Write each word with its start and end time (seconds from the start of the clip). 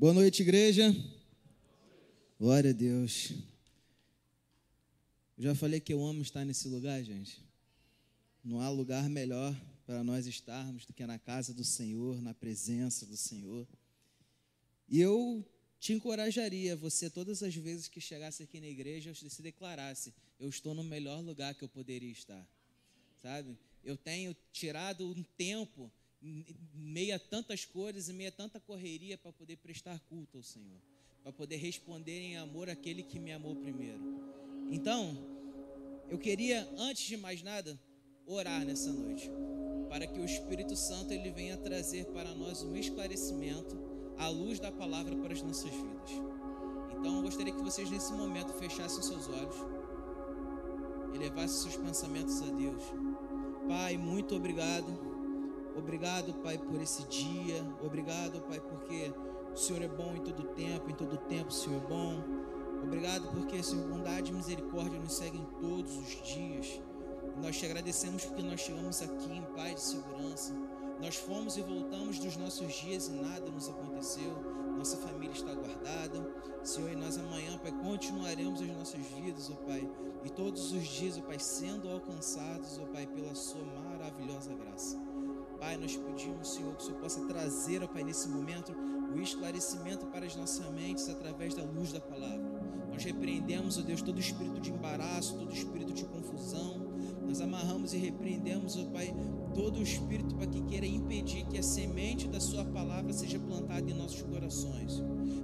Boa 0.00 0.14
noite, 0.14 0.40
igreja. 0.40 0.96
Glória 2.38 2.70
a 2.70 2.72
Deus. 2.72 3.32
Eu 5.36 5.44
já 5.44 5.54
falei 5.54 5.78
que 5.78 5.92
eu 5.92 6.02
amo 6.02 6.22
estar 6.22 6.42
nesse 6.42 6.68
lugar, 6.68 7.04
gente. 7.04 7.44
Não 8.42 8.62
há 8.62 8.70
lugar 8.70 9.10
melhor 9.10 9.54
para 9.84 10.02
nós 10.02 10.26
estarmos 10.26 10.86
do 10.86 10.94
que 10.94 11.04
na 11.04 11.18
casa 11.18 11.52
do 11.52 11.62
Senhor, 11.62 12.18
na 12.22 12.32
presença 12.32 13.04
do 13.04 13.14
Senhor. 13.14 13.68
E 14.88 14.98
eu 14.98 15.46
te 15.78 15.92
encorajaria, 15.92 16.74
você, 16.74 17.10
todas 17.10 17.42
as 17.42 17.54
vezes 17.54 17.86
que 17.86 18.00
chegasse 18.00 18.42
aqui 18.42 18.58
na 18.58 18.68
igreja, 18.68 19.12
se 19.14 19.42
declarasse: 19.42 20.14
Eu 20.38 20.48
estou 20.48 20.72
no 20.74 20.82
melhor 20.82 21.20
lugar 21.22 21.54
que 21.54 21.62
eu 21.62 21.68
poderia 21.68 22.10
estar. 22.10 22.48
Sabe? 23.20 23.54
Eu 23.84 23.98
tenho 23.98 24.34
tirado 24.50 25.06
um 25.06 25.22
tempo, 25.36 25.92
meia 26.74 27.18
tantas 27.18 27.64
cores 27.64 28.08
e 28.08 28.12
meia 28.12 28.30
tanta 28.30 28.60
correria, 28.60 29.16
para 29.16 29.32
poder 29.32 29.56
prestar 29.56 29.98
culto 30.00 30.36
ao 30.36 30.42
Senhor, 30.42 30.80
para 31.22 31.32
poder 31.32 31.56
responder 31.56 32.20
em 32.20 32.36
amor 32.36 32.68
àquele 32.68 33.02
que 33.02 33.18
me 33.18 33.32
amou 33.32 33.56
primeiro. 33.56 34.00
Então, 34.70 35.16
eu 36.08 36.18
queria, 36.18 36.68
antes 36.76 37.04
de 37.04 37.16
mais 37.16 37.42
nada, 37.42 37.78
orar 38.26 38.64
nessa 38.64 38.92
noite, 38.92 39.30
para 39.88 40.06
que 40.06 40.20
o 40.20 40.24
Espírito 40.24 40.76
Santo 40.76 41.12
ele 41.12 41.30
venha 41.30 41.56
trazer 41.56 42.06
para 42.06 42.34
nós 42.34 42.62
um 42.62 42.76
esclarecimento 42.76 43.76
a 44.16 44.28
luz 44.28 44.60
da 44.60 44.70
palavra 44.70 45.16
para 45.16 45.32
as 45.32 45.42
nossas 45.42 45.70
vidas. 45.70 46.10
Então 46.98 47.16
eu 47.16 47.22
gostaria 47.22 47.52
que 47.52 47.62
vocês 47.62 47.90
nesse 47.90 48.12
momento 48.12 48.52
fechassem 48.52 49.02
seus 49.02 49.26
olhos 49.28 49.56
e 51.14 51.18
levassem 51.18 51.62
seus 51.62 51.76
pensamentos 51.76 52.40
a 52.42 52.46
Deus. 52.46 52.82
Pai, 53.66 53.96
muito 53.96 54.36
obrigado. 54.36 55.09
Obrigado, 55.76 56.34
Pai, 56.42 56.58
por 56.58 56.80
esse 56.80 57.04
dia. 57.04 57.64
Obrigado, 57.82 58.40
Pai, 58.42 58.60
porque 58.60 59.12
o 59.52 59.56
Senhor 59.56 59.82
é 59.82 59.88
bom 59.88 60.14
em 60.14 60.20
todo 60.20 60.42
tempo, 60.54 60.90
em 60.90 60.94
todo 60.94 61.16
tempo 61.16 61.48
o 61.48 61.52
Senhor 61.52 61.82
é 61.82 61.86
bom. 61.86 62.22
Obrigado 62.82 63.28
porque, 63.30 63.62
Senhor, 63.62 63.86
bondade 63.88 64.30
e 64.30 64.34
misericórdia 64.34 64.98
nos 64.98 65.12
seguem 65.12 65.46
todos 65.60 65.96
os 65.96 66.22
dias. 66.22 66.80
Nós 67.42 67.58
te 67.58 67.66
agradecemos 67.66 68.24
porque 68.24 68.42
nós 68.42 68.60
chegamos 68.60 69.02
aqui 69.02 69.32
em 69.32 69.42
paz 69.54 69.82
e 69.82 69.90
segurança. 69.96 70.54
Nós 71.00 71.16
fomos 71.16 71.56
e 71.56 71.62
voltamos 71.62 72.18
dos 72.18 72.36
nossos 72.36 72.72
dias 72.74 73.08
e 73.08 73.12
nada 73.12 73.50
nos 73.50 73.68
aconteceu. 73.68 74.32
Nossa 74.76 74.96
família 74.98 75.32
está 75.32 75.54
guardada. 75.54 76.34
Senhor, 76.62 76.90
e 76.90 76.96
nós 76.96 77.16
amanhã, 77.18 77.56
Pai, 77.58 77.72
continuaremos 77.72 78.60
as 78.60 78.68
nossas 78.68 79.00
vidas, 79.06 79.50
ó 79.50 79.54
Pai. 79.66 79.88
E 80.24 80.30
todos 80.30 80.72
os 80.72 80.86
dias, 80.86 81.18
ó 81.18 81.22
Pai, 81.22 81.38
sendo 81.38 81.88
alcançados, 81.88 82.78
ó 82.78 82.86
Pai, 82.86 83.06
pela 83.06 83.34
Sua 83.34 83.64
maravilhosa 83.64 84.54
graça. 84.54 85.09
Pai, 85.60 85.76
nós 85.76 85.94
pedimos, 85.94 86.54
Senhor, 86.54 86.74
que 86.74 86.82
o 86.82 86.86
Senhor 86.86 86.98
possa 86.98 87.20
trazer, 87.26 87.82
ó 87.84 87.86
Pai, 87.86 88.02
nesse 88.02 88.30
momento, 88.30 88.74
o 89.14 89.20
esclarecimento 89.20 90.06
para 90.06 90.26
as 90.26 90.36
nossas 90.36 90.70
mentes 90.72 91.08
através 91.08 91.54
da 91.54 91.62
luz 91.62 91.92
da 91.92 92.00
palavra. 92.00 92.60
Nós 92.92 93.04
repreendemos, 93.04 93.78
ó 93.78 93.82
Deus, 93.82 94.02
todo 94.02 94.20
espírito 94.20 94.60
de 94.60 94.70
embaraço, 94.70 95.36
todo 95.36 95.52
espírito 95.52 95.92
de 95.92 96.04
confusão. 96.04 96.90
Nós 97.26 97.40
amarramos 97.40 97.94
e 97.94 97.98
repreendemos, 97.98 98.76
ó 98.76 98.84
Pai, 98.86 99.14
todo 99.54 99.82
espírito 99.82 100.34
para 100.34 100.46
que 100.46 100.60
queira 100.62 100.86
impedir 100.86 101.46
que 101.46 101.58
a 101.58 101.62
semente 101.62 102.28
da 102.28 102.40
Sua 102.40 102.64
palavra 102.64 103.12
seja 103.12 103.38
plantada 103.38 103.90
em 103.90 103.94
nossos 103.94 104.22
corações. 104.22 105.02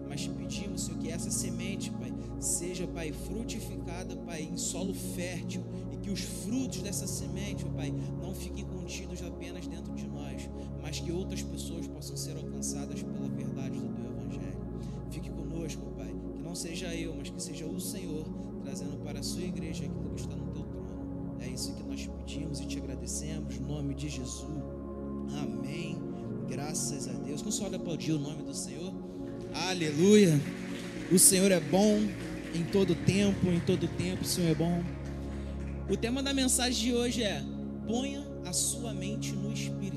Mas 0.08 0.26
pedimos, 0.26 0.82
Senhor, 0.82 0.98
que 0.98 1.10
essa 1.10 1.30
semente, 1.30 1.90
Pai, 1.92 2.12
seja, 2.40 2.86
Pai, 2.86 3.12
frutificada, 3.12 4.16
Pai, 4.16 4.42
em 4.42 4.56
solo 4.56 4.94
fértil 4.94 5.62
e 5.92 5.96
que 5.96 6.10
os 6.10 6.20
frutos 6.20 6.82
dessa 6.82 7.06
semente, 7.06 7.64
Pai, 7.66 7.92
não 8.20 8.34
fiquem 8.34 8.64
contidos 8.64 9.22
apenas 9.22 9.66
dentro 9.66 9.94
de 9.94 10.06
nós, 10.06 10.48
mas 10.86 11.00
que 11.00 11.10
outras 11.10 11.42
pessoas 11.42 11.88
possam 11.88 12.16
ser 12.16 12.36
alcançadas 12.36 13.02
pela 13.02 13.28
verdade 13.28 13.76
do 13.76 13.88
Teu 13.88 14.08
Evangelho. 14.08 14.56
Fique 15.10 15.28
conosco, 15.30 15.82
Pai, 15.96 16.14
que 16.32 16.40
não 16.40 16.54
seja 16.54 16.94
eu, 16.94 17.12
mas 17.12 17.28
que 17.28 17.42
seja 17.42 17.66
o 17.66 17.80
Senhor 17.80 18.24
trazendo 18.62 18.96
para 19.02 19.18
a 19.18 19.22
Sua 19.22 19.42
igreja 19.42 19.84
aquilo 19.84 20.10
que 20.10 20.20
está 20.20 20.36
no 20.36 20.46
Teu 20.52 20.62
trono. 20.62 21.38
É 21.40 21.48
isso 21.48 21.74
que 21.74 21.82
nós 21.82 22.06
pedimos 22.06 22.60
e 22.60 22.66
te 22.66 22.78
agradecemos, 22.78 23.58
no 23.58 23.66
nome 23.66 23.96
de 23.96 24.08
Jesus. 24.08 24.62
Amém. 25.42 25.98
Graças 26.48 27.08
a 27.08 27.14
Deus. 27.14 27.40
Só 27.52 27.66
aplaudir 27.66 28.12
o 28.12 28.18
nome 28.20 28.44
do 28.44 28.54
Senhor? 28.54 28.94
Aleluia. 29.68 30.40
O 31.10 31.18
Senhor 31.18 31.50
é 31.50 31.58
bom 31.58 31.98
em 32.54 32.62
todo 32.62 32.94
tempo, 32.94 33.48
em 33.48 33.58
todo 33.58 33.88
tempo 33.88 34.22
o 34.22 34.24
Senhor 34.24 34.52
é 34.52 34.54
bom. 34.54 34.84
O 35.90 35.96
tema 35.96 36.22
da 36.22 36.32
mensagem 36.32 36.90
de 36.90 36.94
hoje 36.94 37.24
é: 37.24 37.42
ponha 37.88 38.24
a 38.44 38.52
sua 38.52 38.94
mente 38.94 39.32
no 39.32 39.52
espírito. 39.52 39.95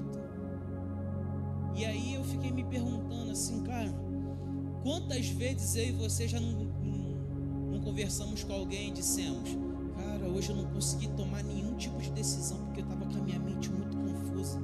Quantas 4.82 5.28
vezes 5.28 5.76
eu 5.76 5.86
e 5.86 5.92
você 5.92 6.28
já 6.28 6.40
não, 6.40 6.52
não, 6.52 7.72
não 7.72 7.82
conversamos 7.82 8.44
com 8.44 8.54
alguém 8.54 8.90
e 8.90 8.92
dissemos, 8.92 9.50
cara, 9.96 10.28
hoje 10.28 10.50
eu 10.50 10.56
não 10.56 10.66
consegui 10.66 11.08
tomar 11.10 11.44
nenhum 11.44 11.76
tipo 11.76 12.00
de 12.02 12.12
decisão 12.12 12.58
porque 12.66 12.82
eu 12.82 12.84
estava 12.84 13.06
com 13.06 13.18
a 13.18 13.22
minha 13.22 13.40
mente 13.40 13.70
muito 13.70 13.98
confusa. 13.98 14.60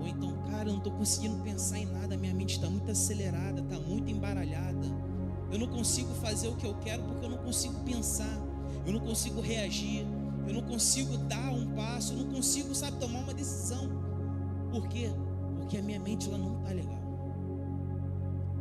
Ou 0.00 0.06
então, 0.06 0.36
cara, 0.50 0.68
eu 0.68 0.72
não 0.72 0.78
estou 0.78 0.92
conseguindo 0.92 1.42
pensar 1.42 1.78
em 1.78 1.86
nada, 1.86 2.16
minha 2.16 2.34
mente 2.34 2.56
está 2.56 2.68
muito 2.68 2.90
acelerada, 2.90 3.60
está 3.60 3.78
muito 3.78 4.10
embaralhada. 4.10 4.86
Eu 5.50 5.58
não 5.58 5.68
consigo 5.68 6.12
fazer 6.14 6.48
o 6.48 6.56
que 6.56 6.66
eu 6.66 6.74
quero 6.78 7.02
porque 7.04 7.24
eu 7.24 7.30
não 7.30 7.38
consigo 7.38 7.78
pensar, 7.84 8.40
eu 8.84 8.92
não 8.92 9.00
consigo 9.00 9.40
reagir, 9.40 10.06
eu 10.46 10.54
não 10.54 10.62
consigo 10.62 11.16
dar 11.18 11.52
um 11.52 11.74
passo, 11.74 12.12
eu 12.12 12.18
não 12.18 12.32
consigo, 12.32 12.74
sabe, 12.74 12.98
tomar 12.98 13.20
uma 13.20 13.34
decisão. 13.34 13.88
Por 14.70 14.88
quê? 14.88 15.10
Porque 15.56 15.76
a 15.78 15.82
minha 15.82 15.98
mente 15.98 16.28
ela 16.28 16.38
não 16.38 16.58
está 16.58 16.72
legal. 16.72 16.95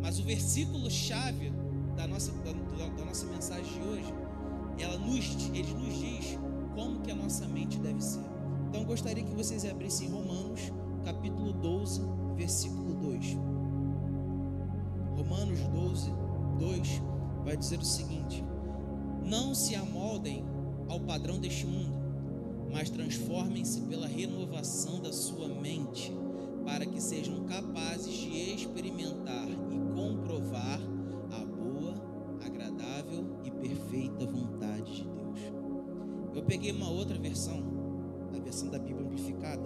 Mas 0.06 0.20
o 0.20 0.24
versículo 0.24 0.88
chave 0.88 1.52
da 1.98 2.06
nossa, 2.06 2.32
da, 2.32 2.52
da 2.90 3.06
nossa 3.06 3.26
mensagem 3.26 3.74
de 3.74 3.88
hoje, 3.88 4.14
ela 4.78 5.00
nos, 5.00 5.50
ele 5.52 5.74
nos 5.74 5.98
diz 5.98 6.38
como 6.76 7.02
que 7.02 7.10
a 7.10 7.16
nossa 7.16 7.48
mente 7.48 7.80
deve 7.80 8.00
ser. 8.00 8.24
Então 8.70 8.82
eu 8.82 8.86
gostaria 8.86 9.24
que 9.24 9.34
vocês 9.34 9.66
abrissem 9.66 10.12
Romanos, 10.12 10.72
capítulo 11.04 11.54
12, 11.54 12.04
versículo 12.36 12.94
2. 12.94 13.36
Romanos 15.18 15.60
12, 15.60 16.12
2 16.60 17.02
vai 17.44 17.58
dizer 17.58 17.80
o 17.80 17.86
seguinte: 17.86 18.46
Não 19.24 19.56
se 19.56 19.74
amoldem 19.74 20.46
ao 20.88 21.00
padrão 21.00 21.40
deste 21.40 21.66
mundo, 21.66 21.98
mas 22.72 22.92
transformem-se 22.92 23.82
pela 23.82 24.06
renovação 24.06 25.02
da 25.02 25.12
sua 25.12 25.48
mente, 25.48 26.14
para 26.64 26.86
que 26.86 27.02
sejam 27.02 27.44
capazes 27.46 28.14
de 28.14 28.54
experimentar 28.54 29.65
comprovar 30.56 30.80
a 31.32 31.46
boa, 31.46 31.94
agradável 32.46 33.26
e 33.44 33.52
perfeita 33.52 34.26
vontade 34.26 34.96
de 34.96 35.04
Deus. 35.04 35.40
Eu 36.34 36.44
peguei 36.44 36.72
uma 36.72 36.90
outra 36.90 37.18
versão, 37.18 37.62
a 38.34 38.40
versão 38.40 38.70
da 38.70 38.80
Bíblia 38.80 39.06
amplificada. 39.06 39.64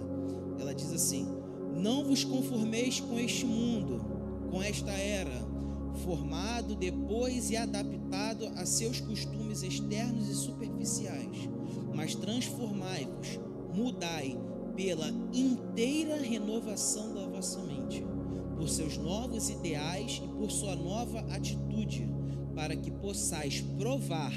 Ela 0.58 0.74
diz 0.74 0.92
assim: 0.92 1.28
Não 1.76 2.04
vos 2.04 2.24
conformeis 2.24 3.00
com 3.00 3.18
este 3.18 3.46
mundo, 3.46 4.00
com 4.50 4.62
esta 4.62 4.90
era, 4.90 5.46
formado 6.04 6.74
depois 6.74 7.50
e 7.50 7.56
adaptado 7.56 8.46
a 8.56 8.66
seus 8.66 9.00
costumes 9.00 9.62
externos 9.62 10.28
e 10.28 10.34
superficiais, 10.34 11.48
mas 11.94 12.14
transformai-vos, 12.14 13.38
mudai 13.72 14.36
pela 14.74 15.08
inteira 15.32 16.16
renovação 16.16 17.14
da 17.14 17.26
vossa 17.26 17.60
mente, 17.62 18.04
por 18.60 18.68
seus 18.68 18.98
novos 18.98 19.48
ideais 19.48 20.20
e 20.22 20.28
por 20.28 20.50
sua 20.50 20.76
nova 20.76 21.20
atitude, 21.34 22.06
para 22.54 22.76
que 22.76 22.90
possais 22.90 23.62
provar 23.78 24.34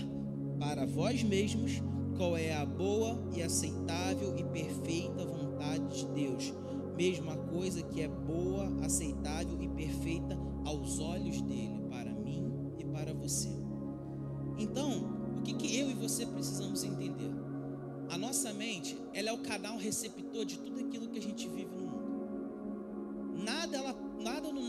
para 0.57 0.85
vós 0.85 1.21
mesmos 1.21 1.81
qual 2.15 2.37
é 2.37 2.53
a 2.53 2.65
boa 2.65 3.21
e 3.35 3.43
aceitável 3.43 4.33
e 4.37 4.45
perfeita 4.45 5.25
vontade 5.25 5.97
de 5.97 6.05
Deus. 6.13 6.53
Mesma 6.95 7.35
coisa 7.35 7.83
que 7.83 8.01
é 8.01 8.07
boa, 8.07 8.71
aceitável 8.85 9.61
e 9.61 9.67
perfeita 9.67 10.39
aos 10.63 10.99
olhos 10.99 11.41
dele, 11.41 11.81
para 11.89 12.13
mim 12.13 12.49
e 12.79 12.85
para 12.85 13.13
você. 13.13 13.49
Então, 14.57 15.35
o 15.37 15.41
que, 15.41 15.53
que 15.53 15.77
eu 15.77 15.91
e 15.91 15.93
você 15.95 16.25
precisamos 16.25 16.85
entender? 16.85 17.31
A 18.09 18.17
nossa 18.17 18.53
mente, 18.53 18.95
ela 19.13 19.31
é 19.31 19.33
o 19.33 19.39
canal 19.39 19.77
receptor 19.77 20.45
de 20.45 20.59
tudo 20.59 20.79
aquilo 20.79 21.09
que 21.09 21.19
a 21.19 21.21
gente 21.21 21.45
vive 21.49 21.75
no 21.75 21.82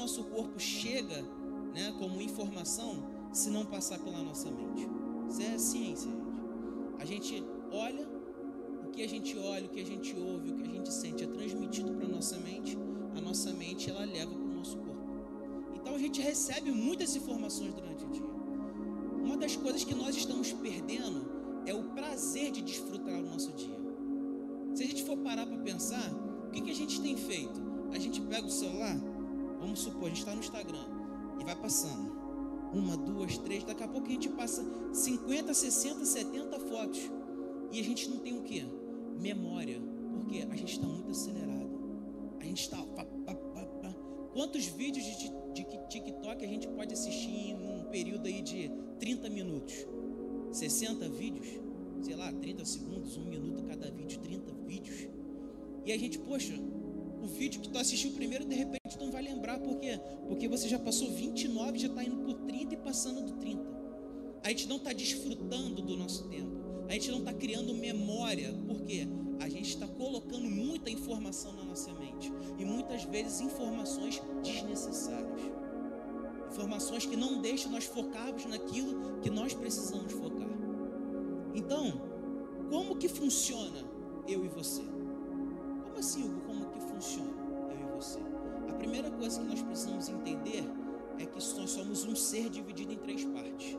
nosso 0.05 0.25
corpo 0.25 0.61
chega 0.61 1.23
né, 1.75 1.95
como 1.99 2.21
informação 2.21 3.03
se 3.33 3.49
não 3.49 3.65
passar 3.65 3.99
pela 3.99 4.23
nossa 4.23 4.51
mente. 4.51 4.87
Isso 5.31 5.41
é 5.41 5.57
ciência, 5.57 6.11
gente. 6.11 6.35
A 6.99 7.05
gente 7.07 7.45
olha, 7.73 8.07
o 8.85 8.91
que 8.91 9.03
a 9.03 9.09
gente 9.09 9.39
olha, 9.39 9.65
o 9.65 9.71
que 9.71 9.81
a 9.81 9.85
gente 9.85 10.15
ouve, 10.15 10.51
o 10.51 10.57
que 10.57 10.63
a 10.63 10.73
gente 10.73 10.93
sente 10.93 11.25
é 11.25 11.27
transmitido 11.27 11.95
para 11.95 12.05
a 12.05 12.09
nossa 12.09 12.37
mente. 12.39 12.77
A 13.17 13.21
nossa 13.23 13.51
mente, 13.55 13.89
ela 13.89 14.05
leva 14.05 14.31
para 14.31 14.45
o 14.45 14.55
nosso 14.55 14.77
corpo. 14.77 15.01
Então 15.75 15.95
a 15.95 15.99
gente 15.99 16.21
recebe 16.21 16.71
muitas 16.71 17.17
informações 17.17 17.73
durante 17.73 18.05
o 18.05 18.11
dia. 18.11 18.31
Uma 19.25 19.39
das 19.39 19.57
coisas 19.57 19.85
que 19.85 19.95
nós 19.95 20.15
estamos 20.15 20.53
perdendo 20.53 21.27
é 21.65 21.73
o 21.73 21.85
prazer 21.95 22.53
de 22.53 22.61
desfrutar 22.61 23.19
o 23.21 23.23
nosso 23.23 23.53
dia. 23.53 23.79
Se 24.75 24.83
a 24.83 24.87
gente 24.87 25.03
for 25.03 25.17
parar 25.17 25.47
para 25.47 25.57
pensar, 25.57 26.13
o 26.47 26.51
que, 26.51 26.61
que 26.61 26.71
a 26.71 26.75
gente 26.75 27.01
tem 27.01 27.17
feito? 27.17 27.59
A 27.91 27.99
gente 27.99 28.21
pega 28.21 28.47
o 28.47 28.51
celular, 28.51 28.97
vamos 29.65 29.81
supor, 29.81 30.05
a 30.05 30.09
gente 30.09 30.19
está 30.19 30.35
no 30.35 30.41
Instagram. 30.41 30.87
E 31.41 31.45
vai 31.45 31.57
passando. 31.57 32.13
Uma, 32.73 32.97
duas, 32.97 33.39
três, 33.39 33.65
daqui 33.65 33.83
a 33.83 33.89
pouco 33.89 34.07
a 34.07 34.11
gente 34.11 34.29
passa 34.29 34.65
50, 34.93 35.55
60, 35.55 36.05
70 36.05 36.61
fotos. 36.61 37.01
E 37.73 37.81
a 37.81 37.83
gente 37.83 38.09
não 38.09 38.19
tem 38.19 38.37
o 38.39 38.43
quê? 38.43 38.65
Memória. 39.19 39.81
Porque 40.13 40.47
a 40.49 40.57
gente 40.57 40.75
está 40.75 40.87
muito 40.87 41.11
acelerado. 41.11 41.71
A 42.41 42.45
gente 42.45 42.63
está. 42.63 42.85
Quantos 44.33 44.67
vídeos 44.67 45.05
de, 45.05 45.29
de, 45.53 45.65
de 45.65 45.89
TikTok 45.89 46.45
a 46.45 46.49
gente 46.49 46.67
pode 46.69 46.93
assistir 46.93 47.31
em 47.31 47.55
um 47.55 47.85
período 47.85 48.27
aí 48.27 48.43
de 48.43 48.71
30 48.99 49.31
minutos? 49.31 49.87
60 50.53 51.09
vídeos? 51.09 51.47
Sei 52.03 52.17
lá, 52.17 52.33
30 52.33 52.65
segundos, 52.65 53.17
um 53.17 53.25
minuto 53.25 53.63
cada 53.65 53.91
vídeo, 53.91 54.19
30 54.21 54.53
vídeos. 54.67 55.09
E 55.87 55.93
a 55.93 55.99
gente, 55.99 56.19
poxa, 56.19 56.53
o 57.25 57.27
vídeo 57.27 57.61
que 57.61 57.69
tu 57.69 57.79
assistiu 57.79 58.13
primeiro, 58.13 58.45
de 58.45 58.55
repente 58.55 58.99
tu 58.99 59.05
não 59.05 59.11
vai 59.11 59.23
lembrar, 59.23 59.59
por 59.59 59.79
quê? 59.79 59.99
Porque 60.29 60.47
você 60.47 60.69
já 60.69 60.79
passou 60.79 61.11
29, 61.11 61.79
já 61.79 61.89
está 61.89 62.05
indo 62.05 62.17
por 62.19 62.35
30 62.35 62.75
e 62.75 62.77
passando 62.77 63.23
do 63.23 63.33
30. 63.39 63.63
A 64.43 64.51
gente 64.51 64.69
não 64.69 64.77
está 64.77 64.93
desfrutando 64.93 65.81
do 65.81 65.97
nosso 65.97 66.29
tempo. 66.29 66.53
A 66.87 66.93
gente 66.93 67.11
não 67.11 67.21
está 67.21 67.33
criando 67.33 67.75
memória, 67.75 68.55
porque 68.67 69.09
a 69.41 69.49
gente 69.49 69.71
está 69.71 69.89
colocando 69.89 70.45
muita 70.45 70.91
informação 70.91 71.55
na 71.55 71.65
nossa 71.65 71.93
mente 71.95 72.31
e 72.59 72.65
muitas 72.65 73.05
vezes 73.05 73.41
informações 73.41 74.23
desnecessárias, 74.43 75.51
informações 76.53 77.07
que 77.07 77.17
não 77.17 77.41
deixam 77.41 77.73
nós 77.73 77.85
focarmos 77.85 78.45
naquilo 78.45 79.19
que 79.23 79.31
nós 79.31 79.55
precisamos 79.55 80.13
focar. 80.13 80.49
Então, 81.55 82.03
como 82.69 82.97
que 82.97 83.09
funciona 83.09 83.83
eu 84.29 84.45
e 84.45 84.49
você? 84.49 84.94
Como 85.95 86.01
assim, 86.05 86.25
Hugo? 86.25 86.41
Como 86.41 86.67
que 86.71 86.81
funciona 86.81 87.31
eu 87.71 87.89
e 87.89 87.95
você? 87.95 88.19
A 88.69 88.73
primeira 88.73 89.09
coisa 89.13 89.41
que 89.41 89.47
nós 89.47 89.63
precisamos 89.63 90.09
entender 90.09 90.65
é 91.21 91.25
que 91.25 91.35
nós 91.57 91.71
somos 91.71 92.05
um 92.05 92.17
ser 92.17 92.51
dividido 92.51 92.93
em 92.93 92.97
três 92.97 93.25
partes. 93.27 93.79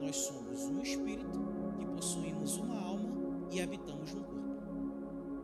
Nós 0.00 0.14
somos 0.14 0.66
um 0.66 0.80
espírito 0.80 1.36
que 1.76 1.84
possuímos 1.84 2.58
uma 2.58 2.80
alma 2.80 3.10
e 3.50 3.60
habitamos 3.60 4.14
no 4.14 4.22
corpo. 4.22 4.38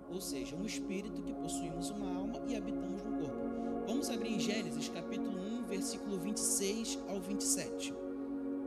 Ou 0.09 0.21
seja, 0.21 0.55
um 0.55 0.65
espírito 0.65 1.21
que 1.21 1.35
possuímos 1.35 1.91
uma 1.91 2.15
alma 2.15 2.41
e 2.47 2.55
habitamos 2.55 3.03
no 3.03 3.19
corpo. 3.19 3.85
Vamos 3.89 4.09
abrir 4.09 4.35
em 4.35 4.39
Gênesis 4.39 4.89
capítulo 4.89 5.37
1, 5.37 5.65
versículo 5.65 6.17
26 6.21 7.01
ao 7.09 7.21
27. 7.21 7.93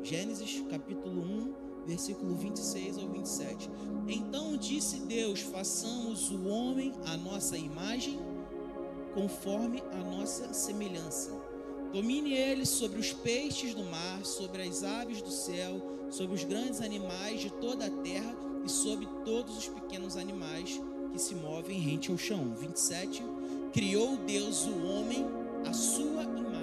Gênesis 0.03 0.65
capítulo 0.69 1.21
1, 1.21 1.53
versículo 1.88 2.36
26 2.36 2.98
ao 2.98 3.07
27. 3.07 3.69
Então 4.07 4.57
disse 4.57 5.00
Deus: 5.00 5.39
façamos 5.39 6.30
o 6.30 6.48
homem 6.48 6.94
à 7.06 7.16
nossa 7.16 7.57
imagem, 7.57 8.19
conforme 9.13 9.81
a 9.94 9.98
nossa 9.98 10.54
semelhança. 10.54 11.31
Domine 11.94 12.34
ele 12.34 12.66
sobre 12.66 13.00
os 13.00 13.13
peixes 13.13 13.74
do 13.74 13.84
mar, 13.86 14.25
sobre 14.25 14.62
as 14.62 14.84
aves 14.84 15.22
do 15.22 15.31
céu, 15.31 15.81
sobre 16.12 16.36
os 16.36 16.44
grandes 16.44 16.81
animais 16.81 17.39
de 17.39 17.50
toda 17.50 17.86
a 17.86 17.89
terra 17.89 18.36
e 18.66 18.69
sobre 18.69 19.07
todos 19.24 19.57
os 19.57 19.68
pequenos 19.69 20.18
animais 20.18 20.81
que 21.13 21.19
se 21.19 21.34
movem 21.34 21.80
rente 21.80 22.12
ao 22.12 22.18
chão. 22.18 22.54
27. 22.60 23.24
Criou 23.72 24.18
Deus 24.18 24.66
o 24.66 24.86
homem 24.86 25.25
à 25.66 25.72
sua 25.72 26.24
imagem. 26.24 26.56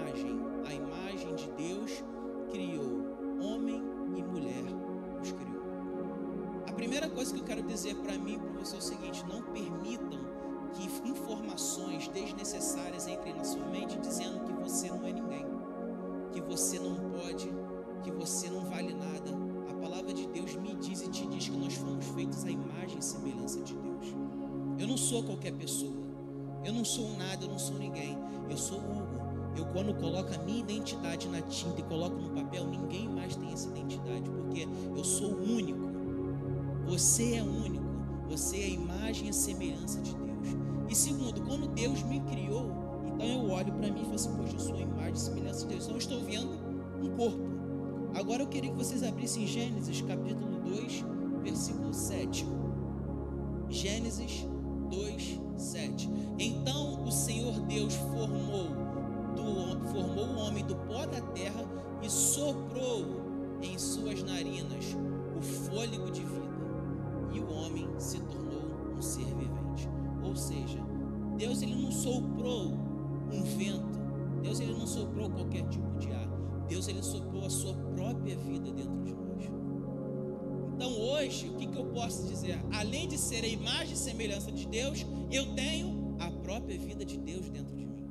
Sou 25.15 25.23
qualquer 25.23 25.53
pessoa. 25.53 25.93
Eu 26.65 26.73
não 26.73 26.85
sou 26.85 27.17
nada, 27.17 27.45
eu 27.45 27.49
não 27.49 27.59
sou 27.59 27.79
ninguém. 27.79 28.19
Eu 28.51 28.57
sou 28.57 28.79
Hugo. 28.79 29.15
Eu 29.57 29.65
quando 29.67 29.95
coloco 29.95 30.35
a 30.35 30.39
minha 30.39 30.59
identidade 30.59 31.29
na 31.29 31.41
tinta 31.43 31.81
e 31.81 31.85
coloco 31.85 32.17
no 32.17 32.31
papel, 32.31 32.67
ninguém 32.67 33.09
mais 33.09 33.37
tem 33.37 33.53
essa 33.53 33.69
identidade, 33.69 34.29
porque 34.29 34.67
eu 34.97 35.05
sou 35.05 35.31
único. 35.41 35.89
Você 36.89 37.37
é 37.37 37.43
único. 37.45 37.85
Você 38.29 38.57
é 38.57 38.65
a 38.65 38.69
imagem 38.71 39.27
e 39.27 39.31
a 39.31 39.33
semelhança 39.33 40.01
de 40.01 40.17
Deus. 40.17 40.57
E 40.91 40.95
segundo, 40.97 41.41
quando 41.43 41.69
Deus 41.69 42.03
me 42.03 42.19
criou, 42.23 42.73
então 43.15 43.27
eu 43.27 43.51
olho 43.51 43.73
para 43.73 43.93
mim 43.93 44.01
e 44.01 44.05
falo 44.05 44.15
assim, 44.17 44.35
poxa, 44.35 44.55
eu 44.55 44.59
sou 44.59 44.75
a 44.75 44.81
imagem 44.81 45.13
e 45.13 45.19
semelhança 45.19 45.61
de 45.61 45.67
Deus. 45.67 45.85
Então 45.85 45.95
eu 45.95 45.99
estou 45.99 46.21
vendo 46.23 46.51
um 47.01 47.17
corpo. 47.17 47.39
Agora 48.15 48.43
eu 48.43 48.49
queria 48.49 48.71
que 48.73 48.77
vocês 48.77 49.05
abrissem 49.05 49.47
Gênesis 49.47 50.01
capítulo 50.01 50.61
2, 50.63 51.05
versículo 51.45 51.95
7. 51.95 52.45
Gênesis 53.69 54.47
2, 54.91 55.41
7. 55.57 56.11
Então 56.39 57.05
o 57.05 57.11
Senhor 57.11 57.61
Deus 57.61 57.95
formou, 57.95 58.69
do, 59.35 59.89
formou 59.89 60.27
o 60.27 60.39
homem 60.39 60.65
do 60.65 60.77
pó 60.77 61.07
da 61.07 61.21
terra 61.21 61.65
e 62.03 62.11
soprou 62.11 63.25
em 63.63 63.79
suas 63.79 64.23
narinas 64.23 64.97
o 65.37 65.41
fôlego 65.43 66.11
de 66.11 66.21
vida. 66.21 66.45
E 67.33 67.41
o 67.41 67.51
homem 67.51 67.89
se 67.99 68.21
tornou 68.21 68.95
um 68.97 69.03
ser 69.03 69.25
vivente. 69.25 69.89
Ou 70.23 70.37
seja, 70.37 70.79
Deus 71.37 71.63
ele 71.63 71.75
não 71.75 71.91
soprou 71.91 72.73
um 73.33 73.43
vento. 73.57 73.99
Deus 74.43 74.61
ele 74.61 74.75
não 74.75 74.87
soprou 74.87 75.31
qualquer 75.31 75.67
tipo 75.69 75.99
de 75.99 76.13
ar. 76.13 76.29
Deus 76.69 76.89
ele 76.89 77.03
soprou 77.03 77.45
a 77.45 77.51
sua 77.51 77.75
própria 77.75 78.37
vida 78.37 78.71
dentro 78.71 79.03
de 79.03 79.13
nós. 79.13 79.24
O 81.27 81.57
que, 81.57 81.67
que 81.67 81.77
eu 81.77 81.87
posso 81.87 82.27
dizer? 82.27 82.59
Além 82.73 83.09
de 83.09 83.17
ser 83.17 83.45
a 83.45 83.49
imagem 83.49 83.95
e 83.95 83.97
semelhança 83.97 84.53
de 84.53 84.67
Deus, 84.67 85.07
eu 85.31 85.55
tenho 85.55 86.17
a 86.19 86.31
própria 86.31 86.79
vida 86.79 87.05
de 87.05 87.17
Deus 87.17 87.49
dentro 87.49 87.75
de 87.75 87.87
mim. 87.87 88.05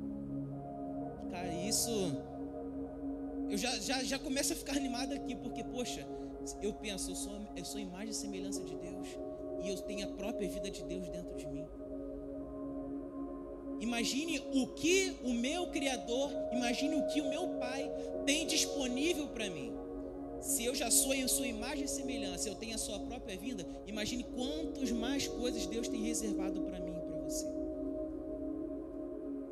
Cara, 1.30 1.52
isso. 1.54 1.90
Eu 3.48 3.56
já, 3.56 3.78
já, 3.78 4.02
já 4.02 4.18
começo 4.18 4.52
a 4.52 4.56
ficar 4.56 4.74
animado 4.76 5.12
aqui, 5.12 5.36
porque, 5.36 5.62
poxa, 5.62 6.06
eu 6.60 6.72
penso, 6.72 7.10
eu 7.10 7.14
sou, 7.14 7.32
eu 7.56 7.64
sou 7.64 7.80
imagem 7.80 8.10
e 8.10 8.14
semelhança 8.14 8.62
de 8.64 8.74
Deus, 8.74 9.08
e 9.62 9.68
eu 9.68 9.76
tenho 9.78 10.08
a 10.08 10.12
própria 10.12 10.48
vida 10.48 10.70
de 10.70 10.82
Deus 10.82 11.08
dentro 11.08 11.36
de 11.36 11.46
mim. 11.46 11.66
Imagine 13.80 14.42
o 14.52 14.66
que 14.68 15.16
o 15.22 15.32
meu 15.32 15.66
Criador, 15.68 16.30
imagine 16.52 16.96
o 16.96 17.06
que 17.06 17.20
o 17.20 17.28
meu 17.28 17.48
Pai 17.58 17.90
tem 18.24 18.46
disponível 18.46 19.28
para 19.28 19.48
mim. 19.50 19.83
Se 20.44 20.62
eu 20.62 20.74
já 20.74 20.90
sou 20.90 21.14
em 21.14 21.26
sua 21.26 21.46
imagem 21.46 21.84
e 21.84 21.88
semelhança, 21.88 22.50
eu 22.50 22.54
tenho 22.54 22.74
a 22.74 22.78
sua 22.78 23.00
própria 23.00 23.34
vida, 23.34 23.66
imagine 23.86 24.22
quantas 24.24 24.90
mais 24.90 25.26
coisas 25.26 25.64
Deus 25.64 25.88
tem 25.88 26.02
reservado 26.02 26.60
para 26.60 26.78
mim 26.80 26.94
e 26.94 27.00
para 27.00 27.18
você. 27.22 27.46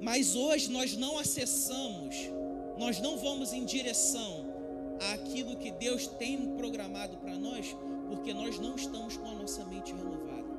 Mas 0.02 0.36
hoje 0.36 0.70
nós 0.70 0.94
não 0.94 1.18
acessamos, 1.18 2.14
nós 2.78 3.00
não 3.00 3.16
vamos 3.16 3.54
em 3.54 3.64
direção 3.64 4.44
àquilo 5.14 5.56
que 5.56 5.70
Deus 5.70 6.06
tem 6.06 6.54
programado 6.56 7.16
para 7.16 7.38
nós, 7.38 7.74
porque 8.10 8.34
nós 8.34 8.58
não 8.58 8.76
estamos 8.76 9.16
com 9.16 9.30
a 9.30 9.34
nossa 9.34 9.64
mente 9.64 9.94
renovada. 9.94 10.52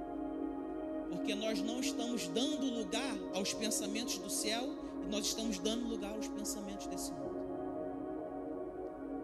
Porque 1.12 1.36
nós 1.36 1.62
não 1.62 1.80
estamos 1.80 2.28
dando 2.30 2.66
lugar 2.74 3.16
aos 3.36 3.54
pensamentos 3.54 4.18
do 4.18 4.32
céu 4.32 4.68
e 5.06 5.12
nós 5.12 5.28
estamos 5.28 5.60
dando 5.60 5.88
lugar 5.88 6.14
aos 6.14 6.28
pensamentos 6.28 6.88
desse 6.88 7.12
mundo. 7.12 7.23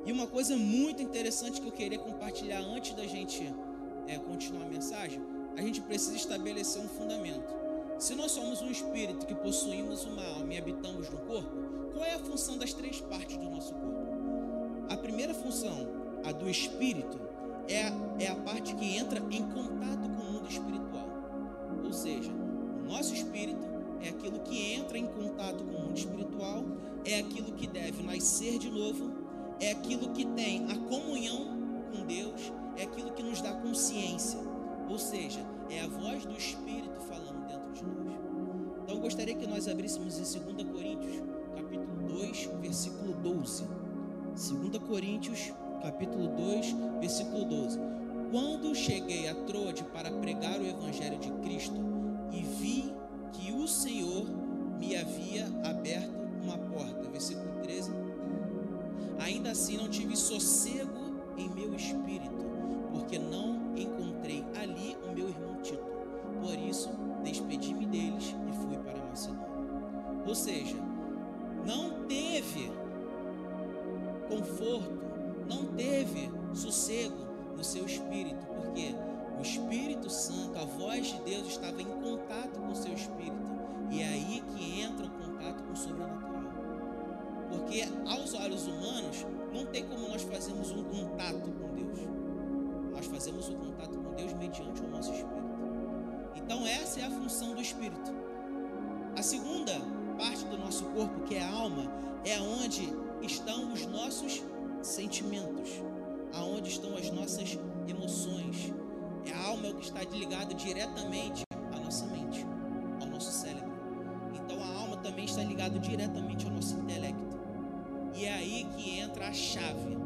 E 0.06 0.12
uma 0.12 0.28
coisa 0.28 0.56
muito 0.58 1.02
interessante 1.02 1.62
que 1.62 1.68
eu 1.68 1.72
queria 1.72 2.00
compartilhar 2.00 2.60
antes 2.60 2.94
da 2.94 3.06
gente 3.06 3.54
é, 4.08 4.18
continuar 4.18 4.66
a 4.66 4.70
mensagem, 4.70 5.22
a 5.56 5.62
gente 5.62 5.82
precisa 5.82 6.16
estabelecer 6.16 6.82
um 6.82 6.88
fundamento. 6.88 7.54
Se 7.98 8.16
nós 8.16 8.32
somos 8.32 8.62
um 8.62 8.72
espírito 8.72 9.26
que 9.26 9.36
possuímos 9.36 10.06
uma 10.06 10.26
alma 10.26 10.54
e 10.54 10.58
habitamos 10.58 11.10
no 11.10 11.18
corpo, 11.18 11.52
qual 11.94 12.06
é 12.06 12.14
a 12.14 12.20
função 12.20 12.58
das 12.58 12.74
três 12.74 13.02
partes 13.02 13.36
do 13.36 13.50
nosso 13.50 13.74
corpo? 13.74 14.08
A 14.90 14.96
primeira 14.96 15.34
função, 15.34 15.88
a 16.24 16.32
do 16.32 16.50
espírito, 16.50 17.20
é 17.68 17.84
a, 17.84 17.94
é 18.20 18.28
a 18.28 18.36
parte 18.36 18.74
que 18.76 18.98
entra 18.98 19.20
em 19.30 19.44
contato 19.50 20.10
com 20.10 20.22
o 20.22 20.32
mundo 20.32 20.48
espiritual. 20.50 21.08
Ou 21.84 21.94
seja, 21.94 22.32
o 22.32 22.88
nosso 22.88 23.14
espírito 23.14 23.68
é 24.02 24.10
aquilo 24.10 24.40
que 24.40 24.74
entra 24.74 24.98
em 24.98 25.06
contato 25.06 25.64
com 25.64 25.76
o 25.76 25.82
mundo 25.82 25.98
espiritual, 25.98 26.64
é 27.06 27.20
aquilo 27.20 27.52
que 27.52 27.68
deve 27.68 28.02
nascer 28.02 28.58
de 28.58 28.70
novo, 28.70 29.12
é 29.60 29.72
aquilo 29.72 30.10
que 30.10 30.26
tem 30.26 30.66
a 30.72 30.78
comunhão 30.88 31.48
com 31.92 32.06
Deus, 32.06 32.52
é 32.78 32.84
aquilo 32.84 33.12
que 33.12 33.24
nos 33.24 33.42
dá 33.42 33.54
consciência. 33.54 34.40
Ou 34.90 34.98
seja, 34.98 35.46
é 35.70 35.82
a 35.82 35.88
voz 35.88 36.26
do 36.26 36.36
Espírito 36.36 37.00
falando 37.02 37.48
dentro 37.48 37.72
de 37.74 37.84
nós. 37.84 38.20
Então 38.84 38.96
eu 38.96 39.02
gostaria 39.02 39.36
que 39.36 39.46
nós 39.46 39.68
abríssemos 39.68 40.18
em 40.18 40.40
2 40.40 40.70
Coríntios, 40.70 41.24
capítulo 41.56 42.08
2, 42.08 42.50
versículo 42.62 43.14
12. 43.14 43.66
2 44.36 44.78
Coríntios, 44.88 45.54
capítulo 45.82 46.28
2, 46.30 46.76
versículo 47.00 47.46
12. 47.46 47.80
Quando 48.32 48.76
cheguei 48.76 49.28
a 49.28 49.36
Troade 49.36 49.84
para 49.86 50.12
pregar 50.12 50.60
o 50.60 50.66
evangelho 50.66 51.20
de 51.20 51.32
Cristo 51.34 51.76
e 52.32 52.42
vi 52.42 52.94
que 53.34 53.52
o 53.52 53.68
Senhor 53.68 54.26
me 54.80 54.96
havia 54.96 55.46
aberto 55.64 56.19
assim 59.60 59.76
não 59.76 59.90
tive 59.90 60.16
sossego 60.16 61.12
em 61.38 61.50
meu 61.50 61.76
espírito, 61.76 62.46
porque 62.94 63.20
não 63.20 63.76
encontrei 63.76 64.46
ali 64.56 64.96
o 65.06 65.12
meu 65.14 65.28
irmão 65.28 65.62
Tito. 65.62 65.84
Por 66.40 66.58
isso, 66.58 66.90
despedi-me 67.24 67.86
deles 67.86 68.34
e 68.48 68.54
fui 68.54 68.78
para 68.78 69.06
Macedônia. 69.06 69.50
Ou 70.26 70.34
seja, 70.34 70.78
não 71.66 72.06
teve 72.06 72.72
conforto, 74.30 74.98
não 75.50 75.66
teve 75.76 76.32
sossego 76.54 77.18
no 77.58 77.64
seu 77.64 77.86
espírito, 77.86 78.46
porque 78.56 78.96
o 79.38 79.42
Espírito 79.42 80.10
Santo, 80.10 80.58
a 80.58 80.66
voz 80.66 81.08
de 81.08 81.22
Deus 81.22 81.48
estava 81.48 81.82
em 81.82 81.86
contato 81.86 82.60
com 82.60 82.72
o 82.72 82.76
seu 82.76 82.94
espírito. 82.94 83.50
E 83.92 84.02
é 84.02 84.08
aí 84.08 84.44
que 84.56 84.82
entra 84.82 85.06
o 85.06 85.10
contato 85.10 85.64
com 85.64 85.74
o 85.74 85.76
sobrenatural. 85.76 86.29
Porque 87.50 87.84
aos 88.08 88.34
olhos 88.34 88.68
humanos, 88.68 89.26
não 89.54 89.66
tem 89.66 89.84
como 89.86 90.08
nós 90.08 90.22
fazermos 90.24 90.72
um 90.72 90.84
contato 90.84 91.52
com 91.52 91.74
Deus. 91.74 92.00
Nós 92.92 93.06
fazemos 93.08 93.50
o 93.50 93.54
um 93.54 93.56
contato 93.56 93.98
com 93.98 94.14
Deus 94.14 94.34
mediante 94.34 94.82
o 94.82 94.88
nosso 94.88 95.12
espírito. 95.12 95.50
Então, 96.36 96.66
essa 96.66 97.00
é 97.00 97.06
a 97.06 97.12
função 97.12 97.54
do 97.54 97.62
espírito. 97.62 98.12
A 99.16 99.22
segunda 99.22 99.74
parte 100.18 100.46
do 100.46 100.58
nosso 100.58 100.86
corpo, 100.86 101.22
que 101.22 101.36
é 101.36 101.42
a 101.42 101.50
alma, 101.50 101.92
é 102.26 102.40
onde 102.40 102.94
estão 103.22 103.72
os 103.72 103.86
nossos 103.86 104.44
sentimentos, 104.82 105.82
aonde 106.34 106.70
estão 106.70 106.96
as 106.96 107.10
nossas 107.12 107.58
emoções. 107.88 108.74
É 109.26 109.34
a 109.34 109.48
alma 109.48 109.68
é 109.68 109.72
o 109.72 109.76
que 109.76 109.86
está 109.86 110.04
ligado 110.04 110.54
diretamente 110.54 111.44
à 111.72 111.80
nossa 111.80 112.06
mente, 112.08 112.46
ao 113.02 113.08
nosso 113.08 113.32
cérebro. 113.32 113.72
Então 114.34 114.62
a 114.62 114.82
alma 114.82 114.98
também 114.98 115.26
está 115.26 115.44
ligado 115.44 115.80
diretamente 115.80 116.39
entra 119.20 119.28
a 119.28 119.34
chave. 119.34 119.98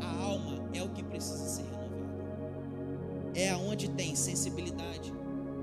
A 0.00 0.24
alma 0.24 0.58
é 0.74 0.82
o 0.82 0.88
que 0.88 1.04
precisa 1.04 1.46
ser 1.46 1.62
renovada. 1.62 1.90
É 3.34 3.50
aonde 3.50 3.88
tem 3.90 4.16
sensibilidade, 4.16 5.12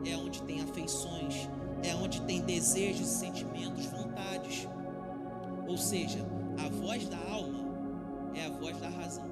é 0.05 0.15
onde 0.15 0.41
tem 0.43 0.61
afeições, 0.61 1.49
é 1.83 1.93
onde 1.95 2.21
tem 2.21 2.41
desejos 2.41 3.07
sentimentos, 3.07 3.85
vontades. 3.87 4.67
Ou 5.67 5.77
seja, 5.77 6.19
a 6.65 6.69
voz 6.69 7.07
da 7.09 7.17
alma 7.29 7.67
é 8.33 8.45
a 8.45 8.49
voz 8.49 8.77
da 8.77 8.87
razão. 8.87 9.27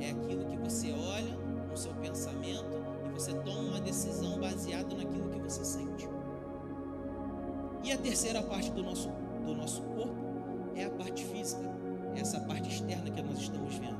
É 0.00 0.10
aquilo 0.10 0.46
que 0.46 0.56
você 0.56 0.92
olha 0.92 1.36
no 1.70 1.76
seu 1.76 1.92
pensamento 1.94 2.82
e 3.06 3.12
você 3.12 3.34
toma 3.34 3.60
uma 3.60 3.80
decisão 3.80 4.40
baseada 4.40 4.94
naquilo 4.94 5.28
que 5.28 5.40
você 5.40 5.64
sente. 5.64 6.08
E 7.82 7.92
a 7.92 7.98
terceira 7.98 8.42
parte 8.42 8.70
do 8.70 8.82
nosso, 8.82 9.10
do 9.44 9.54
nosso 9.54 9.82
corpo 9.82 10.24
é 10.74 10.84
a 10.84 10.90
parte 10.90 11.24
física, 11.24 11.83
essa 12.16 12.40
parte 12.40 12.68
externa 12.68 13.10
que 13.10 13.22
nós 13.22 13.38
estamos 13.38 13.74
vendo, 13.76 13.98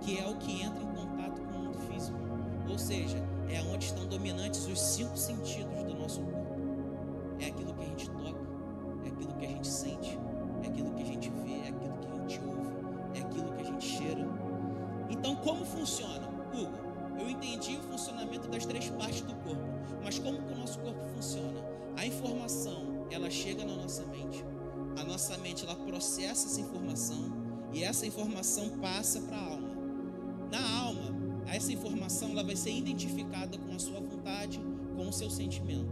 que 0.00 0.18
é 0.18 0.26
o 0.26 0.36
que 0.36 0.62
entra 0.62 0.82
em 0.82 0.86
contato 0.86 1.40
com 1.42 1.58
o 1.58 1.62
mundo 1.64 1.78
físico. 1.78 2.18
Ou 2.68 2.78
seja, 2.78 3.18
é 3.48 3.60
onde 3.62 3.84
estão 3.86 4.06
dominantes 4.06 4.66
os 4.66 4.80
cinco 4.80 5.16
sentidos 5.16 5.82
do 5.84 5.94
nosso 5.94 6.20
corpo. 6.22 6.56
É 7.40 7.46
aquilo 7.46 7.74
que 7.74 7.82
a 7.82 7.86
gente 7.86 8.10
toca, 8.10 8.40
é 9.04 9.08
aquilo 9.08 9.34
que 9.34 9.44
a 9.44 9.48
gente 9.48 9.68
sente, 9.68 10.18
é 10.62 10.66
aquilo 10.68 10.90
que 10.92 11.02
a 11.02 11.06
gente 11.06 11.30
vê, 11.30 11.52
é 11.52 11.68
aquilo 11.68 11.98
que 11.98 12.06
a 12.06 12.20
gente 12.20 12.40
ouve, 12.46 13.18
é 13.18 13.20
aquilo 13.20 13.52
que 13.52 13.60
a 13.60 13.64
gente 13.64 13.84
cheira. 13.84 14.28
Então, 15.10 15.36
como 15.36 15.64
funciona? 15.64 16.28
Hugo, 16.54 17.18
eu 17.18 17.28
entendi 17.28 17.76
o 17.76 17.82
funcionamento 17.82 18.48
das 18.48 18.64
três 18.64 18.88
partes 18.90 19.22
do 19.22 19.34
corpo, 19.36 19.62
mas 20.02 20.18
como 20.18 20.42
que 20.42 20.52
o 20.52 20.56
nosso 20.56 20.78
corpo 20.80 21.04
funciona? 21.14 21.60
A 21.96 22.06
informação, 22.06 23.06
ela 23.10 23.30
chega 23.30 23.64
na 23.64 23.74
nossa 23.74 24.04
mente. 24.06 24.44
A 24.98 25.04
nossa 25.04 25.36
mente, 25.38 25.64
ela 25.64 25.76
processa 25.76 26.46
essa 26.46 26.60
informação 26.60 27.41
e 27.72 27.82
essa 27.82 28.06
informação 28.06 28.78
passa 28.78 29.20
para 29.22 29.36
a 29.36 29.46
alma. 29.46 29.70
Na 30.50 30.78
alma, 30.80 31.12
essa 31.46 31.72
informação 31.72 32.30
ela 32.30 32.44
vai 32.44 32.54
ser 32.54 32.70
identificada 32.70 33.56
com 33.56 33.74
a 33.74 33.78
sua 33.78 34.00
vontade, 34.00 34.60
com 34.94 35.08
o 35.08 35.12
seu 35.12 35.30
sentimento. 35.30 35.90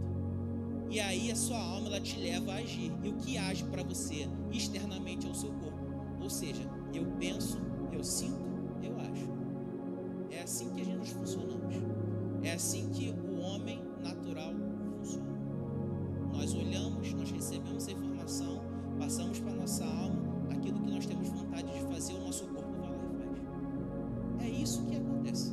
E 0.89 0.99
aí 0.99 1.31
a 1.31 1.35
sua 1.35 1.59
alma 1.59 1.87
ela 1.87 1.99
te 1.99 2.19
leva 2.19 2.51
a 2.51 2.57
agir. 2.57 2.91
E 3.03 3.09
o 3.09 3.13
que 3.13 3.37
age 3.37 3.63
para 3.65 3.81
você 3.81 4.27
externamente 4.51 5.25
é 5.25 5.29
o 5.29 5.35
seu 5.35 5.51
corpo. 5.53 5.79
Ou 6.21 6.29
seja, 6.29 6.61
eu 6.93 7.05
penso, 7.19 7.57
eu 7.91 8.03
sinto, 8.03 8.45
eu 8.83 8.99
acho. 8.99 9.27
É 10.29 10.43
assim 10.43 10.69
que 10.69 10.81
a 10.81 10.85
gente 10.85 11.11
funcionamos. 11.13 11.75
É 12.43 12.53
assim 12.53 12.89
que 12.89 13.09
o 13.09 13.39
homem 13.39 13.81
natural 14.01 14.53
funciona. 14.99 15.31
Nós 16.31 16.53
olhamos, 16.53 17.11
nós 17.13 17.31
recebemos 17.31 17.87
a 17.87 17.91
informação, 17.91 18.61
passamos 18.99 19.39
para 19.39 19.53
nossa 19.53 19.85
alma 19.85 20.20
aquilo 20.61 20.79
que 20.79 20.91
nós 20.91 21.05
temos 21.07 21.27
vontade 21.29 21.73
de 21.73 21.79
fazer, 21.91 22.13
o 22.13 22.19
nosso 22.19 22.45
corpo 22.45 22.71
vai 22.79 22.91
lá 22.91 22.97
e 22.97 23.17
faz. 23.17 24.47
É 24.47 24.61
isso 24.61 24.85
que 24.85 24.95
acontece. 24.95 25.51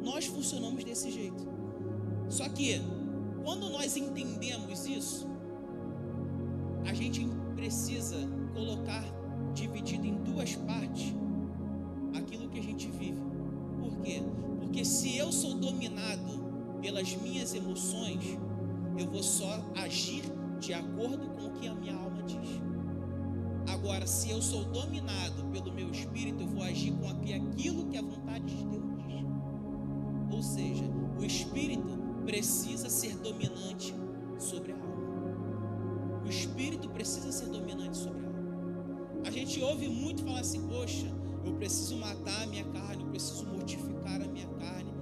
Nós 0.00 0.26
funcionamos 0.26 0.82
desse 0.84 1.10
jeito. 1.10 1.44
Só 2.28 2.48
que 2.48 2.80
quando 3.44 3.68
nós 3.70 3.96
entendemos 3.96 4.86
isso, 4.86 5.28
a 6.86 6.94
gente 6.94 7.28
precisa 7.56 8.16
colocar 8.54 9.04
dividido 9.52 10.06
em 10.06 10.14
duas 10.22 10.54
partes 10.54 11.14
aquilo 12.14 12.48
que 12.48 12.60
a 12.60 12.62
gente 12.62 12.88
vive. 12.90 13.20
Por 13.78 13.96
quê? 14.02 14.22
Porque 14.60 14.84
se 14.84 15.16
eu 15.16 15.32
sou 15.32 15.54
dominado 15.54 16.78
pelas 16.80 17.14
minhas 17.16 17.54
emoções, 17.54 18.38
eu 18.96 19.06
vou 19.08 19.22
só 19.22 19.64
agir 19.74 20.22
de 20.60 20.72
acordo 20.72 21.28
com 21.30 21.46
o 21.46 21.52
que 21.52 21.66
a 21.66 21.74
minha 21.74 21.96
alma 21.96 22.22
diz. 22.22 22.71
Agora, 23.82 24.06
se 24.06 24.30
eu 24.30 24.40
sou 24.40 24.64
dominado 24.66 25.44
pelo 25.46 25.72
meu 25.72 25.90
espírito, 25.90 26.44
eu 26.44 26.46
vou 26.46 26.62
agir 26.62 26.92
com 26.92 27.08
aquilo 27.08 27.88
que 27.88 27.98
a 27.98 28.02
vontade 28.02 28.44
de 28.44 28.64
Deus 28.64 28.84
diz. 29.08 29.26
Ou 30.30 30.40
seja, 30.40 30.84
o 31.18 31.24
espírito 31.24 31.98
precisa 32.24 32.88
ser 32.88 33.16
dominante 33.16 33.92
sobre 34.38 34.70
a 34.70 34.76
alma. 34.76 36.22
O 36.24 36.28
espírito 36.28 36.88
precisa 36.90 37.32
ser 37.32 37.46
dominante 37.46 37.96
sobre 37.96 38.24
a 38.24 38.28
alma. 38.28 39.22
A 39.26 39.32
gente 39.32 39.60
ouve 39.60 39.88
muito 39.88 40.22
falar 40.22 40.42
assim: 40.42 40.64
poxa, 40.68 41.12
eu 41.44 41.52
preciso 41.54 41.96
matar 41.96 42.44
a 42.44 42.46
minha 42.46 42.64
carne, 42.66 43.02
eu 43.02 43.10
preciso 43.10 43.44
mortificar 43.46 44.22
a 44.22 44.28
minha 44.28 44.46
carne. 44.46 44.92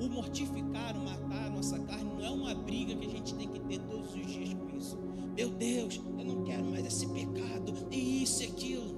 O 0.00 0.08
mortificar, 0.08 0.96
o 0.96 1.04
matar 1.04 1.46
a 1.46 1.50
nossa 1.50 1.78
carne 1.78 2.12
não 2.12 2.24
é 2.24 2.30
uma 2.30 2.56
briga 2.56 2.96
que 2.96 3.06
a 3.06 3.10
gente 3.10 3.36
tem 3.36 3.46
que 3.46 3.60
ter 3.60 3.78
todos 3.82 4.12
os 4.16 4.26
dias 4.26 4.52
com 4.52 4.76
isso. 4.76 5.05
Meu 5.36 5.50
Deus, 5.50 6.00
eu 6.18 6.24
não 6.24 6.44
quero 6.44 6.64
mais 6.64 6.86
esse 6.86 7.06
pecado, 7.08 7.74
e 7.90 8.22
isso 8.22 8.42
e 8.42 8.46
aquilo. 8.46 8.96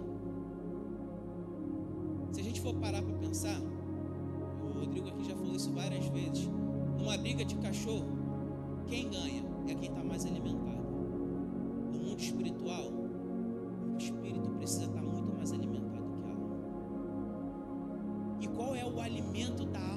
Se 2.31 2.41
a 2.41 2.45
gente 2.45 2.61
for 2.61 2.75
parar 2.75 3.03
para 3.03 3.17
pensar, 3.17 3.61
o 4.63 4.79
Rodrigo 4.79 5.09
aqui 5.09 5.25
já 5.25 5.35
falou 5.35 5.57
isso 5.57 5.73
várias 5.73 6.07
vezes. 6.07 6.49
Numa 6.97 7.19
briga 7.19 7.45
de 7.45 7.57
cachorro, 7.57 8.07
quem 8.87 9.11
ganha 9.11 9.43
é 9.67 9.75
quem 9.75 9.89
está 9.89 10.05
mais 10.05 10.25
alimentado. 10.27 10.87
No 11.93 11.99
mundo 11.99 12.21
espiritual, 12.21 12.87
o 12.87 13.97
espírito 13.99 14.49
precisa 14.51 14.85
estar 14.85 15.03
muito 15.03 15.35
mais 15.35 15.51
alimentado 15.51 16.07
que 16.23 16.25
a 16.25 16.35
alma. 16.35 16.57
E 18.43 18.47
qual 18.47 18.77
é 18.77 18.85
o 18.85 19.01
alimento 19.01 19.67
da 19.67 19.88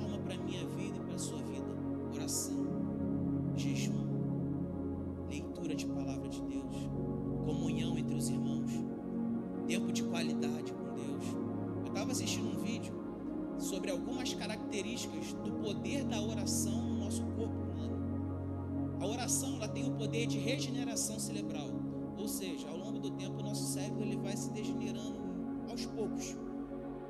algumas 14.12 14.34
características 14.34 15.34
do 15.34 15.52
poder 15.64 16.04
da 16.04 16.22
oração 16.22 16.82
no 16.82 17.06
nosso 17.06 17.24
corpo 17.28 17.56
humano. 17.56 19.00
A 19.00 19.08
oração 19.08 19.56
ela 19.56 19.70
tem 19.70 19.88
o 19.88 19.96
poder 19.96 20.28
de 20.28 20.38
regeneração 20.38 21.18
cerebral, 21.18 21.70
ou 22.18 22.28
seja, 22.28 22.68
ao 22.68 22.76
longo 22.76 23.00
do 23.00 23.12
tempo 23.12 23.40
o 23.40 23.44
nosso 23.44 23.72
cérebro 23.72 24.04
ele 24.04 24.18
vai 24.18 24.36
se 24.36 24.52
degenerando 24.52 25.18
aos 25.70 25.86
poucos. 25.86 26.36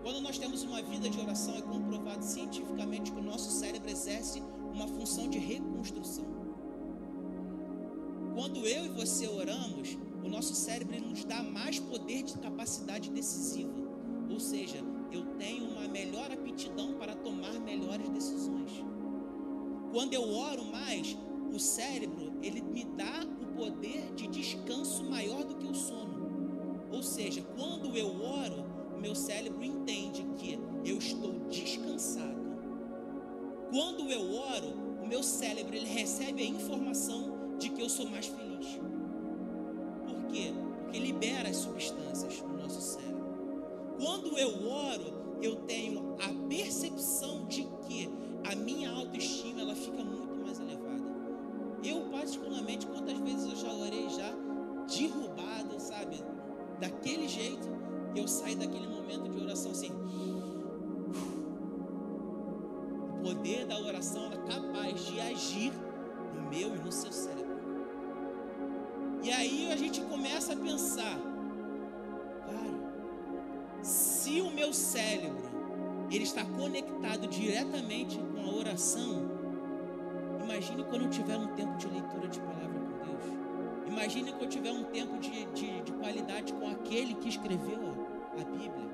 Quando 0.03 0.21
nós 0.21 0.37
temos 0.37 0.61
uma 0.63 0.81
vida 0.81 1.09
de 1.09 1.19
oração, 1.19 1.55
é 1.55 1.61
comprovado 1.61 2.23
cientificamente 2.23 3.11
que 3.11 3.19
o 3.19 3.23
nosso 3.23 3.49
cérebro 3.51 3.89
exerce 3.89 4.41
uma 4.71 4.87
função 4.87 5.27
de 5.27 5.39
reconstrução. 5.39 6.25
Quando 8.35 8.65
eu 8.67 8.85
e 8.85 8.89
você 8.89 9.27
oramos, 9.27 9.97
o 10.23 10.29
nosso 10.29 10.53
cérebro 10.53 11.01
nos 11.01 11.25
dá 11.25 11.41
mais 11.41 11.79
poder 11.79 12.23
de 12.23 12.37
capacidade 12.37 13.09
decisiva. 13.09 13.73
Ou 14.29 14.39
seja, 14.39 14.81
eu 15.11 15.25
tenho 15.37 15.65
uma 15.65 15.87
melhor 15.87 16.31
aptidão 16.31 16.93
para 16.93 17.15
tomar 17.15 17.59
melhores 17.59 18.09
decisões. 18.09 18.83
Quando 19.91 20.13
eu 20.13 20.23
oro 20.23 20.63
mais, 20.65 21.17
o 21.53 21.59
cérebro 21.59 22.33
ele 22.41 22.61
me 22.61 22.85
dá 22.85 23.25
o 23.41 23.47
poder 23.55 24.13
de 24.15 24.27
descanso 24.27 25.03
maior 25.03 25.43
do 25.43 25.55
que 25.55 25.67
o 25.67 25.75
sono. 25.75 26.89
Ou 26.91 27.03
seja, 27.03 27.41
quando 27.57 27.97
eu 27.97 28.21
oro, 28.21 28.65
meu 29.01 29.15
cérebro 29.15 29.63
entende 29.63 30.23
que 30.37 30.59
eu 30.85 30.97
estou 30.97 31.33
descansado. 31.49 32.39
Quando 33.71 34.09
eu 34.11 34.33
oro, 34.33 35.01
o 35.01 35.07
meu 35.07 35.23
cérebro 35.23 35.75
ele 35.75 35.87
recebe 35.87 36.43
a 36.43 36.45
informação 36.45 37.57
de 37.57 37.69
que 37.69 37.81
eu 37.81 37.89
sou 37.89 38.07
mais 38.07 38.27
feliz. 38.27 38.79
Por 40.05 40.25
quê? 40.27 40.53
Porque 40.83 40.99
libera 40.99 41.49
as 41.49 41.57
substâncias 41.57 42.41
no 42.41 42.57
nosso 42.57 42.79
cérebro. 42.79 43.10
Quando 44.01 44.35
eu 44.35 44.67
oro, 44.67 45.37
eu 45.43 45.57
tenho 45.57 46.15
a 46.19 46.47
percepção 46.49 47.45
de 47.45 47.63
que 47.87 48.09
a 48.51 48.55
minha 48.55 48.89
autoestima 48.89 49.61
ela 49.61 49.75
fica 49.75 50.03
muito 50.03 50.43
mais 50.43 50.59
elevada. 50.59 51.03
Eu 51.83 52.09
particularmente 52.09 52.87
quantas 52.87 53.19
vezes 53.19 53.47
eu 53.47 53.55
já 53.55 53.71
orei 53.71 54.09
já 54.09 54.33
derrubado, 54.91 55.79
sabe, 55.79 56.19
daquele 56.79 57.27
jeito, 57.27 57.67
eu 58.15 58.27
saio 58.27 58.57
daquele 58.57 58.87
momento 58.87 59.29
de 59.29 59.39
oração 59.39 59.71
assim. 59.71 59.91
O 63.19 63.23
poder 63.23 63.67
da 63.67 63.79
oração 63.79 64.31
é 64.33 64.37
capaz 64.51 65.05
de 65.05 65.21
agir 65.21 65.71
no 66.33 66.49
meu 66.49 66.75
e 66.75 66.79
no 66.79 66.91
seu 66.91 67.11
cérebro. 67.11 67.51
E 69.21 69.31
aí 69.31 69.71
a 69.71 69.75
gente 69.75 70.01
começa 70.01 70.53
a 70.53 70.55
pensar, 70.55 71.19
se 74.31 74.39
o 74.39 74.49
meu 74.49 74.71
cérebro 74.71 75.51
ele 76.09 76.23
está 76.23 76.45
conectado 76.45 77.27
diretamente 77.27 78.17
com 78.17 78.49
a 78.49 78.55
oração, 78.55 79.29
imagine 80.41 80.85
quando 80.85 81.03
eu 81.03 81.09
tiver 81.09 81.37
um 81.37 81.47
tempo 81.47 81.77
de 81.77 81.87
leitura 81.89 82.27
de 82.29 82.39
palavra 82.39 82.79
com 82.79 83.05
Deus. 83.05 83.37
Imagine 83.87 84.31
quando 84.31 84.43
eu 84.43 84.49
tiver 84.49 84.71
um 84.71 84.85
tempo 84.85 85.17
de, 85.19 85.45
de, 85.47 85.81
de 85.81 85.91
qualidade 85.91 86.53
com 86.53 86.69
aquele 86.69 87.15
que 87.15 87.27
escreveu 87.27 88.07
a 88.39 88.43
Bíblia. 88.45 88.89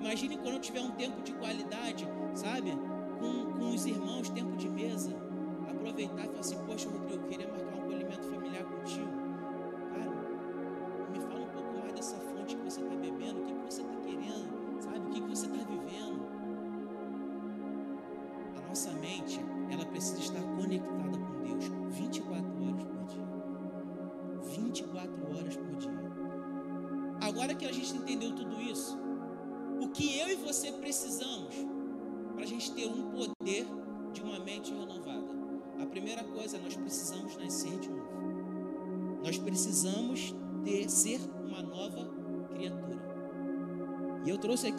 Imagine 0.00 0.38
quando 0.38 0.54
eu 0.54 0.60
tiver 0.60 0.80
um 0.80 0.92
tempo 0.92 1.20
de 1.20 1.34
qualidade, 1.34 2.08
sabe? 2.34 2.72
Com, 3.18 3.52
com 3.52 3.74
os 3.74 3.84
irmãos, 3.84 4.30
tempo 4.30 4.56
de 4.56 4.70
mesa. 4.70 5.14
Aproveitar 5.70 6.24
e 6.24 6.28
falar 6.28 6.40
assim, 6.40 6.58
poxa, 6.64 6.88
Rodrigo, 6.88 7.22
eu 7.22 7.28
queria 7.28 7.46
marcar 7.46 7.76
um 7.76 7.82
acolhimento 7.82 8.26
familiar 8.26 8.64
contigo. 8.64 9.21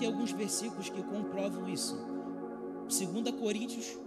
Aqui 0.04 0.06
alguns 0.06 0.32
versículos 0.32 0.90
que 0.90 1.02
comprovam 1.04 1.68
isso. 1.70 1.96
2 2.88 3.32
Coríntios, 3.40 3.98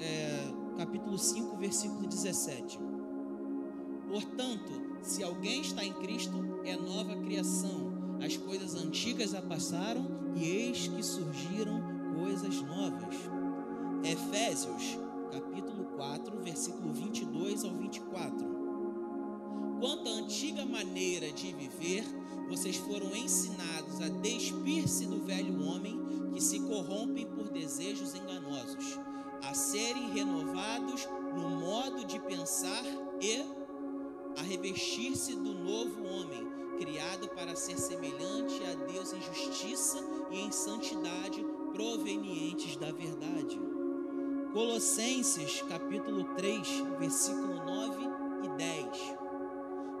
é, 0.00 0.48
capítulo 0.76 1.18
5, 1.18 1.56
versículo 1.56 2.06
17. 2.06 2.78
Portanto, 4.08 4.72
se 5.02 5.22
alguém 5.22 5.60
está 5.60 5.84
em 5.84 5.92
Cristo, 5.94 6.60
é 6.64 6.76
nova 6.76 7.16
criação 7.16 7.92
as 8.24 8.36
coisas 8.36 8.76
antigas 8.76 9.30
já 9.30 9.42
passaram 9.42 10.06
e 10.36 10.44
eis 10.44 10.86
que 10.86 11.02
surgiram 11.02 11.82
coisas 12.16 12.62
novas. 12.62 13.16
Efésios, 14.04 14.96
capítulo 15.32 15.86
4, 15.96 16.40
versículo 16.40 16.92
22 16.92 17.64
ao 17.64 17.74
24. 17.74 18.61
Quanto 19.82 20.08
à 20.08 20.12
antiga 20.12 20.64
maneira 20.64 21.32
de 21.32 21.52
viver, 21.52 22.04
vocês 22.48 22.76
foram 22.76 23.16
ensinados 23.16 24.00
a 24.00 24.08
despir-se 24.08 25.06
do 25.06 25.24
velho 25.24 25.60
homem 25.64 26.00
que 26.32 26.40
se 26.40 26.60
corrompem 26.60 27.26
por 27.26 27.48
desejos 27.48 28.14
enganosos, 28.14 29.00
a 29.42 29.52
serem 29.54 30.12
renovados 30.12 31.08
no 31.34 31.50
modo 31.50 32.04
de 32.04 32.20
pensar 32.20 32.84
e 33.20 33.44
a 34.38 34.42
revestir-se 34.42 35.34
do 35.34 35.52
novo 35.52 36.04
homem 36.04 36.46
criado 36.78 37.26
para 37.30 37.56
ser 37.56 37.76
semelhante 37.76 38.62
a 38.62 38.74
Deus 38.86 39.12
em 39.12 39.20
justiça 39.20 39.98
e 40.30 40.42
em 40.42 40.52
santidade 40.52 41.44
provenientes 41.72 42.76
da 42.76 42.92
verdade. 42.92 43.60
Colossenses 44.52 45.60
capítulo 45.62 46.22
3, 46.36 46.68
versículo 47.00 47.56
9 47.64 47.98
e 48.44 48.48
10. 48.56 49.21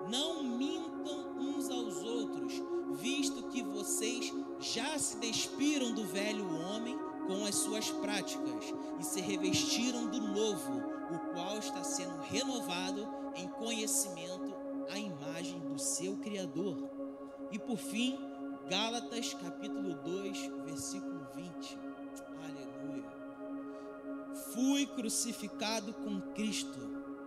Não 0.08 0.42
mintam 0.42 1.36
uns 1.38 1.70
aos 1.70 2.02
outros, 2.02 2.52
visto 2.92 3.44
que 3.44 3.62
vocês 3.62 4.32
já 4.60 4.98
se 4.98 5.16
despiram 5.18 5.92
do 5.92 6.04
velho 6.04 6.46
homem 6.56 6.98
com 7.26 7.44
as 7.44 7.54
suas 7.54 7.90
práticas 7.90 8.74
e 9.00 9.04
se 9.04 9.20
revestiram 9.20 10.08
do 10.08 10.20
novo, 10.20 10.72
o 11.14 11.18
qual 11.32 11.58
está 11.58 11.84
sendo 11.84 12.20
renovado 12.22 13.08
em 13.36 13.48
conhecimento 13.48 14.54
a 14.90 14.98
imagem 14.98 15.60
do 15.60 15.78
seu 15.78 16.16
Criador. 16.16 16.90
E 17.50 17.58
por 17.58 17.76
fim, 17.76 18.18
Gálatas 18.68 19.34
capítulo 19.34 19.94
2, 19.94 20.50
versículo 20.64 21.26
20. 21.34 21.78
Aleluia. 22.44 23.22
Fui 24.52 24.86
crucificado 24.86 25.94
com 25.94 26.20
Cristo, 26.32 26.78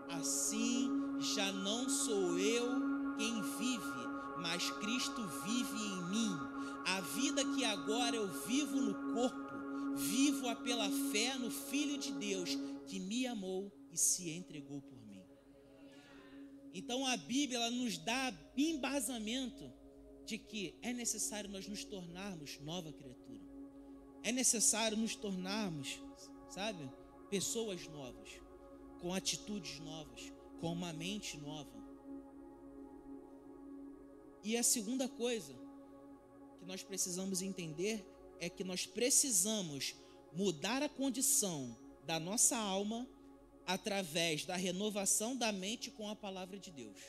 assim 0.10 1.05
já 1.20 1.52
não 1.52 1.90
sou 1.90 2.38
eu 2.38 2.68
quem 3.18 3.42
vive, 3.58 4.06
mas 4.42 4.70
Cristo 4.72 5.26
vive 5.46 5.78
em 5.78 6.10
mim. 6.10 6.32
A 6.86 7.02
vida 7.02 7.44
que 7.56 7.66
agora 7.66 8.16
eu 8.16 8.28
vivo 8.46 8.80
no 8.80 9.14
corpo, 9.14 9.96
vivo-a 9.96 10.56
pela 10.56 10.90
fé 11.12 11.38
no 11.38 11.50
Filho 11.50 11.98
de 11.98 12.12
Deus 12.12 12.50
que 12.86 13.00
me 13.00 13.26
amou 13.26 13.72
e 13.92 13.98
se 13.98 14.30
entregou 14.30 14.82
por 14.82 14.98
mim. 15.08 15.24
Então 16.74 17.06
a 17.06 17.18
Bíblia 17.18 17.58
ela 17.58 17.72
nos 17.72 17.98
dá 17.98 18.34
embasamento 18.56 19.72
de 20.26 20.38
que 20.38 20.76
é 20.82 20.92
necessário 20.92 21.50
nós 21.50 21.68
nos 21.68 21.86
tornarmos 21.86 22.60
nova 22.60 22.92
criatura. 22.92 23.46
É 24.24 24.32
necessário 24.32 24.98
nos 24.98 25.16
tornarmos, 25.16 26.00
sabe, 26.50 26.92
pessoas 27.30 27.88
novas, 27.88 28.30
com 29.00 29.14
atitudes 29.14 29.80
novas, 29.80 30.34
com 30.60 30.72
uma 30.72 30.94
mente 30.94 31.38
nova. 31.38 31.86
E 34.44 34.56
a 34.56 34.64
segunda 34.64 35.08
coisa 35.08 35.56
que 36.60 36.66
nós 36.66 36.84
precisamos 36.84 37.42
entender 37.42 38.06
é 38.40 38.50
que 38.50 38.64
nós 38.64 38.86
precisamos 38.86 39.96
mudar 40.34 40.84
a 40.84 40.90
condição 40.90 41.78
da 42.06 42.20
nossa 42.20 42.58
alma 42.58 43.08
através 43.66 44.46
da 44.46 44.56
renovação 44.56 45.36
da 45.36 45.52
mente 45.52 45.90
com 45.90 46.08
a 46.08 46.16
palavra 46.16 46.60
de 46.60 46.72
Deus. 46.72 47.00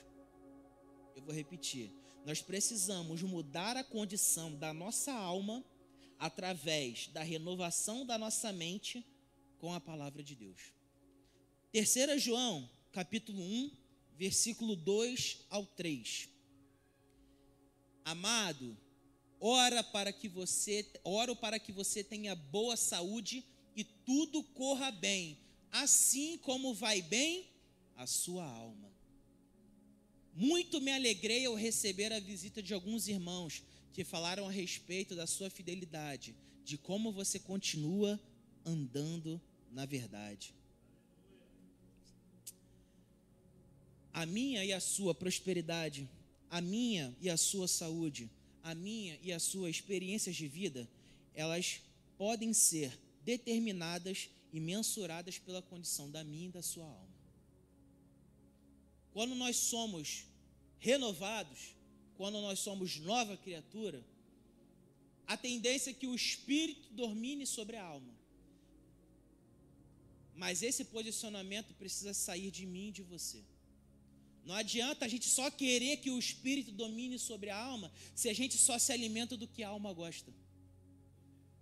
Eu 1.14 1.22
vou 1.22 1.34
repetir. 1.34 1.92
Nós 2.24 2.40
precisamos 2.40 3.22
mudar 3.22 3.76
a 3.76 3.84
condição 3.84 4.54
da 4.54 4.72
nossa 4.72 5.12
alma 5.12 5.64
através 6.18 7.08
da 7.08 7.22
renovação 7.22 8.06
da 8.06 8.16
nossa 8.16 8.52
mente 8.52 9.04
com 9.58 9.72
a 9.72 9.80
palavra 9.80 10.22
de 10.22 10.34
Deus. 10.34 10.72
3 11.72 12.22
João, 12.22 12.68
capítulo 12.96 13.42
1, 13.42 13.70
versículo 14.16 14.74
2 14.74 15.44
ao 15.50 15.66
3. 15.66 16.30
Amado, 18.02 18.74
ora 19.38 19.84
para 19.84 20.10
que 20.10 20.30
você, 20.30 20.90
oro 21.04 21.36
para 21.36 21.58
que 21.58 21.72
você 21.72 22.02
tenha 22.02 22.34
boa 22.34 22.74
saúde 22.74 23.44
e 23.76 23.84
tudo 23.84 24.42
corra 24.42 24.90
bem 24.90 25.38
assim 25.70 26.38
como 26.38 26.72
vai 26.72 27.02
bem 27.02 27.50
a 27.96 28.06
sua 28.06 28.46
alma. 28.46 28.90
Muito 30.32 30.80
me 30.80 30.90
alegrei 30.90 31.44
ao 31.44 31.54
receber 31.54 32.14
a 32.14 32.18
visita 32.18 32.62
de 32.62 32.72
alguns 32.72 33.08
irmãos 33.08 33.62
que 33.92 34.04
falaram 34.04 34.48
a 34.48 34.50
respeito 34.50 35.14
da 35.14 35.26
sua 35.26 35.50
fidelidade, 35.50 36.34
de 36.64 36.78
como 36.78 37.12
você 37.12 37.38
continua 37.38 38.18
andando 38.64 39.38
na 39.70 39.84
verdade. 39.84 40.54
A 44.16 44.24
minha 44.24 44.64
e 44.64 44.72
a 44.72 44.80
sua 44.80 45.14
prosperidade, 45.14 46.08
a 46.48 46.58
minha 46.58 47.14
e 47.20 47.28
a 47.28 47.36
sua 47.36 47.68
saúde, 47.68 48.30
a 48.62 48.74
minha 48.74 49.18
e 49.22 49.30
a 49.30 49.38
sua 49.38 49.68
experiências 49.68 50.34
de 50.34 50.48
vida, 50.48 50.88
elas 51.34 51.82
podem 52.16 52.54
ser 52.54 52.98
determinadas 53.26 54.30
e 54.54 54.58
mensuradas 54.58 55.38
pela 55.38 55.60
condição 55.60 56.10
da 56.10 56.24
minha 56.24 56.48
e 56.48 56.50
da 56.50 56.62
sua 56.62 56.86
alma. 56.86 57.14
Quando 59.12 59.34
nós 59.34 59.54
somos 59.56 60.24
renovados, 60.78 61.74
quando 62.16 62.40
nós 62.40 62.58
somos 62.60 62.96
nova 62.96 63.36
criatura, 63.36 64.02
a 65.26 65.36
tendência 65.36 65.90
é 65.90 65.92
que 65.92 66.06
o 66.06 66.14
espírito 66.14 66.88
domine 66.90 67.46
sobre 67.46 67.76
a 67.76 67.84
alma. 67.84 68.14
Mas 70.34 70.62
esse 70.62 70.86
posicionamento 70.86 71.74
precisa 71.74 72.14
sair 72.14 72.50
de 72.50 72.64
mim 72.64 72.88
e 72.88 72.92
de 72.92 73.02
você. 73.02 73.44
Não 74.46 74.54
adianta 74.54 75.04
a 75.04 75.08
gente 75.08 75.28
só 75.28 75.50
querer 75.50 75.96
que 75.96 76.08
o 76.08 76.18
espírito 76.20 76.70
domine 76.70 77.18
sobre 77.18 77.50
a 77.50 77.58
alma 77.58 77.92
se 78.14 78.28
a 78.28 78.32
gente 78.32 78.56
só 78.56 78.78
se 78.78 78.92
alimenta 78.92 79.36
do 79.36 79.48
que 79.48 79.64
a 79.64 79.68
alma 79.68 79.92
gosta. 79.92 80.32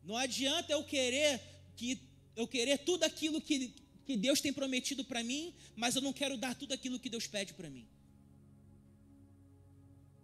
Não 0.05 0.16
adianta 0.18 0.70
eu 0.70 0.85
querer 0.85 1.40
que 1.75 1.99
eu 2.37 2.47
querer 2.47 2.77
tudo 2.79 3.05
aquilo 3.05 3.40
que, 3.40 3.73
que 4.05 4.16
Deus 4.18 4.42
tem 4.42 4.53
prometido 4.53 5.03
para 5.03 5.25
mim, 5.25 5.55
mas 5.75 5.97
eu 5.97 6.03
não 6.03 6.12
quero 6.12 6.37
dar 6.37 6.55
tudo 6.55 6.75
aquilo 6.75 6.99
que 6.99 7.09
Deus 7.09 7.27
pede 7.27 7.55
para 7.55 7.70
mim. 7.70 7.87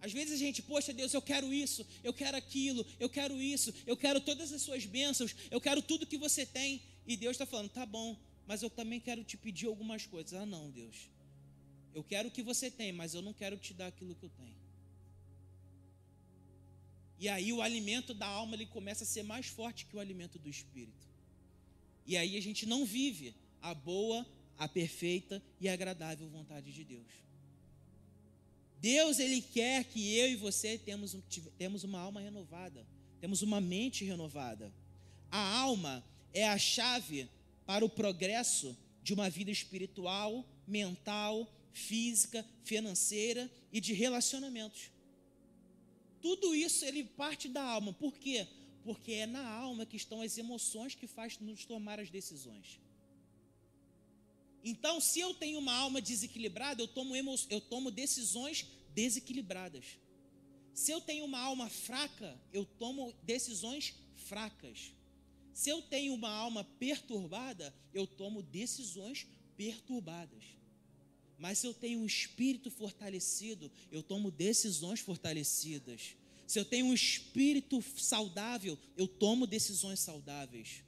Às 0.03 0.13
vezes 0.13 0.35
a 0.35 0.37
gente, 0.37 0.61
poxa 0.61 0.93
Deus, 0.93 1.15
eu 1.15 1.23
quero 1.23 1.53
isso, 1.55 1.87
eu 2.05 2.13
quero 2.13 2.37
aquilo, 2.37 2.87
eu 2.99 3.09
quero 3.09 3.41
isso, 3.41 3.73
eu 3.87 3.97
quero 3.97 4.21
todas 4.21 4.53
as 4.53 4.61
suas 4.61 4.85
bênçãos, 4.85 5.35
eu 5.51 5.61
quero 5.61 5.81
tudo 5.81 6.07
que 6.07 6.19
você 6.19 6.45
tem. 6.45 6.83
E 7.07 7.17
Deus 7.17 7.33
está 7.33 7.47
falando, 7.47 7.71
tá 7.71 7.87
bom, 7.87 8.19
mas 8.47 8.63
eu 8.63 8.69
também 8.69 9.01
quero 9.01 9.25
te 9.25 9.39
pedir 9.39 9.67
algumas 9.67 10.05
coisas. 10.05 10.35
Ah, 10.35 10.45
não, 10.45 10.71
Deus, 10.71 11.09
eu 11.95 12.05
quero 12.05 12.29
o 12.29 12.31
que 12.31 12.43
você 12.43 12.71
tem, 12.71 12.93
mas 12.93 13.15
eu 13.15 13.23
não 13.23 13.33
quero 13.33 13.57
te 13.57 13.75
dar 13.75 13.89
aquilo 13.89 14.15
que 14.15 14.25
eu 14.25 14.31
tenho. 14.31 14.61
E 17.19 17.29
aí 17.29 17.53
o 17.53 17.61
alimento 17.61 18.15
da 18.15 18.27
alma 18.27 18.55
ele 18.55 18.67
começa 18.67 19.05
a 19.05 19.07
ser 19.07 19.23
mais 19.23 19.47
forte 19.47 19.85
que 19.87 19.97
o 19.97 20.01
alimento 20.01 20.39
do 20.39 20.49
espírito. 20.49 21.07
E 22.07 22.17
aí 22.17 22.37
a 22.37 22.41
gente 22.41 22.65
não 22.65 22.87
vive 22.87 23.35
a 23.61 23.75
boa, 23.75 24.27
a 24.57 24.67
perfeita 24.67 25.43
e 25.61 25.69
agradável 25.69 26.29
vontade 26.29 26.73
de 26.73 26.83
Deus. 26.83 27.13
Deus 28.81 29.19
ele 29.19 29.43
quer 29.43 29.85
que 29.85 30.17
eu 30.17 30.31
e 30.31 30.37
você 30.37 30.79
temos, 30.79 31.15
temos 31.59 31.85
uma 31.85 32.01
alma 32.01 32.21
renovada, 32.21 32.87
temos 33.21 33.43
uma 33.43 33.61
mente 33.61 34.05
renovada. 34.05 34.73
A 35.31 35.59
alma 35.59 36.03
é 36.33 36.49
a 36.49 36.57
chave 36.57 37.29
para 37.67 37.85
o 37.85 37.91
progresso 37.91 38.75
de 39.03 39.13
uma 39.13 39.29
vida 39.29 39.51
espiritual, 39.51 40.45
mental, 40.67 41.47
física, 41.73 42.45
financeira 42.65 43.51
e 43.73 43.81
de 43.81 43.93
relacionamentos. 43.93 44.91
Tudo 46.21 46.55
isso 46.55 46.85
ele 46.85 47.05
parte 47.05 47.49
da 47.49 47.63
alma. 47.63 47.93
Por 47.93 48.19
quê? 48.19 48.47
Porque 48.85 49.13
é 49.13 49.27
na 49.27 49.47
alma 49.47 49.87
que 49.87 49.97
estão 49.97 50.21
as 50.21 50.37
emoções 50.37 50.95
que 50.95 51.07
faz 51.07 51.39
nos 51.39 51.65
tomar 51.65 51.99
as 51.99 52.11
decisões. 52.11 52.81
Então, 54.63 55.01
se 55.01 55.21
eu 55.21 55.33
tenho 55.33 55.59
uma 55.59 55.75
alma 55.75 56.03
desequilibrada, 56.03 56.83
eu 56.83 56.89
tomo, 56.89 57.17
emo, 57.17 57.35
eu 57.49 57.61
tomo 57.61 57.91
decisões 57.91 58.67
desequilibradas. 58.95 59.99
Se 60.75 60.93
eu 60.93 61.01
tenho 61.01 61.25
uma 61.25 61.39
alma 61.41 61.69
fraca, 61.71 62.39
eu 62.53 62.65
tomo 62.65 63.15
decisões 63.23 63.95
fracas. 64.15 64.93
Se 65.53 65.71
eu 65.71 65.83
tenho 65.83 66.15
uma 66.15 66.31
alma 66.31 66.65
perturbada, 66.79 67.75
eu 67.93 68.07
tomo 68.07 68.43
decisões 68.43 69.27
perturbadas. 69.57 70.45
Mas 71.41 71.59
se 71.59 71.67
eu 71.67 71.73
tenho 71.73 72.01
um 72.01 72.07
espírito 72.07 72.71
fortalecido, 72.71 73.73
eu 73.91 74.03
tomo 74.03 74.31
decisões 74.31 75.01
fortalecidas. 75.01 76.15
Se 76.47 76.59
eu 76.59 76.67
tenho 76.67 76.87
um 76.87 76.93
espírito 76.93 77.83
saudável, 77.97 78.79
eu 78.95 79.09
tomo 79.09 79.47
decisões 79.47 80.01
saudáveis. 80.01 80.85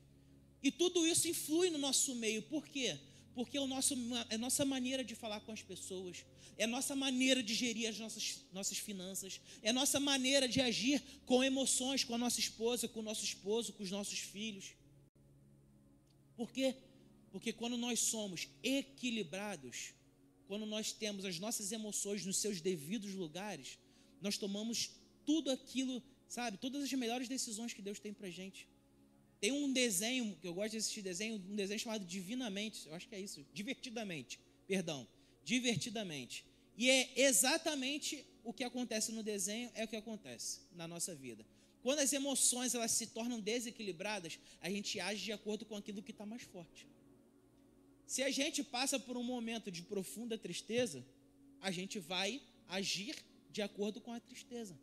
E 0.63 0.71
tudo 0.71 1.07
isso 1.07 1.27
influi 1.27 1.71
no 1.71 1.79
nosso 1.79 2.15
meio. 2.15 2.43
Por 2.43 2.69
quê? 2.69 2.99
Porque 3.35 3.57
é, 3.57 3.61
o 3.63 3.67
nosso, 3.67 3.95
é 4.29 4.35
a 4.35 4.39
nossa 4.39 4.63
maneira 4.63 5.03
de 5.03 5.15
falar 5.15 5.41
com 5.41 5.53
as 5.53 5.63
pessoas, 5.63 6.23
é 6.59 6.65
a 6.65 6.69
nossa 6.69 6.95
maneira 6.95 7.43
de 7.43 7.55
gerir 7.55 7.89
as 7.89 7.99
nossas, 7.99 8.45
nossas 8.53 8.77
finanças, 8.77 9.41
é 9.63 9.71
a 9.71 9.73
nossa 9.73 9.99
maneira 9.99 10.47
de 10.47 10.61
agir 10.61 11.03
com 11.25 11.43
emoções 11.43 12.05
com 12.05 12.15
a 12.15 12.19
nossa 12.19 12.41
esposa, 12.41 12.87
com 12.87 13.01
o 13.01 13.03
nosso 13.03 13.25
esposo, 13.25 13.73
com 13.73 13.83
os 13.83 13.91
nossos 13.91 14.19
filhos. 14.19 14.75
Por 16.37 16.53
quê? 16.53 16.75
Porque 17.31 17.55
quando 17.55 17.79
nós 17.79 18.01
somos 18.01 18.49
equilibrados, 18.63 19.95
quando 20.53 20.67
nós 20.67 20.93
temos 20.93 21.25
as 21.25 21.39
nossas 21.39 21.73
emoções 21.73 22.27
nos 22.27 22.37
seus 22.37 22.61
devidos 22.61 23.15
lugares, 23.15 23.79
nós 24.21 24.37
tomamos 24.37 24.91
tudo 25.25 25.51
aquilo, 25.51 26.03
sabe, 26.29 26.59
todas 26.59 26.83
as 26.83 26.93
melhores 26.93 27.27
decisões 27.27 27.73
que 27.73 27.81
Deus 27.81 27.99
tem 27.99 28.13
para 28.13 28.29
gente. 28.29 28.69
Tem 29.41 29.51
um 29.51 29.73
desenho, 29.73 30.37
que 30.43 30.47
eu 30.47 30.53
gosto 30.53 30.73
de 30.73 30.77
assistir 30.77 31.01
desenho, 31.01 31.37
um 31.37 31.57
desenho 31.57 31.81
chamado 31.81 32.05
Divinamente, 32.05 32.87
eu 32.87 32.93
acho 32.93 33.09
que 33.09 33.15
é 33.15 33.21
isso, 33.21 33.47
Divertidamente, 33.55 34.39
perdão, 34.69 35.09
Divertidamente. 35.43 36.45
E 36.77 36.91
é 36.91 37.23
exatamente 37.23 38.23
o 38.45 38.53
que 38.53 38.63
acontece 38.63 39.11
no 39.11 39.23
desenho, 39.23 39.71
é 39.75 39.85
o 39.85 39.89
que 39.89 39.97
acontece 39.97 40.61
na 40.77 40.87
nossa 40.87 41.15
vida. 41.15 41.47
Quando 41.83 42.01
as 42.01 42.13
emoções 42.13 42.75
elas 42.75 42.91
se 42.91 43.07
tornam 43.07 43.41
desequilibradas, 43.41 44.39
a 44.61 44.69
gente 44.69 45.01
age 45.01 45.25
de 45.25 45.33
acordo 45.33 45.65
com 45.65 45.77
aquilo 45.77 46.03
que 46.03 46.11
está 46.11 46.27
mais 46.27 46.43
forte. 46.43 46.87
Se 48.13 48.23
a 48.23 48.31
gente 48.31 48.63
passa 48.63 49.01
por 49.01 49.17
um 49.17 49.23
momento 49.23 49.71
de 49.71 49.83
profunda 49.85 50.37
tristeza, 50.37 51.03
a 51.63 51.71
gente 51.71 51.99
vai 51.99 52.43
agir 52.69 53.17
de 53.51 53.63
acordo 53.63 54.03
com 54.03 54.13
a 54.13 54.21
tristeza. 54.21 54.79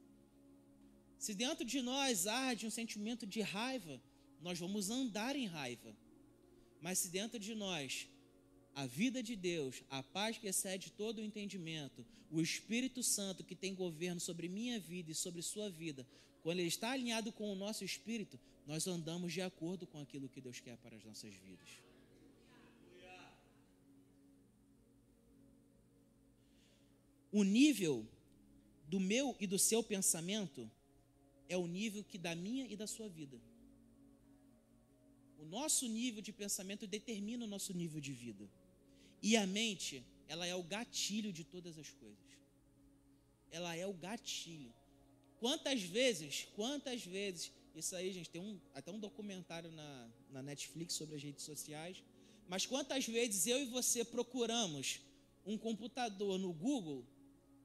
Se 1.20 1.36
dentro 1.36 1.63
de 1.63 1.80
nós 1.80 2.26
arde 2.26 2.65
um 2.65 2.72
sentimento 2.72 3.28
de 3.28 3.42
raiva, 3.42 4.02
nós 4.42 4.58
vamos 4.58 4.89
andar 4.89 5.36
em 5.36 5.46
raiva. 5.46 5.96
Mas 6.82 6.98
se 6.98 7.10
dentro 7.10 7.38
de 7.38 7.54
nós 7.54 8.08
a 8.74 8.88
vida 8.88 9.22
de 9.22 9.36
Deus, 9.36 9.84
a 9.92 10.02
paz 10.02 10.39
que 10.39 10.48
excede 10.48 10.89
todo 10.89 11.20
o 11.20 11.24
entendimento, 11.24 12.04
o 12.32 12.42
Espírito 12.42 13.04
Santo 13.04 13.44
que 13.44 13.54
tem 13.54 13.76
governo 13.76 14.20
sobre 14.20 14.50
minha 14.50 14.80
vida 14.80 15.12
e 15.12 15.13
sobre 15.24 15.44
sua 15.44 15.70
vida, 15.70 16.04
quando 16.42 16.58
ele 16.58 16.70
está 16.70 16.89
alinhado 16.94 17.32
com 17.32 17.54
o 17.54 17.56
nosso 17.56 17.84
espírito, 17.84 18.39
nós 18.65 18.88
andamos 18.88 19.32
de 19.32 19.44
acordo 19.44 19.86
com 19.86 20.00
aquilo 20.00 20.28
que 20.28 20.42
Deus 20.42 20.60
quer 20.60 20.78
para 20.78 20.96
as 20.98 21.04
nossas 21.04 21.36
vidas. 21.36 21.88
O 27.32 27.44
nível 27.44 28.06
do 28.88 29.00
meu 29.00 29.36
e 29.39 29.46
do 29.46 29.60
seu 29.60 29.84
pensamento 29.84 30.70
é 31.48 31.56
o 31.56 31.68
nível 31.68 32.04
que 32.04 32.18
da 32.18 32.34
minha 32.36 32.65
e 32.65 32.76
da 32.76 32.88
sua 32.88 33.08
vida. 33.08 33.39
O 35.38 35.46
nosso 35.46 35.88
nível 35.88 36.22
de 36.22 36.32
pensamento 36.32 36.88
determina 36.88 37.46
o 37.46 37.48
nosso 37.48 37.72
nível 37.74 38.02
de 38.02 38.12
vida. 38.12 38.50
E 39.22 39.38
a 39.38 39.46
mente, 39.46 40.04
ela 40.28 40.46
é 40.46 40.56
o 40.56 40.63
gatilho 40.63 41.32
de 41.32 41.44
todas 41.44 41.78
as 41.78 41.89
coisas. 41.89 42.30
Ela 43.52 43.76
é 43.76 43.86
o 43.86 43.94
gatilho. 43.94 44.74
Quantas 45.39 45.82
vezes, 45.82 46.48
quantas 46.56 47.06
vezes, 47.06 47.52
isso 47.76 47.96
aí, 47.96 48.12
gente, 48.12 48.30
tem 48.30 48.42
um, 48.42 48.60
até 48.74 48.92
um 48.92 49.00
documentário 49.00 49.72
na, 49.72 50.10
na 50.32 50.42
Netflix 50.42 50.96
sobre 50.96 51.15
as 51.15 51.24
redes 51.24 51.46
sociais, 51.46 52.04
mas 52.48 52.65
quantas 52.65 53.06
vezes 53.06 53.48
eu 53.48 53.62
e 53.62 53.65
você 53.65 54.04
procuramos 54.04 55.00
um 55.46 55.58
computador 55.58 56.38
no 56.38 56.52
Google 56.52 57.06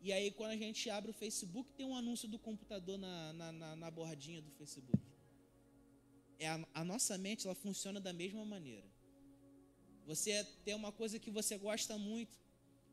e 0.04 0.12
aí, 0.12 0.30
quando 0.30 0.50
a 0.50 0.56
gente 0.56 0.90
abre 0.90 1.10
o 1.10 1.14
Facebook, 1.14 1.72
tem 1.72 1.86
um 1.86 1.96
anúncio 1.96 2.28
do 2.28 2.38
computador 2.38 2.98
na, 2.98 3.32
na, 3.32 3.52
na, 3.52 3.76
na 3.76 3.90
bordinha 3.90 4.42
do 4.42 4.50
Facebook. 4.50 5.02
É 6.38 6.46
a, 6.46 6.62
a, 6.74 6.84
nossa 6.84 7.16
mente, 7.16 7.46
ela 7.46 7.54
funciona 7.54 7.98
da 7.98 8.12
mesma 8.12 8.44
maneira. 8.44 8.86
Você 10.04 10.44
tem 10.62 10.74
uma 10.74 10.92
coisa 10.92 11.18
que 11.18 11.30
você 11.30 11.56
gosta 11.56 11.96
muito, 11.96 12.38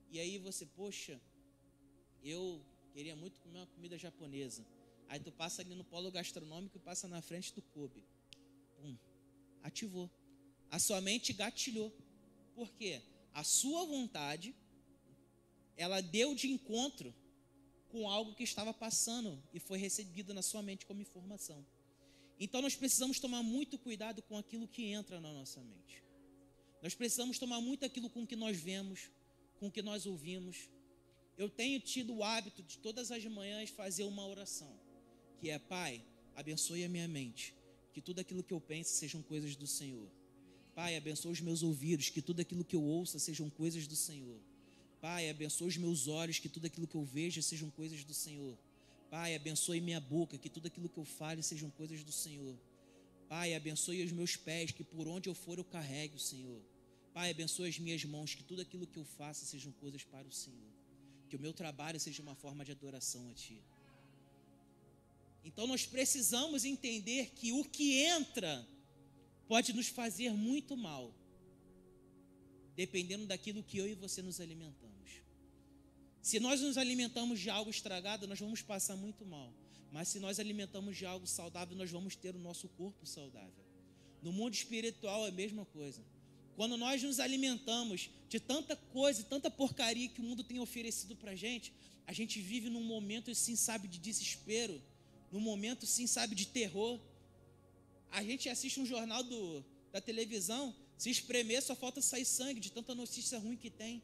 e 0.09 0.21
aí 0.21 0.37
você, 0.37 0.65
poxa, 0.65 1.19
eu 2.23 2.65
queria 2.93 3.13
muito 3.13 3.41
comer 3.41 3.57
uma 3.57 3.67
comida 3.67 3.97
japonesa. 3.97 4.65
Aí 5.09 5.19
tu 5.19 5.33
passa 5.33 5.61
ali 5.61 5.75
no 5.75 5.83
polo 5.83 6.09
gastronômico 6.09 6.77
e 6.77 6.79
passa 6.79 7.09
na 7.09 7.21
frente 7.21 7.53
do 7.53 7.61
Kobe. 7.61 8.05
Pum, 8.77 8.95
ativou. 9.61 10.09
A 10.69 10.79
sua 10.79 11.01
mente 11.01 11.33
gatilhou. 11.33 11.93
Por 12.55 12.71
quê? 12.71 13.01
A 13.33 13.43
sua 13.43 13.85
vontade 13.85 14.55
ela 15.77 16.01
deu 16.01 16.33
de 16.35 16.49
encontro 16.49 17.13
com 17.89 18.09
algo 18.09 18.33
que 18.33 18.43
estava 18.43 18.73
passando 18.73 19.41
e 19.53 19.59
foi 19.59 19.77
recebido 19.77 20.33
na 20.33 20.41
sua 20.41 20.61
mente 20.61 20.85
como 20.85 21.01
informação. 21.01 21.65
Então 22.39 22.61
nós 22.61 22.75
precisamos 22.75 23.19
tomar 23.19 23.43
muito 23.43 23.77
cuidado 23.77 24.21
com 24.23 24.37
aquilo 24.37 24.67
que 24.67 24.85
entra 24.85 25.19
na 25.19 25.31
nossa 25.31 25.61
mente. 25.61 26.03
Nós 26.81 26.95
precisamos 26.95 27.37
tomar 27.37 27.61
muito 27.61 27.85
aquilo 27.85 28.09
com 28.09 28.25
que 28.25 28.35
nós 28.35 28.57
vemos, 28.57 29.11
com 29.59 29.69
que 29.69 29.81
nós 29.81 30.05
ouvimos. 30.05 30.69
Eu 31.37 31.49
tenho 31.49 31.79
tido 31.79 32.15
o 32.15 32.23
hábito 32.23 32.63
de 32.63 32.79
todas 32.79 33.11
as 33.11 33.23
manhãs 33.25 33.69
fazer 33.69 34.03
uma 34.05 34.25
oração, 34.25 34.73
que 35.39 35.49
é: 35.49 35.59
Pai, 35.59 36.03
abençoe 36.35 36.83
a 36.83 36.89
minha 36.89 37.07
mente, 37.07 37.53
que 37.93 38.01
tudo 38.01 38.19
aquilo 38.19 38.43
que 38.43 38.53
eu 38.53 38.59
pense 38.59 38.95
sejam 38.95 39.21
coisas 39.21 39.55
do 39.55 39.67
Senhor. 39.67 40.09
Pai, 40.73 40.95
abençoe 40.95 41.31
os 41.31 41.41
meus 41.41 41.61
ouvidos, 41.61 42.09
que 42.09 42.21
tudo 42.21 42.39
aquilo 42.39 42.65
que 42.65 42.75
eu 42.75 42.83
ouça 42.83 43.19
sejam 43.19 43.49
coisas 43.49 43.85
do 43.85 43.95
Senhor. 43.95 44.39
Pai, 45.01 45.29
abençoe 45.31 45.67
os 45.67 45.77
meus 45.77 46.07
olhos, 46.07 46.37
que 46.37 46.47
tudo 46.47 46.67
aquilo 46.67 46.87
que 46.87 46.95
eu 46.95 47.03
veja 47.03 47.41
sejam 47.41 47.71
coisas 47.71 48.03
do 48.03 48.13
Senhor. 48.13 48.55
Pai, 49.09 49.35
abençoe 49.35 49.81
minha 49.81 49.99
boca, 49.99 50.37
que 50.37 50.47
tudo 50.47 50.67
aquilo 50.67 50.87
que 50.87 50.99
eu 50.99 51.03
fale 51.03 51.41
sejam 51.41 51.71
coisas 51.71 52.03
do 52.03 52.11
Senhor. 52.11 52.55
Pai, 53.27 53.55
abençoe 53.55 54.03
os 54.03 54.11
meus 54.11 54.35
pés, 54.35 54.71
que 54.71 54.83
por 54.83 55.07
onde 55.07 55.27
eu 55.27 55.33
for 55.33 55.57
eu 55.57 55.65
carregue 55.65 56.15
o 56.15 56.19
Senhor. 56.19 56.61
Pai, 57.13 57.31
abençoe 57.31 57.67
as 57.67 57.79
minhas 57.79 58.05
mãos, 58.05 58.35
que 58.35 58.43
tudo 58.43 58.61
aquilo 58.61 58.85
que 58.85 58.97
eu 58.97 59.03
faça 59.03 59.43
sejam 59.43 59.71
coisas 59.73 60.03
para 60.03 60.27
o 60.27 60.31
Senhor. 60.31 60.71
Que 61.29 61.35
o 61.35 61.39
meu 61.39 61.51
trabalho 61.51 61.99
seja 61.99 62.21
uma 62.21 62.35
forma 62.35 62.63
de 62.63 62.71
adoração 62.71 63.27
a 63.27 63.33
Ti. 63.33 63.59
Então 65.43 65.65
nós 65.65 65.85
precisamos 65.85 66.63
entender 66.63 67.31
que 67.31 67.51
o 67.51 67.63
que 67.65 68.03
entra 68.03 68.65
pode 69.47 69.73
nos 69.73 69.87
fazer 69.87 70.31
muito 70.31 70.77
mal, 70.77 71.11
dependendo 72.75 73.25
daquilo 73.25 73.63
que 73.63 73.77
eu 73.77 73.87
e 73.87 73.93
você 73.93 74.21
nos 74.21 74.39
alimentamos. 74.39 74.91
Se 76.21 76.39
nós 76.39 76.61
nos 76.61 76.77
alimentamos 76.77 77.39
de 77.39 77.49
algo 77.49 77.71
estragado, 77.71 78.27
nós 78.27 78.39
vamos 78.39 78.61
passar 78.61 78.95
muito 78.95 79.25
mal. 79.25 79.51
Mas 79.91 80.07
se 80.07 80.19
nós 80.19 80.39
alimentamos 80.39 80.95
de 80.95 81.05
algo 81.05 81.27
saudável, 81.27 81.75
nós 81.75 81.91
vamos 81.91 82.15
ter 82.15 82.35
o 82.35 82.39
nosso 82.39 82.69
corpo 82.69 83.05
saudável. 83.05 83.65
No 84.21 84.31
mundo 84.31 84.53
espiritual 84.53 85.25
é 85.25 85.29
a 85.29 85.31
mesma 85.33 85.65
coisa. 85.65 86.01
Quando 86.55 86.77
nós 86.77 87.01
nos 87.01 87.19
alimentamos 87.19 88.09
de 88.29 88.39
tanta 88.39 88.75
coisa, 88.75 89.23
tanta 89.23 89.49
porcaria 89.49 90.07
que 90.07 90.21
o 90.21 90.23
mundo 90.23 90.43
tem 90.43 90.59
oferecido 90.59 91.15
para 91.15 91.35
gente, 91.35 91.73
a 92.05 92.13
gente 92.13 92.39
vive 92.39 92.69
num 92.69 92.83
momento, 92.83 93.33
sim, 93.33 93.55
sabe, 93.55 93.87
de 93.87 93.97
desespero, 93.97 94.81
num 95.31 95.39
momento, 95.39 95.85
sim, 95.85 96.05
sabe, 96.05 96.35
de 96.35 96.47
terror. 96.47 96.99
A 98.11 98.23
gente 98.23 98.47
assiste 98.47 98.79
um 98.79 98.85
jornal 98.85 99.23
do, 99.23 99.63
da 99.91 99.99
televisão, 99.99 100.75
se 101.01 101.09
espremer 101.09 101.63
só 101.63 101.75
falta 101.75 101.99
sair 101.99 102.25
sangue 102.25 102.59
de 102.59 102.71
tanta 102.71 102.93
notícia 102.93 103.39
ruim 103.39 103.57
que 103.57 103.71
tem. 103.71 104.03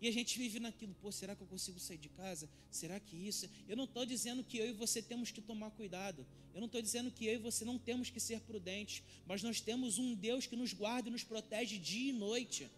E 0.00 0.08
a 0.08 0.10
gente 0.10 0.38
vive 0.38 0.58
naquilo, 0.58 0.94
pô, 0.94 1.12
será 1.12 1.36
que 1.36 1.42
eu 1.42 1.46
consigo 1.46 1.78
sair 1.78 1.98
de 1.98 2.08
casa? 2.08 2.48
Será 2.70 2.98
que 2.98 3.14
isso? 3.14 3.46
Eu 3.68 3.76
não 3.76 3.84
estou 3.84 4.06
dizendo 4.06 4.42
que 4.42 4.56
eu 4.56 4.66
e 4.66 4.72
você 4.72 5.02
temos 5.02 5.30
que 5.30 5.42
tomar 5.42 5.70
cuidado. 5.72 6.26
Eu 6.54 6.60
não 6.60 6.64
estou 6.64 6.80
dizendo 6.80 7.10
que 7.10 7.26
eu 7.26 7.34
e 7.34 7.36
você 7.36 7.66
não 7.66 7.78
temos 7.78 8.08
que 8.08 8.18
ser 8.18 8.40
prudentes. 8.40 9.02
Mas 9.26 9.42
nós 9.42 9.60
temos 9.60 9.98
um 9.98 10.14
Deus 10.14 10.46
que 10.46 10.56
nos 10.56 10.72
guarda 10.72 11.10
e 11.10 11.12
nos 11.12 11.22
protege 11.22 11.76
dia 11.76 12.08
e 12.08 12.14
noite. 12.14 12.70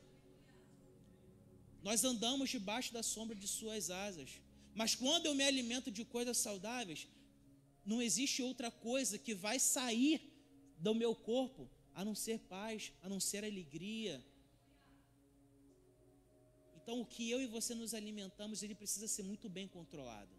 Nós 1.81 2.03
andamos 2.03 2.51
debaixo 2.51 2.93
da 2.93 3.05
sombra 3.05 3.37
de 3.37 3.47
Suas 3.47 3.89
asas. 3.89 4.31
Mas 4.75 4.97
quando 4.97 5.27
eu 5.27 5.35
me 5.37 5.45
alimento 5.45 5.93
de 5.93 6.05
coisas 6.05 6.39
saudáveis, 6.39 7.07
não 7.87 8.03
existe 8.03 8.43
outra 8.43 8.69
coisa 8.69 9.17
que 9.17 9.33
vai 9.33 9.61
sair 9.61 10.21
do 10.77 10.93
meu 10.93 11.15
corpo 11.15 11.71
a 11.95 12.05
não 12.05 12.15
ser 12.15 12.39
paz, 12.41 12.93
a 13.03 13.09
não 13.09 13.21
ser 13.21 13.45
alegria, 13.45 14.25
então, 16.91 17.03
o 17.03 17.07
que 17.07 17.31
eu 17.31 17.41
e 17.41 17.47
você 17.47 17.73
nos 17.73 17.95
alimentamos, 17.95 18.65
ele 18.65 18.75
precisa 18.75 19.07
ser 19.07 19.23
muito 19.23 19.49
bem 19.49 19.69
controlado. 19.69 20.35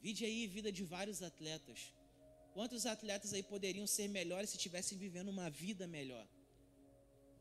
Vide 0.00 0.24
aí 0.24 0.46
vida 0.46 0.72
de 0.72 0.82
vários 0.82 1.22
atletas. 1.22 1.94
Quantos 2.52 2.84
atletas 2.84 3.32
aí 3.32 3.44
poderiam 3.44 3.86
ser 3.86 4.08
melhores 4.08 4.50
se 4.50 4.56
estivessem 4.56 4.98
vivendo 4.98 5.28
uma 5.28 5.48
vida 5.48 5.86
melhor? 5.86 6.26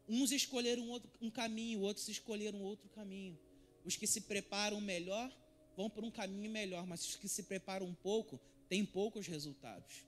Uns 0.07 0.31
escolheram 0.31 0.83
um, 0.83 0.91
outro, 0.91 1.09
um 1.19 1.31
caminho, 1.31 1.79
outros 1.79 2.07
escolheram 2.09 2.61
outro 2.61 2.87
caminho. 2.89 3.39
Os 3.83 3.95
que 3.95 4.05
se 4.05 4.21
preparam 4.21 4.79
melhor 4.79 5.35
vão 5.75 5.89
por 5.89 6.03
um 6.03 6.11
caminho 6.11 6.51
melhor, 6.51 6.85
mas 6.85 7.03
os 7.07 7.15
que 7.15 7.27
se 7.27 7.41
preparam 7.43 7.87
um 7.87 7.95
pouco 7.95 8.39
têm 8.69 8.85
poucos 8.85 9.25
resultados. 9.25 10.05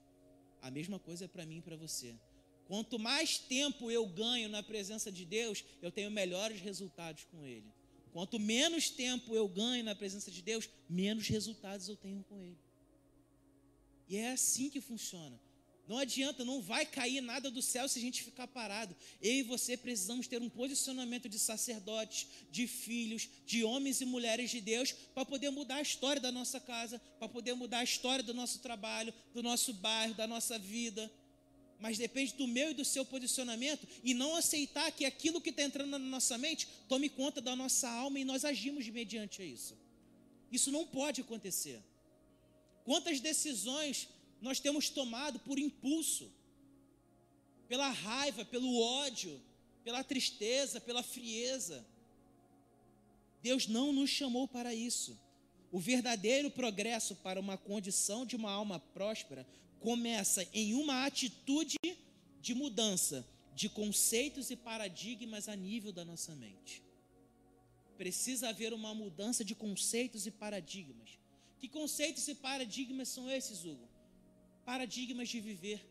A 0.62 0.69
mesma 0.69 0.99
coisa 0.99 1.26
é 1.26 1.28
para 1.28 1.47
mim 1.47 1.58
e 1.58 1.62
para 1.62 1.76
você. 1.76 2.15
Quanto 2.73 2.97
mais 2.97 3.38
tempo 3.38 3.91
eu 3.91 4.03
ganho 4.07 4.49
na 4.49 4.63
presença 4.63 5.12
de 5.12 5.25
Deus, 5.25 5.63
eu 5.79 5.91
tenho 5.91 6.09
melhores 6.09 6.59
resultados 6.59 7.23
com 7.25 7.45
Ele. 7.45 7.71
Quanto 8.12 8.39
menos 8.39 8.89
tempo 8.89 9.36
eu 9.36 9.47
ganho 9.47 9.83
na 9.83 9.93
presença 9.93 10.31
de 10.31 10.41
Deus, 10.41 10.67
menos 10.89 11.27
resultados 11.27 11.88
eu 11.88 11.95
tenho 11.95 12.23
com 12.23 12.41
Ele. 12.41 12.57
E 14.09 14.17
é 14.17 14.31
assim 14.31 14.71
que 14.71 14.81
funciona. 14.81 15.39
Não 15.88 15.99
adianta, 15.99 16.43
não 16.43 16.63
vai 16.63 16.83
cair 16.83 17.21
nada 17.21 17.51
do 17.51 17.62
céu 17.62 17.88
se 17.88 17.99
a 17.99 18.01
gente 18.01 18.23
ficar 18.23 18.47
parado. 18.47 18.95
Eu 19.21 19.33
e 19.33 19.43
você 19.43 19.77
precisamos 19.77 20.27
ter 20.27 20.41
um 20.41 20.49
posicionamento 20.49 21.29
de 21.29 21.38
sacerdotes, 21.38 22.27
de 22.49 22.65
filhos, 22.65 23.29
de 23.45 23.63
homens 23.63 24.01
e 24.01 24.05
mulheres 24.05 24.49
de 24.49 24.59
Deus, 24.59 24.93
para 25.13 25.23
poder 25.23 25.51
mudar 25.51 25.75
a 25.75 25.81
história 25.83 26.19
da 26.19 26.31
nossa 26.31 26.59
casa, 26.59 26.99
para 27.19 27.29
poder 27.29 27.53
mudar 27.53 27.79
a 27.79 27.83
história 27.83 28.23
do 28.23 28.33
nosso 28.33 28.59
trabalho, 28.62 29.13
do 29.31 29.43
nosso 29.43 29.73
bairro, 29.73 30.15
da 30.15 30.25
nossa 30.25 30.57
vida 30.57 31.12
mas 31.83 31.97
depende 31.97 32.33
do 32.35 32.47
meu 32.47 32.71
e 32.71 32.73
do 32.73 32.85
seu 32.85 33.03
posicionamento 33.03 33.85
e 34.01 34.13
não 34.13 34.37
aceitar 34.37 34.89
que 34.89 35.03
aquilo 35.03 35.41
que 35.41 35.49
está 35.49 35.63
entrando 35.63 35.89
na 35.89 35.99
nossa 35.99 36.37
mente 36.37 36.65
tome 36.87 37.09
conta 37.09 37.41
da 37.41 37.57
nossa 37.57 37.89
alma 37.89 38.17
e 38.17 38.23
nós 38.23 38.45
agimos 38.45 38.87
mediante 38.87 39.43
isso. 39.43 39.77
Isso 40.49 40.71
não 40.71 40.87
pode 40.87 41.19
acontecer. 41.19 41.83
Quantas 42.85 43.19
decisões 43.19 44.07
nós 44.41 44.61
temos 44.61 44.89
tomado 44.89 45.39
por 45.39 45.59
impulso, 45.59 46.31
pela 47.67 47.89
raiva, 47.89 48.45
pelo 48.45 48.79
ódio, 48.79 49.41
pela 49.83 50.05
tristeza, 50.05 50.79
pela 50.79 51.03
frieza. 51.03 51.85
Deus 53.41 53.67
não 53.67 53.91
nos 53.91 54.09
chamou 54.09 54.47
para 54.47 54.73
isso. 54.73 55.19
O 55.73 55.79
verdadeiro 55.79 56.51
progresso 56.51 57.15
para 57.15 57.39
uma 57.39 57.57
condição 57.57 58.27
de 58.27 58.36
uma 58.36 58.51
alma 58.51 58.79
próspera 58.79 59.43
começa 59.79 60.47
em 60.53 60.75
uma 60.75 61.03
atitude 61.03 61.77
de 62.39 62.53
mudança 62.53 63.27
de 63.55 63.67
conceitos 63.69 64.51
e 64.51 64.55
paradigmas 64.55 65.49
a 65.49 65.55
nível 65.55 65.91
da 65.91 66.05
nossa 66.05 66.36
mente. 66.36 66.83
Precisa 67.97 68.49
haver 68.49 68.71
uma 68.71 68.93
mudança 68.93 69.43
de 69.43 69.55
conceitos 69.55 70.27
e 70.27 70.31
paradigmas. 70.31 71.17
Que 71.57 71.67
conceitos 71.67 72.27
e 72.27 72.36
paradigmas 72.36 73.09
são 73.09 73.27
esses, 73.27 73.65
Hugo? 73.65 73.89
Paradigmas 74.63 75.27
de 75.27 75.39
viver. 75.39 75.83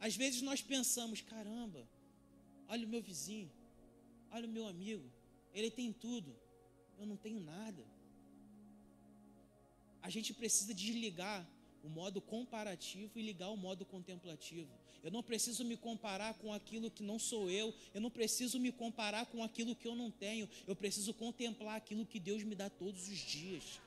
Às 0.00 0.16
vezes 0.16 0.42
nós 0.42 0.60
pensamos, 0.60 1.20
caramba, 1.20 1.88
olha 2.66 2.84
o 2.84 2.90
meu 2.90 3.00
vizinho, 3.00 3.52
olha 4.32 4.48
o 4.48 4.50
meu 4.50 4.66
amigo, 4.66 5.08
ele 5.54 5.70
tem 5.70 5.92
tudo, 5.92 6.34
eu 6.98 7.06
não 7.06 7.16
tenho 7.16 7.38
nada. 7.38 7.97
A 10.08 10.10
gente 10.10 10.32
precisa 10.32 10.72
desligar 10.72 11.46
o 11.84 11.88
modo 11.90 12.18
comparativo 12.18 13.18
e 13.18 13.20
ligar 13.20 13.50
o 13.50 13.58
modo 13.58 13.84
contemplativo. 13.84 14.70
Eu 15.04 15.10
não 15.10 15.22
preciso 15.22 15.62
me 15.66 15.76
comparar 15.76 16.32
com 16.32 16.50
aquilo 16.50 16.90
que 16.90 17.02
não 17.02 17.18
sou 17.18 17.50
eu, 17.50 17.74
eu 17.92 18.00
não 18.00 18.10
preciso 18.10 18.58
me 18.58 18.72
comparar 18.72 19.26
com 19.26 19.44
aquilo 19.44 19.76
que 19.76 19.86
eu 19.86 19.94
não 19.94 20.10
tenho, 20.10 20.48
eu 20.66 20.74
preciso 20.74 21.12
contemplar 21.12 21.76
aquilo 21.76 22.06
que 22.06 22.18
Deus 22.18 22.42
me 22.42 22.54
dá 22.54 22.70
todos 22.70 23.06
os 23.06 23.18
dias. 23.18 23.82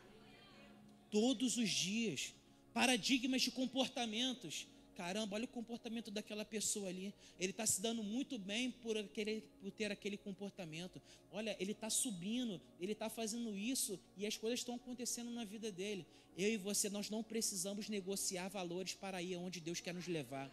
Todos 1.09 1.57
os 1.57 1.71
dias. 1.71 2.35
Paradigmas 2.71 3.41
de 3.41 3.49
comportamentos. 3.49 4.67
Caramba, 4.95 5.35
olha 5.35 5.45
o 5.45 5.47
comportamento 5.47 6.11
daquela 6.11 6.45
pessoa 6.45 6.89
ali. 6.89 7.13
Ele 7.39 7.51
está 7.51 7.65
se 7.65 7.81
dando 7.81 8.03
muito 8.03 8.37
bem 8.37 8.71
por, 8.71 8.97
aquele, 8.97 9.41
por 9.61 9.71
ter 9.71 9.91
aquele 9.91 10.17
comportamento. 10.17 11.01
Olha, 11.31 11.55
ele 11.59 11.71
está 11.71 11.89
subindo, 11.89 12.61
ele 12.79 12.91
está 12.91 13.09
fazendo 13.09 13.57
isso 13.57 13.99
e 14.17 14.25
as 14.25 14.37
coisas 14.37 14.59
estão 14.59 14.75
acontecendo 14.75 15.31
na 15.31 15.45
vida 15.45 15.71
dele. 15.71 16.05
Eu 16.37 16.49
e 16.49 16.57
você, 16.57 16.89
nós 16.89 17.09
não 17.09 17.23
precisamos 17.23 17.89
negociar 17.89 18.47
valores 18.47 18.93
para 18.93 19.21
ir 19.21 19.35
onde 19.35 19.59
Deus 19.59 19.79
quer 19.79 19.93
nos 19.93 20.07
levar. 20.07 20.51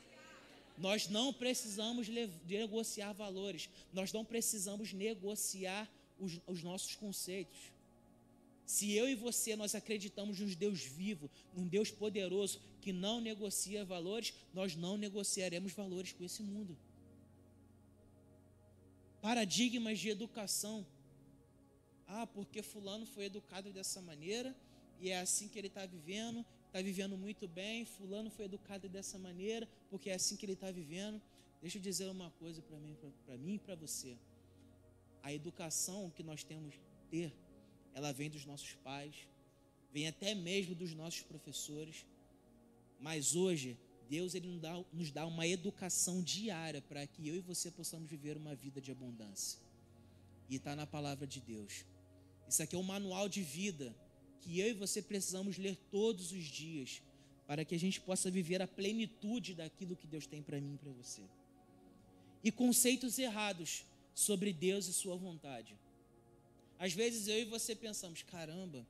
Nós 0.77 1.09
não 1.09 1.33
precisamos 1.33 2.09
negociar 2.47 3.13
valores. 3.13 3.69
Nós 3.93 4.13
não 4.13 4.25
precisamos 4.25 4.93
negociar 4.93 5.91
os, 6.19 6.41
os 6.47 6.63
nossos 6.63 6.95
conceitos. 6.95 7.59
Se 8.69 8.93
eu 8.93 9.09
e 9.09 9.15
você 9.15 9.57
nós 9.57 9.75
acreditamos 9.75 10.39
num 10.41 10.53
Deus 10.53 10.83
vivo, 10.83 11.31
num 11.55 11.67
Deus 11.67 11.91
poderoso 11.91 12.61
que 12.83 12.93
não 12.93 13.19
negocia 13.19 13.83
valores, 13.83 14.35
nós 14.53 14.77
não 14.77 14.99
negociaremos 14.99 15.73
valores 15.73 16.13
com 16.13 16.23
esse 16.23 16.43
mundo. 16.43 16.77
Paradigmas 19.23 19.99
de 19.99 20.11
educação. 20.11 20.87
Ah, 22.07 22.27
porque 22.27 22.61
fulano 22.63 23.07
foi 23.07 23.25
educado 23.25 23.73
dessa 23.73 24.03
maneira 24.03 24.55
e 25.01 25.09
é 25.09 25.19
assim 25.19 25.49
que 25.49 25.59
ele 25.59 25.69
está 25.69 25.87
vivendo, 25.87 26.45
está 26.67 26.83
vivendo 26.83 27.17
muito 27.17 27.49
bem. 27.49 27.87
Fulano 27.87 28.29
foi 28.29 28.45
educado 28.45 28.87
dessa 28.87 29.19
maneira 29.19 29.67
porque 29.89 30.11
é 30.11 30.15
assim 30.15 30.37
que 30.37 30.45
ele 30.45 30.53
está 30.53 30.71
vivendo. 30.71 31.23
Deixa 31.63 31.79
eu 31.79 31.83
dizer 31.83 32.07
uma 32.11 32.31
coisa 32.33 32.61
para 32.61 32.79
mim, 32.79 32.95
para 33.25 33.39
mim 33.39 33.55
e 33.55 33.59
para 33.59 33.75
você. 33.75 34.15
A 35.23 35.33
educação 35.33 36.11
que 36.11 36.23
nós 36.23 36.45
temos 36.45 36.75
ter 37.11 37.33
ela 37.95 38.13
vem 38.13 38.31
dos 38.31 38.45
nossos 38.45 38.75
pais, 38.85 39.15
vem 39.93 40.07
até 40.07 40.35
mesmo 40.35 40.75
dos 40.75 40.95
nossos 40.95 41.23
professores. 41.23 42.05
Mas 43.01 43.35
hoje, 43.35 43.77
Deus 44.09 44.35
ele 44.35 44.49
nos 44.49 44.61
dá, 44.61 44.85
nos 44.93 45.11
dá 45.11 45.27
uma 45.27 45.47
educação 45.47 46.23
diária 46.23 46.81
para 46.83 47.07
que 47.07 47.29
eu 47.29 47.37
e 47.37 47.41
você 47.41 47.71
possamos 47.71 48.09
viver 48.09 48.37
uma 48.37 48.55
vida 48.55 48.81
de 48.81 48.91
abundância. 48.91 49.59
E 50.49 50.57
está 50.57 50.75
na 50.75 50.87
palavra 50.87 51.27
de 51.27 51.41
Deus. 51.41 51.85
Isso 52.49 52.63
aqui 52.63 52.75
é 52.75 52.79
um 52.79 52.83
manual 52.83 53.29
de 53.29 53.43
vida 53.43 53.95
que 54.41 54.59
eu 54.59 54.69
e 54.69 54.73
você 54.73 55.03
precisamos 55.03 55.59
ler 55.59 55.77
todos 55.91 56.33
os 56.33 56.45
dias 56.45 57.03
para 57.47 57.65
que 57.65 57.75
a 57.75 57.79
gente 57.79 58.01
possa 58.01 58.31
viver 58.31 58.63
a 58.63 58.69
plenitude 58.69 59.55
daquilo 59.55 59.97
que 59.97 60.07
Deus 60.07 60.27
tem 60.27 60.43
para 60.43 60.61
mim 60.61 60.75
e 60.75 60.79
para 60.79 60.93
você. 60.93 61.23
E 62.43 62.51
conceitos 62.51 63.19
errados 63.19 63.85
sobre 64.15 64.53
Deus 64.53 64.87
e 64.87 64.93
Sua 64.93 65.17
vontade. 65.17 65.77
Às 66.79 66.93
vezes 66.93 67.27
eu 67.27 67.41
e 67.41 67.45
você 67.45 67.75
pensamos: 67.75 68.23
caramba, 68.23 68.87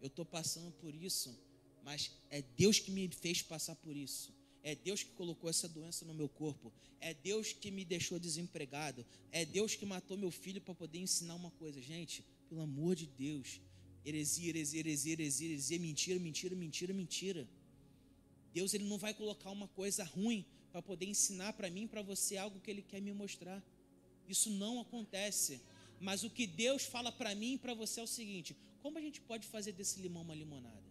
eu 0.00 0.08
estou 0.08 0.24
passando 0.24 0.72
por 0.72 0.94
isso, 0.94 1.36
mas 1.84 2.10
é 2.30 2.42
Deus 2.42 2.78
que 2.78 2.90
me 2.90 3.08
fez 3.08 3.42
passar 3.42 3.76
por 3.76 3.96
isso. 3.96 4.32
É 4.62 4.74
Deus 4.74 5.02
que 5.02 5.10
colocou 5.12 5.48
essa 5.48 5.68
doença 5.68 6.04
no 6.04 6.12
meu 6.12 6.28
corpo. 6.28 6.72
É 7.00 7.14
Deus 7.14 7.52
que 7.52 7.70
me 7.70 7.84
deixou 7.84 8.18
desempregado. 8.18 9.06
É 9.30 9.44
Deus 9.44 9.74
que 9.74 9.86
matou 9.86 10.16
meu 10.16 10.30
filho 10.30 10.60
para 10.60 10.74
poder 10.74 10.98
ensinar 10.98 11.36
uma 11.36 11.50
coisa. 11.52 11.80
Gente, 11.80 12.24
pelo 12.48 12.60
amor 12.60 12.96
de 12.96 13.06
Deus. 13.06 13.60
Heresia, 14.04 14.48
heresia, 14.48 14.80
heresia, 14.80 15.12
heresia, 15.12 15.48
heresia, 15.48 15.78
mentira, 15.78 16.18
mentira, 16.18 16.54
mentira, 16.56 16.92
mentira. 16.92 17.48
Deus 18.52 18.74
ele 18.74 18.84
não 18.84 18.98
vai 18.98 19.14
colocar 19.14 19.50
uma 19.50 19.68
coisa 19.68 20.02
ruim 20.04 20.44
para 20.72 20.82
poder 20.82 21.06
ensinar 21.06 21.52
para 21.52 21.70
mim, 21.70 21.86
para 21.86 22.02
você 22.02 22.36
algo 22.36 22.60
que 22.60 22.70
ele 22.70 22.82
quer 22.82 23.00
me 23.00 23.12
mostrar. 23.12 23.62
Isso 24.28 24.50
não 24.50 24.80
acontece. 24.80 25.60
Mas 26.00 26.22
o 26.22 26.30
que 26.30 26.46
Deus 26.46 26.84
fala 26.84 27.10
para 27.10 27.34
mim 27.34 27.54
e 27.54 27.58
para 27.58 27.74
você 27.74 28.00
é 28.00 28.02
o 28.02 28.06
seguinte: 28.06 28.56
como 28.80 28.98
a 28.98 29.00
gente 29.00 29.20
pode 29.20 29.46
fazer 29.46 29.72
desse 29.72 30.00
limão 30.00 30.22
uma 30.22 30.34
limonada? 30.34 30.88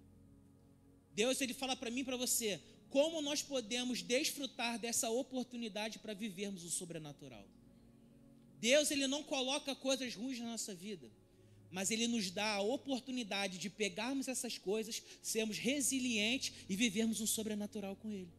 Deus 1.14 1.42
ele 1.42 1.54
fala 1.54 1.76
para 1.76 1.90
mim 1.90 2.02
e 2.02 2.04
para 2.04 2.18
você, 2.18 2.62
como 2.90 3.22
nós 3.22 3.42
podemos 3.42 4.02
desfrutar 4.02 4.78
dessa 4.78 5.10
oportunidade 5.10 6.00
para 6.00 6.14
vivermos 6.14 6.64
o 6.64 6.70
sobrenatural. 6.70 7.46
Deus 8.60 8.92
ele 8.92 9.08
não 9.08 9.24
coloca 9.24 9.76
coisas 9.76 10.16
ruins 10.16 10.40
na 10.40 10.46
nossa 10.46 10.74
vida, 10.74 11.10
mas 11.72 11.92
ele 11.92 12.08
nos 12.08 12.32
dá 12.32 12.54
a 12.54 12.62
oportunidade 12.62 13.58
de 13.58 13.70
pegarmos 13.70 14.28
essas 14.28 14.58
coisas, 14.58 15.02
sermos 15.22 15.58
resilientes 15.58 16.54
e 16.70 16.76
vivermos 16.76 17.20
um 17.20 17.28
sobrenatural 17.28 17.96
com 17.96 18.12
ele. 18.12 18.32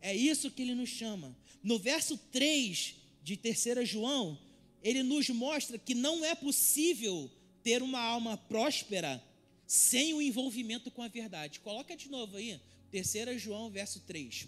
É 0.00 0.14
isso 0.14 0.50
que 0.50 0.62
ele 0.62 0.74
nos 0.74 0.88
chama. 0.88 1.36
No 1.62 1.78
verso 1.78 2.16
3 2.30 2.94
de 3.22 3.36
3 3.36 3.88
João, 3.88 4.38
ele 4.86 5.02
nos 5.02 5.28
mostra 5.30 5.76
que 5.76 5.96
não 5.96 6.24
é 6.24 6.32
possível 6.36 7.28
ter 7.64 7.82
uma 7.82 7.98
alma 7.98 8.36
próspera 8.36 9.20
sem 9.66 10.14
o 10.14 10.22
envolvimento 10.22 10.92
com 10.92 11.02
a 11.02 11.08
verdade. 11.08 11.58
Coloca 11.58 11.96
de 11.96 12.08
novo 12.08 12.36
aí, 12.36 12.60
3 12.92 13.42
João, 13.42 13.68
verso 13.68 13.98
3. 14.02 14.46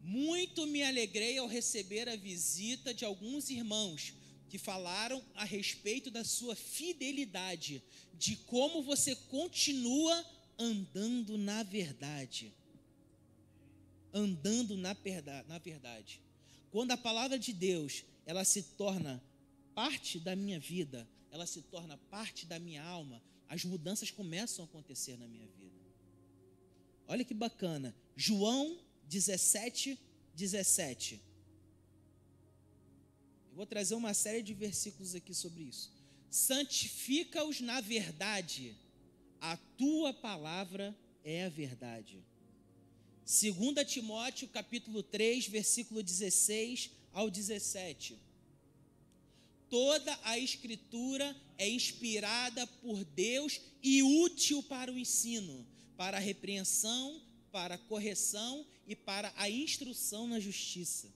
Muito 0.00 0.64
me 0.68 0.84
alegrei 0.84 1.38
ao 1.38 1.48
receber 1.48 2.08
a 2.08 2.14
visita 2.14 2.94
de 2.94 3.04
alguns 3.04 3.50
irmãos 3.50 4.14
que 4.48 4.58
falaram 4.58 5.20
a 5.34 5.42
respeito 5.44 6.08
da 6.08 6.22
sua 6.22 6.54
fidelidade, 6.54 7.82
de 8.14 8.36
como 8.36 8.80
você 8.80 9.16
continua 9.16 10.24
andando 10.56 11.36
na 11.36 11.64
verdade. 11.64 12.54
Andando 14.14 14.76
na, 14.76 14.96
na 15.48 15.58
verdade. 15.58 16.22
Quando 16.70 16.92
a 16.92 16.96
palavra 16.96 17.36
de 17.36 17.52
Deus, 17.52 18.04
ela 18.28 18.44
se 18.44 18.62
torna 18.62 19.24
parte 19.74 20.20
da 20.20 20.36
minha 20.36 20.60
vida, 20.60 21.08
ela 21.30 21.46
se 21.46 21.62
torna 21.62 21.96
parte 21.96 22.44
da 22.44 22.58
minha 22.58 22.84
alma, 22.84 23.22
as 23.48 23.64
mudanças 23.64 24.10
começam 24.10 24.62
a 24.62 24.68
acontecer 24.68 25.16
na 25.16 25.26
minha 25.26 25.46
vida. 25.46 25.80
Olha 27.06 27.24
que 27.24 27.32
bacana. 27.32 27.96
João 28.14 28.78
17, 29.04 29.98
17. 30.34 31.22
Eu 33.48 33.56
vou 33.56 33.64
trazer 33.64 33.94
uma 33.94 34.12
série 34.12 34.42
de 34.42 34.52
versículos 34.52 35.14
aqui 35.14 35.32
sobre 35.32 35.62
isso. 35.62 35.90
Santifica-os 36.28 37.62
na 37.62 37.80
verdade, 37.80 38.76
a 39.40 39.56
tua 39.56 40.12
palavra 40.12 40.94
é 41.24 41.46
a 41.46 41.48
verdade. 41.48 42.22
2 43.24 43.90
Timóteo 43.90 44.48
capítulo 44.48 45.02
3, 45.02 45.48
versículo 45.48 46.02
16 46.02 46.97
ao 47.12 47.30
17. 47.30 48.18
Toda 49.68 50.18
a 50.24 50.38
escritura 50.38 51.36
é 51.58 51.68
inspirada 51.68 52.66
por 52.66 53.04
Deus 53.04 53.60
e 53.82 54.02
útil 54.02 54.62
para 54.62 54.90
o 54.90 54.98
ensino, 54.98 55.66
para 55.96 56.16
a 56.16 56.20
repreensão, 56.20 57.20
para 57.52 57.74
a 57.74 57.78
correção 57.78 58.66
e 58.86 58.96
para 58.96 59.32
a 59.36 59.50
instrução 59.50 60.26
na 60.26 60.40
justiça. 60.40 61.12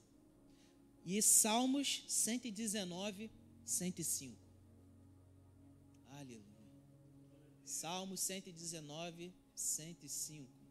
E 1.05 1.21
Salmos 1.21 2.03
119, 2.07 3.29
105. 3.65 4.37
Aleluia. 6.11 6.43
Salmos 7.65 8.19
119, 8.21 9.33
105. 9.55 10.62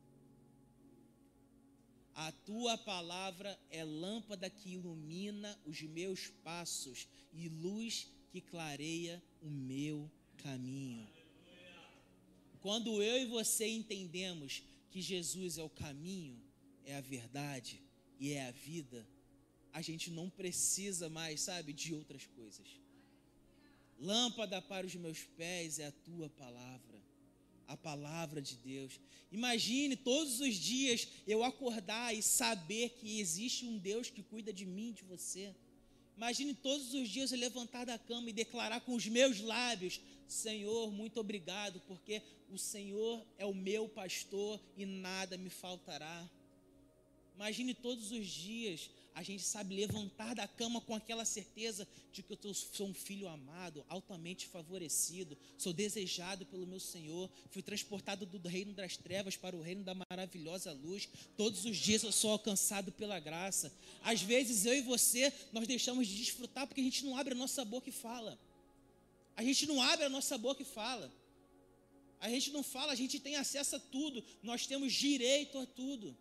A 2.24 2.30
tua 2.30 2.78
palavra 2.78 3.58
é 3.68 3.82
lâmpada 3.82 4.48
que 4.48 4.74
ilumina 4.74 5.60
os 5.66 5.82
meus 5.82 6.28
passos 6.44 7.08
e 7.32 7.48
luz 7.48 8.08
que 8.30 8.40
clareia 8.40 9.20
o 9.40 9.50
meu 9.50 10.08
caminho. 10.36 11.08
Quando 12.60 13.02
eu 13.02 13.22
e 13.22 13.26
você 13.26 13.66
entendemos 13.66 14.62
que 14.92 15.02
Jesus 15.02 15.58
é 15.58 15.64
o 15.64 15.68
caminho, 15.68 16.40
é 16.84 16.94
a 16.94 17.00
verdade 17.00 17.82
e 18.20 18.30
é 18.30 18.46
a 18.46 18.52
vida, 18.52 19.04
a 19.72 19.82
gente 19.82 20.08
não 20.08 20.30
precisa 20.30 21.08
mais, 21.08 21.40
sabe, 21.40 21.72
de 21.72 21.92
outras 21.92 22.24
coisas. 22.24 22.68
Lâmpada 23.98 24.62
para 24.62 24.86
os 24.86 24.94
meus 24.94 25.24
pés 25.36 25.80
é 25.80 25.86
a 25.86 25.92
tua 25.92 26.30
palavra, 26.30 27.02
a 27.66 27.76
palavra 27.76 28.40
de 28.40 28.56
Deus. 28.56 29.00
Imagine 29.30 29.96
todos 29.96 30.40
os 30.40 30.54
dias 30.54 31.08
eu 31.26 31.42
acordar 31.42 32.14
e 32.14 32.22
saber 32.22 32.90
que 32.90 33.20
existe 33.20 33.64
um 33.64 33.78
Deus 33.78 34.10
que 34.10 34.22
cuida 34.22 34.52
de 34.52 34.66
mim 34.66 34.92
de 34.92 35.04
você. 35.04 35.54
Imagine 36.16 36.54
todos 36.54 36.92
os 36.94 37.08
dias 37.08 37.32
eu 37.32 37.38
levantar 37.38 37.84
da 37.84 37.98
cama 37.98 38.30
e 38.30 38.32
declarar 38.32 38.80
com 38.80 38.94
os 38.94 39.06
meus 39.06 39.40
lábios: 39.40 40.00
Senhor, 40.28 40.90
muito 40.90 41.18
obrigado, 41.18 41.80
porque 41.88 42.22
o 42.50 42.58
Senhor 42.58 43.24
é 43.38 43.46
o 43.46 43.54
meu 43.54 43.88
pastor 43.88 44.60
e 44.76 44.84
nada 44.84 45.36
me 45.38 45.50
faltará. 45.50 46.30
Imagine 47.34 47.74
todos 47.74 48.12
os 48.12 48.26
dias 48.26 48.90
a 49.14 49.22
gente 49.22 49.42
sabe 49.42 49.74
levantar 49.74 50.34
da 50.34 50.48
cama 50.48 50.80
com 50.80 50.94
aquela 50.94 51.24
certeza 51.24 51.86
de 52.12 52.22
que 52.22 52.38
eu 52.42 52.54
sou 52.54 52.86
um 52.86 52.94
filho 52.94 53.28
amado, 53.28 53.84
altamente 53.88 54.46
favorecido, 54.46 55.36
sou 55.58 55.72
desejado 55.72 56.46
pelo 56.46 56.66
meu 56.66 56.80
Senhor, 56.80 57.28
fui 57.50 57.62
transportado 57.62 58.24
do 58.24 58.48
reino 58.48 58.72
das 58.72 58.96
trevas 58.96 59.36
para 59.36 59.54
o 59.54 59.60
reino 59.60 59.84
da 59.84 59.94
maravilhosa 59.94 60.72
luz. 60.72 61.08
Todos 61.36 61.64
os 61.64 61.76
dias 61.76 62.02
eu 62.02 62.12
sou 62.12 62.30
alcançado 62.30 62.90
pela 62.92 63.20
graça. 63.20 63.72
Às 64.02 64.22
vezes 64.22 64.64
eu 64.64 64.74
e 64.74 64.80
você 64.80 65.32
nós 65.52 65.66
deixamos 65.66 66.08
de 66.08 66.16
desfrutar 66.16 66.66
porque 66.66 66.80
a 66.80 66.84
gente 66.84 67.04
não 67.04 67.16
abre 67.16 67.34
a 67.34 67.36
nossa 67.36 67.64
boca 67.64 67.88
e 67.88 67.92
fala. 67.92 68.38
A 69.36 69.44
gente 69.44 69.66
não 69.66 69.80
abre 69.80 70.04
a 70.04 70.08
nossa 70.08 70.38
boca 70.38 70.62
e 70.62 70.66
fala. 70.66 71.12
A 72.18 72.28
gente 72.28 72.50
não 72.50 72.62
fala, 72.62 72.92
a 72.92 72.96
gente 72.96 73.18
tem 73.18 73.34
acesso 73.34 73.76
a 73.76 73.80
tudo, 73.80 74.24
nós 74.42 74.64
temos 74.66 74.92
direito 74.92 75.58
a 75.58 75.66
tudo 75.66 76.16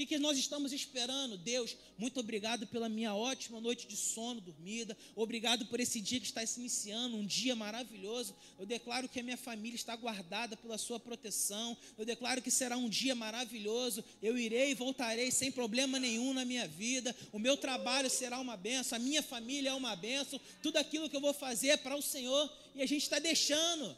que, 0.00 0.14
que 0.14 0.18
nós 0.18 0.38
estamos 0.38 0.72
esperando? 0.72 1.36
Deus, 1.36 1.76
muito 1.98 2.20
obrigado 2.20 2.66
pela 2.66 2.88
minha 2.88 3.14
ótima 3.14 3.60
noite 3.60 3.86
de 3.86 3.96
sono 3.96 4.40
dormida. 4.40 4.96
Obrigado 5.14 5.66
por 5.66 5.78
esse 5.78 6.00
dia 6.00 6.18
que 6.18 6.26
está 6.26 6.44
se 6.46 6.58
iniciando, 6.58 7.16
um 7.16 7.26
dia 7.26 7.54
maravilhoso. 7.54 8.34
Eu 8.58 8.64
declaro 8.64 9.08
que 9.08 9.20
a 9.20 9.22
minha 9.22 9.36
família 9.36 9.76
está 9.76 9.94
guardada 9.96 10.56
pela 10.56 10.78
sua 10.78 10.98
proteção. 10.98 11.76
Eu 11.98 12.04
declaro 12.04 12.40
que 12.40 12.50
será 12.50 12.76
um 12.76 12.88
dia 12.88 13.14
maravilhoso. 13.14 14.04
Eu 14.22 14.38
irei 14.38 14.70
e 14.70 14.74
voltarei 14.74 15.30
sem 15.30 15.52
problema 15.52 15.98
nenhum 15.98 16.32
na 16.32 16.44
minha 16.44 16.66
vida. 16.66 17.14
O 17.32 17.38
meu 17.38 17.56
trabalho 17.56 18.08
será 18.08 18.38
uma 18.38 18.56
benção, 18.56 18.96
a 18.96 19.00
minha 19.00 19.22
família 19.22 19.70
é 19.70 19.74
uma 19.74 19.94
benção. 19.94 20.40
Tudo 20.62 20.78
aquilo 20.78 21.10
que 21.10 21.16
eu 21.16 21.20
vou 21.20 21.34
fazer 21.34 21.68
é 21.68 21.76
para 21.76 21.96
o 21.96 22.02
Senhor. 22.02 22.50
E 22.74 22.82
a 22.82 22.86
gente 22.86 23.02
está 23.02 23.18
deixando. 23.18 23.96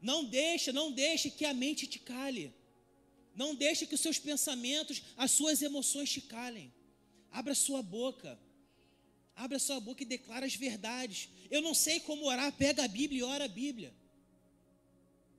Não 0.00 0.24
deixa, 0.24 0.72
não 0.72 0.90
deixe 0.90 1.30
que 1.30 1.44
a 1.44 1.52
mente 1.52 1.86
te 1.86 1.98
cale. 1.98 2.57
Não 3.38 3.54
deixe 3.54 3.86
que 3.86 3.94
os 3.94 4.00
seus 4.00 4.18
pensamentos, 4.18 5.00
as 5.16 5.30
suas 5.30 5.62
emoções 5.62 6.10
te 6.10 6.20
calem. 6.20 6.74
Abra 7.30 7.54
sua 7.54 7.80
boca. 7.80 8.36
Abra 9.36 9.60
sua 9.60 9.78
boca 9.78 10.02
e 10.02 10.06
declara 10.06 10.44
as 10.44 10.56
verdades. 10.56 11.28
Eu 11.48 11.62
não 11.62 11.72
sei 11.72 12.00
como 12.00 12.24
orar, 12.24 12.52
pega 12.52 12.82
a 12.82 12.88
Bíblia 12.88 13.20
e 13.20 13.22
ora 13.22 13.44
a 13.44 13.48
Bíblia. 13.62 13.94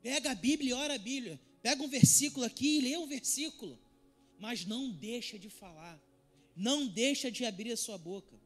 Pega 0.02 0.32
a 0.32 0.36
Bíblia 0.36 0.70
e 0.70 0.74
ora 0.74 0.94
a 0.94 0.98
Bíblia. 0.98 1.38
Pega 1.62 1.84
um 1.84 1.90
versículo 1.90 2.46
aqui 2.46 2.78
e 2.78 2.82
lê 2.82 2.96
um 2.96 3.06
versículo. 3.06 3.78
Mas 4.40 4.66
não 4.66 4.90
deixa 4.90 5.38
de 5.38 5.50
falar. 5.50 6.02
Não 6.56 6.88
deixa 6.88 7.30
de 7.30 7.44
abrir 7.44 7.74
a 7.74 7.78
sua 7.78 7.98
boca. 7.98 8.40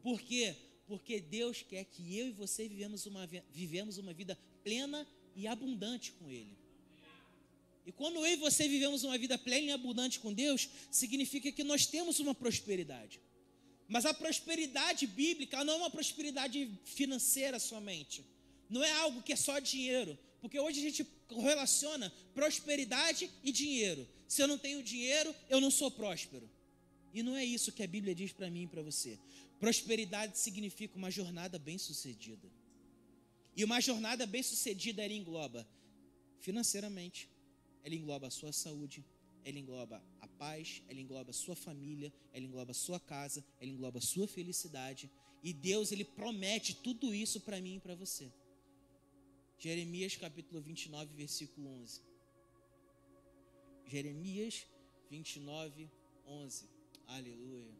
Por 0.00 0.22
quê? 0.22 0.54
Porque 0.86 1.18
Deus 1.18 1.60
quer 1.68 1.84
que 1.86 2.16
eu 2.16 2.28
e 2.28 2.30
você 2.30 2.68
vivemos 2.68 3.04
uma, 3.04 3.28
vivemos 3.50 3.98
uma 3.98 4.12
vida 4.12 4.38
plena 4.62 5.04
e 5.34 5.48
abundante 5.48 6.12
com 6.12 6.30
Ele. 6.30 6.59
E 7.86 7.92
quando 7.92 8.16
eu 8.16 8.26
e 8.26 8.36
você 8.36 8.68
vivemos 8.68 9.04
uma 9.04 9.16
vida 9.16 9.38
plena 9.38 9.68
e 9.68 9.72
abundante 9.72 10.20
com 10.20 10.32
Deus, 10.32 10.68
significa 10.90 11.50
que 11.50 11.64
nós 11.64 11.86
temos 11.86 12.20
uma 12.20 12.34
prosperidade. 12.34 13.20
Mas 13.88 14.06
a 14.06 14.14
prosperidade 14.14 15.06
bíblica 15.06 15.64
não 15.64 15.74
é 15.74 15.76
uma 15.78 15.90
prosperidade 15.90 16.70
financeira 16.84 17.58
somente. 17.58 18.24
Não 18.68 18.84
é 18.84 18.92
algo 18.92 19.22
que 19.22 19.32
é 19.32 19.36
só 19.36 19.58
dinheiro. 19.58 20.16
Porque 20.40 20.58
hoje 20.58 20.78
a 20.78 20.82
gente 20.82 21.06
relaciona 21.28 22.12
prosperidade 22.34 23.30
e 23.42 23.50
dinheiro. 23.50 24.06
Se 24.28 24.42
eu 24.42 24.46
não 24.46 24.56
tenho 24.56 24.82
dinheiro, 24.82 25.34
eu 25.48 25.60
não 25.60 25.70
sou 25.70 25.90
próspero. 25.90 26.48
E 27.12 27.22
não 27.22 27.36
é 27.36 27.44
isso 27.44 27.72
que 27.72 27.82
a 27.82 27.86
Bíblia 27.86 28.14
diz 28.14 28.32
para 28.32 28.48
mim 28.48 28.62
e 28.62 28.66
para 28.66 28.82
você. 28.82 29.18
Prosperidade 29.58 30.38
significa 30.38 30.96
uma 30.96 31.10
jornada 31.10 31.58
bem-sucedida. 31.58 32.48
E 33.56 33.64
uma 33.64 33.80
jornada 33.80 34.24
bem-sucedida 34.26 35.04
ela 35.04 35.12
engloba 35.12 35.68
financeiramente, 36.40 37.28
ela 37.84 37.94
engloba 37.94 38.26
a 38.26 38.30
sua 38.30 38.52
saúde, 38.52 39.04
ela 39.44 39.58
engloba 39.58 40.02
a 40.20 40.28
paz, 40.28 40.82
ela 40.88 41.00
engloba 41.00 41.30
a 41.30 41.34
sua 41.34 41.56
família, 41.56 42.12
ela 42.32 42.44
engloba 42.44 42.72
a 42.72 42.74
sua 42.74 43.00
casa, 43.00 43.44
ela 43.60 43.70
engloba 43.70 43.98
a 43.98 44.02
sua 44.02 44.26
felicidade. 44.26 45.10
E 45.42 45.52
Deus, 45.52 45.90
ele 45.92 46.04
promete 46.04 46.74
tudo 46.74 47.14
isso 47.14 47.40
para 47.40 47.60
mim 47.60 47.76
e 47.76 47.80
para 47.80 47.94
você. 47.94 48.30
Jeremias 49.58 50.16
capítulo 50.16 50.60
29, 50.60 51.14
versículo 51.14 51.68
11. 51.82 52.00
Jeremias 53.86 54.66
29, 55.10 55.90
11. 56.26 56.68
Aleluia. 57.06 57.74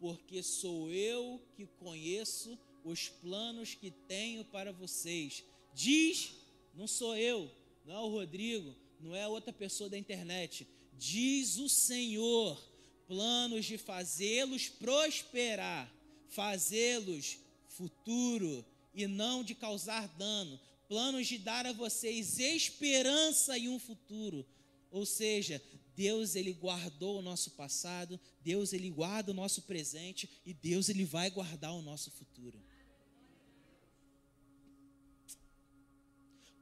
Porque 0.00 0.42
sou 0.42 0.90
eu 0.92 1.42
que 1.56 1.66
conheço 1.66 2.58
os 2.84 3.08
planos 3.08 3.74
que 3.74 3.90
tenho 3.90 4.44
para 4.44 4.72
vocês, 4.72 5.44
diz 5.74 6.32
Não 6.74 6.86
sou 6.86 7.16
eu, 7.16 7.50
não 7.84 7.94
é 7.94 8.00
o 8.00 8.08
Rodrigo, 8.08 8.74
não 9.00 9.14
é 9.14 9.26
outra 9.26 9.52
pessoa 9.52 9.88
da 9.88 9.98
internet. 9.98 10.66
Diz 10.96 11.56
o 11.58 11.68
Senhor, 11.68 12.60
planos 13.06 13.64
de 13.64 13.78
fazê-los 13.78 14.68
prosperar, 14.68 15.92
fazê-los 16.28 17.38
futuro 17.68 18.64
e 18.92 19.06
não 19.06 19.44
de 19.44 19.54
causar 19.54 20.08
dano, 20.18 20.58
planos 20.88 21.26
de 21.26 21.38
dar 21.38 21.66
a 21.66 21.72
vocês 21.72 22.38
esperança 22.38 23.56
e 23.56 23.68
um 23.68 23.78
futuro. 23.78 24.44
Ou 24.90 25.06
seja, 25.06 25.62
Deus 25.94 26.34
ele 26.34 26.52
guardou 26.52 27.18
o 27.18 27.22
nosso 27.22 27.52
passado, 27.52 28.20
Deus 28.40 28.72
ele 28.72 28.90
guarda 28.90 29.30
o 29.30 29.34
nosso 29.34 29.62
presente 29.62 30.28
e 30.44 30.54
Deus 30.54 30.88
ele 30.88 31.04
vai 31.04 31.30
guardar 31.30 31.72
o 31.74 31.82
nosso 31.82 32.10
futuro. 32.10 32.62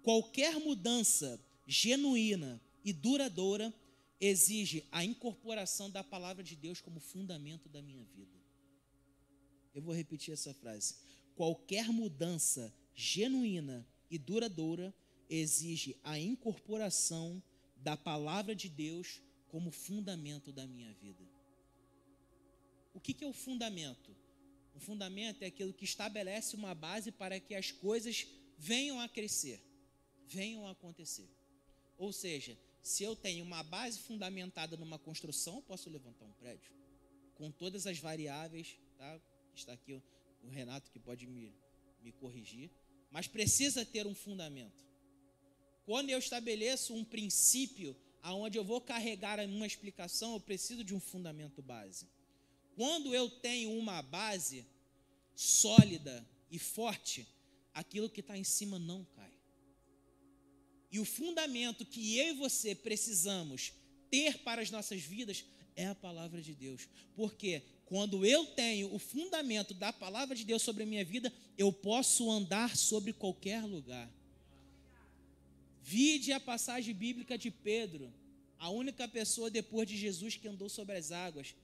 Qualquer 0.03 0.59
mudança 0.61 1.41
genuína 1.67 2.61
e 2.85 2.93
duradoura 2.93 3.75
exige 4.21 4.87
a 4.91 5.05
incorporação 5.05 5.91
da 5.91 6.03
palavra 6.03 6.43
de 6.43 6.57
Deus 6.57 6.81
como 6.81 7.01
fundamento 7.01 7.69
da 7.69 7.83
minha 7.83 8.05
vida. 8.05 8.37
Eu 9.75 9.83
vou 9.83 9.95
repetir 9.95 10.33
essa 10.33 10.55
frase. 10.55 10.97
Qualquer 11.35 11.89
mudança 11.89 12.73
genuína 12.95 13.87
e 14.11 14.17
duradoura 14.17 14.95
exige 15.29 15.99
a 16.03 16.19
incorporação 16.19 17.43
da 17.77 17.97
palavra 17.97 18.55
de 18.55 18.69
Deus 18.69 19.21
como 19.49 19.71
fundamento 19.71 20.53
da 20.53 20.67
minha 20.67 20.93
vida. 20.95 21.25
O 22.95 23.01
que, 23.01 23.13
que 23.13 23.25
é 23.25 23.27
o 23.27 23.33
fundamento? 23.33 24.17
O 24.75 24.81
fundamento 24.81 25.43
é 25.43 25.47
aquilo 25.47 25.75
que 25.75 25.85
estabelece 25.85 26.57
uma 26.57 26.75
base 26.75 27.13
para 27.13 27.39
que 27.39 27.55
as 27.55 27.71
coisas 27.71 28.27
venham 28.57 28.99
a 28.99 29.09
crescer, 29.09 29.63
venham 30.27 30.67
a 30.67 30.71
acontecer. 30.71 31.29
Ou 31.99 32.13
seja, 32.13 32.57
se 32.83 33.03
eu 33.03 33.17
tenho 33.17 33.45
uma 33.45 33.63
base 33.63 33.99
fundamentada 33.99 34.77
numa 34.77 34.99
construção, 34.99 35.57
eu 35.57 35.63
posso 35.63 35.91
levantar 35.91 36.25
um 36.25 36.33
prédio 36.33 36.73
com 37.35 37.51
todas 37.51 37.87
as 37.87 37.99
variáveis, 37.99 38.79
tá? 38.97 39.21
Está 39.55 39.73
aqui 39.73 39.93
o, 39.93 40.03
Renato 40.49 40.93
que 40.93 41.01
pode 41.01 41.27
me, 41.27 41.53
me 42.01 42.13
corrigir, 42.13 42.71
mas 43.11 43.27
precisa 43.27 43.85
ter 43.85 44.07
um 44.07 44.15
fundamento. 44.15 44.85
Quando 45.85 46.11
eu 46.11 46.19
estabeleço 46.19 46.95
um 46.95 47.05
princípio 47.05 47.97
aonde 48.23 48.57
eu 48.57 48.65
vou 48.65 48.81
carregar 48.81 49.41
uma 49.41 49.67
explicação, 49.67 50.35
eu 50.35 50.41
preciso 50.41 50.85
de 50.85 50.95
um 50.95 51.01
fundamento 51.01 51.61
base. 51.63 52.09
Quando 52.77 53.15
eu 53.15 53.29
tenho 53.29 53.73
uma 53.73 54.03
base 54.03 54.65
sólida 55.35 56.25
e 56.51 56.59
forte, 56.59 57.27
aquilo 57.75 58.09
que 58.11 58.21
está 58.21 58.39
em 58.39 58.45
cima 58.45 58.79
não 58.79 59.05
cai. 59.05 59.36
E 60.97 60.99
o 60.99 61.05
fundamento 61.05 61.85
que 61.85 62.17
eu 62.17 62.29
e 62.29 62.33
você 62.33 62.75
precisamos 62.75 63.75
ter 64.11 64.39
para 64.39 64.63
as 64.63 64.71
nossas 64.71 65.03
vidas 65.03 65.45
é 65.77 65.85
a 65.89 65.95
palavra 65.95 66.41
de 66.41 66.55
Deus. 66.55 66.89
Porque 67.15 67.61
quando 67.85 68.25
eu 68.25 68.47
tenho 68.47 68.95
o 68.95 68.99
fundamento 68.99 69.75
da 69.75 69.93
palavra 69.93 70.35
de 70.35 70.43
Deus 70.43 70.63
sobre 70.63 70.85
a 70.85 70.87
minha 70.87 71.05
vida, 71.05 71.31
eu 71.59 71.71
posso 71.71 72.31
andar 72.31 72.75
sobre 72.79 73.13
qualquer 73.13 73.63
lugar. 73.63 74.11
Vide 75.83 76.33
a 76.33 76.41
passagem 76.41 76.95
bíblica 76.95 77.37
de 77.37 77.51
Pedro, 77.51 78.11
a 78.59 78.71
única 78.71 79.07
pessoa 79.07 79.51
depois 79.51 79.87
de 79.87 79.99
Jesus 79.99 80.37
que 80.37 80.49
andou 80.49 80.71
sobre 80.71 80.97
as 80.97 81.13
águas. 81.13 81.55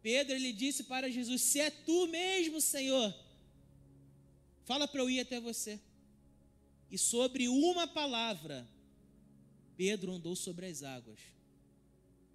Pedro 0.00 0.34
ele 0.34 0.50
disse 0.50 0.84
para 0.84 1.10
Jesus: 1.10 1.42
Se 1.42 1.60
é 1.60 1.68
tu 1.68 2.06
mesmo, 2.06 2.58
Senhor, 2.58 3.14
fala 4.64 4.88
para 4.88 5.02
eu 5.02 5.10
ir 5.10 5.20
até 5.20 5.38
você. 5.38 5.78
E 6.90 6.96
sobre 6.96 7.48
uma 7.48 7.86
palavra, 7.86 8.66
Pedro 9.76 10.12
andou 10.12 10.36
sobre 10.36 10.66
as 10.66 10.82
águas. 10.82 11.18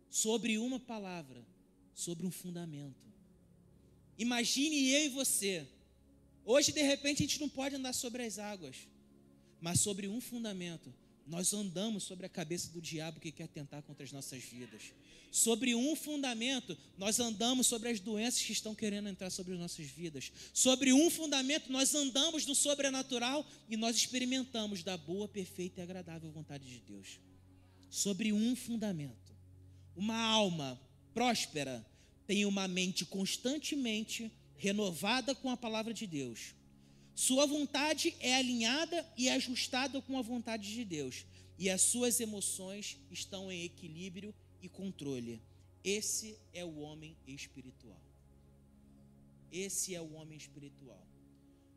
Sobre 0.10 0.58
uma 0.58 0.80
palavra, 0.80 1.45
sobre 1.93 2.26
um 2.26 2.32
fundamento. 2.32 3.02
Imagine 4.18 4.89
eu 4.91 5.06
e 5.06 5.10
você. 5.10 5.66
Hoje, 6.43 6.72
de 6.72 6.82
repente, 6.82 7.24
a 7.24 7.28
gente 7.28 7.39
não 7.39 7.47
pode 7.49 7.76
andar 7.76 7.93
sobre 7.93 8.24
as 8.24 8.38
águas, 8.38 8.88
mas 9.60 9.80
sobre 9.80 10.08
um 10.08 10.20
fundamento. 10.20 10.93
Nós 11.28 11.54
andamos 11.54 12.04
sobre 12.04 12.26
a 12.26 12.30
cabeça 12.30 12.70
do 12.72 12.82
diabo 12.82 13.20
que 13.20 13.32
quer 13.32 13.48
tentar 13.48 13.82
contra 13.84 14.04
as 14.04 14.12
nossas 14.12 14.44
vidas. 14.44 14.92
Sobre 15.32 15.74
um 15.74 15.96
fundamento, 15.96 16.78
nós 16.98 17.20
andamos 17.20 17.68
sobre 17.68 17.90
as 17.90 18.00
doenças 18.00 18.42
que 18.42 18.52
estão 18.52 18.76
querendo 18.76 19.08
entrar 19.08 19.30
sobre 19.30 19.54
as 19.54 19.60
nossas 19.60 19.86
vidas. 19.86 20.32
Sobre 20.54 20.92
um 20.92 21.10
fundamento, 21.10 21.72
nós 21.72 21.96
andamos 21.96 22.46
no 22.46 22.54
sobrenatural 22.54 23.46
e 23.70 23.78
nós 23.78 23.96
experimentamos 23.96 24.84
da 24.84 24.98
boa, 24.98 25.28
perfeita 25.28 25.80
e 25.80 25.84
agradável 25.84 26.30
vontade 26.32 26.66
de 26.66 26.80
Deus. 26.80 27.20
Sobre 27.90 28.34
um 28.34 28.56
fundamento. 28.56 29.32
Uma 29.96 30.18
alma 30.18 30.80
próspera 31.14 31.86
tem 32.28 32.46
uma 32.46 32.68
mente 32.68 33.06
constantemente 33.06 34.32
renovada 34.56 35.34
com 35.34 35.50
a 35.50 35.58
palavra 35.58 35.94
de 35.94 36.06
Deus. 36.06 36.54
Sua 37.22 37.46
vontade 37.46 38.16
é 38.20 38.34
alinhada 38.34 39.08
e 39.16 39.30
ajustada 39.30 40.02
com 40.02 40.18
a 40.18 40.24
vontade 40.24 40.74
de 40.74 40.84
Deus, 40.84 41.24
e 41.56 41.70
as 41.70 41.84
suas 41.84 42.20
emoções 42.20 42.98
estão 43.12 43.52
em 43.52 43.64
equilíbrio 43.64 44.34
e 44.60 44.68
controle. 44.68 45.40
Esse 45.84 46.36
é 46.52 46.66
o 46.66 46.80
homem 46.80 47.16
espiritual. 47.28 48.02
Esse 49.52 49.94
é 49.94 50.02
o 50.02 50.14
homem 50.14 50.36
espiritual. 50.36 51.06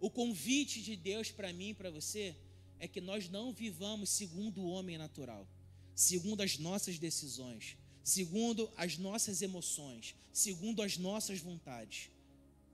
O 0.01 0.09
convite 0.09 0.81
de 0.81 0.97
Deus 0.97 1.31
para 1.31 1.53
mim 1.53 1.69
e 1.69 1.75
para 1.75 1.91
você 1.91 2.35
é 2.79 2.89
que 2.89 3.03
nós 3.03 3.29
não 3.29 3.53
vivamos 3.53 4.09
segundo 4.09 4.63
o 4.63 4.71
homem 4.71 4.97
natural, 4.97 5.47
segundo 5.95 6.41
as 6.41 6.57
nossas 6.57 6.99
decisões, 6.99 7.77
segundo 8.03 8.73
as 8.79 8.97
nossas 8.97 9.43
emoções, 9.43 10.15
segundo 10.33 10.81
as 10.81 10.97
nossas 10.97 11.39
vontades. 11.39 12.14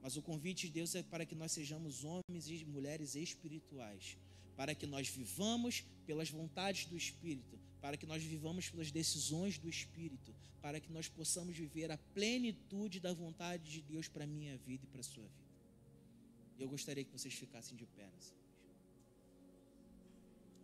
Mas 0.03 0.17
o 0.17 0.23
convite 0.23 0.67
de 0.67 0.73
Deus 0.73 0.95
é 0.95 1.03
para 1.03 1.27
que 1.27 1.35
nós 1.35 1.53
sejamos 1.53 2.05
homens 2.05 2.49
e 2.49 2.65
mulheres 2.65 3.15
espirituais, 3.15 4.17
para 4.57 4.75
que 4.75 4.87
nós 4.87 5.09
vivamos 5.09 5.85
pelas 6.07 6.31
vontades 6.31 6.87
do 6.87 6.97
Espírito, 6.97 7.59
para 7.81 7.97
que 7.97 8.07
nós 8.07 8.23
vivamos 8.23 8.69
pelas 8.69 8.91
decisões 8.91 9.59
do 9.59 9.69
Espírito, 9.69 10.35
para 10.61 10.81
que 10.81 10.93
nós 10.93 11.09
possamos 11.09 11.57
viver 11.57 11.91
a 11.91 11.99
plenitude 11.99 13.01
da 13.01 13.13
vontade 13.13 13.71
de 13.71 13.83
Deus 13.83 14.09
para 14.09 14.25
a 14.25 14.27
minha 14.27 14.57
vida 14.59 14.85
e 14.85 14.89
para 14.89 15.01
a 15.01 15.05
sua 15.05 15.25
vida. 15.25 15.51
Eu 16.59 16.69
gostaria 16.69 17.05
que 17.05 17.13
vocês 17.13 17.35
ficassem 17.35 17.77
de 17.77 17.87
pé 17.87 18.07
nessa 18.15 18.35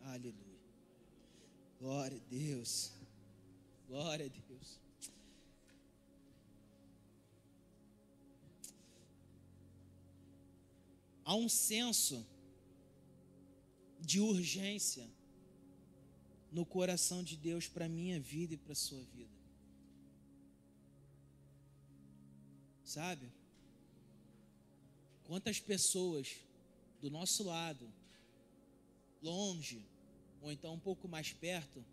Aleluia. 0.03 0.61
Glória 1.81 2.17
a 2.17 2.31
Deus. 2.31 2.93
Glória 3.89 4.27
a 4.27 4.29
Deus. 4.29 4.86
Há 11.27 11.35
um 11.35 11.49
senso 11.49 12.25
de 14.01 14.21
urgência 14.21 15.05
no 16.53 16.65
coração 16.65 17.21
de 17.23 17.37
Deus 17.37 17.67
para 17.67 17.87
a 17.87 17.89
minha 17.89 18.21
vida 18.21 18.55
e 18.55 18.57
para 18.57 18.73
a 18.73 18.77
sua 18.77 19.03
vida. 19.03 19.37
Sabe? 22.85 23.27
Quantas 25.25 25.59
pessoas 25.59 26.37
do 27.01 27.11
nosso 27.11 27.43
lado, 27.43 27.93
longe, 29.21 29.85
ou 30.41 30.53
então 30.53 30.75
um 30.75 30.79
pouco 30.79 31.09
mais 31.09 31.33
perto, 31.33 31.85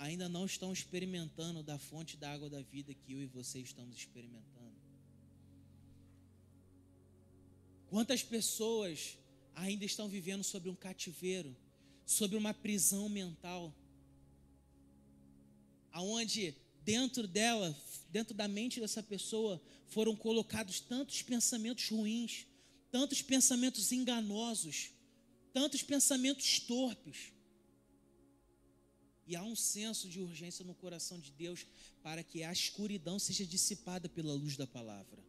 ainda 0.00 0.28
não 0.28 0.44
estão 0.44 0.72
experimentando 0.72 1.62
da 1.62 1.78
fonte 1.78 2.16
da 2.16 2.32
água 2.32 2.50
da 2.50 2.60
vida 2.60 2.92
que 2.92 3.12
eu 3.12 3.22
e 3.22 3.26
você 3.26 3.60
estamos 3.60 3.96
experimentando. 3.96 4.57
Quantas 7.88 8.22
pessoas 8.22 9.16
ainda 9.54 9.84
estão 9.84 10.08
vivendo 10.08 10.44
sobre 10.44 10.68
um 10.68 10.74
cativeiro, 10.74 11.56
sobre 12.04 12.36
uma 12.36 12.52
prisão 12.52 13.08
mental, 13.08 13.74
aonde 15.90 16.54
dentro 16.84 17.26
dela, 17.26 17.76
dentro 18.10 18.34
da 18.34 18.46
mente 18.46 18.78
dessa 18.78 19.02
pessoa, 19.02 19.60
foram 19.88 20.14
colocados 20.14 20.80
tantos 20.80 21.22
pensamentos 21.22 21.88
ruins, 21.88 22.46
tantos 22.90 23.22
pensamentos 23.22 23.90
enganosos, 23.90 24.90
tantos 25.52 25.82
pensamentos 25.82 26.60
torpes. 26.60 27.32
E 29.26 29.34
há 29.34 29.42
um 29.42 29.56
senso 29.56 30.08
de 30.08 30.20
urgência 30.20 30.64
no 30.64 30.74
coração 30.74 31.18
de 31.18 31.30
Deus 31.32 31.66
para 32.02 32.22
que 32.22 32.42
a 32.42 32.52
escuridão 32.52 33.18
seja 33.18 33.44
dissipada 33.44 34.08
pela 34.08 34.32
luz 34.32 34.56
da 34.56 34.66
palavra. 34.66 35.22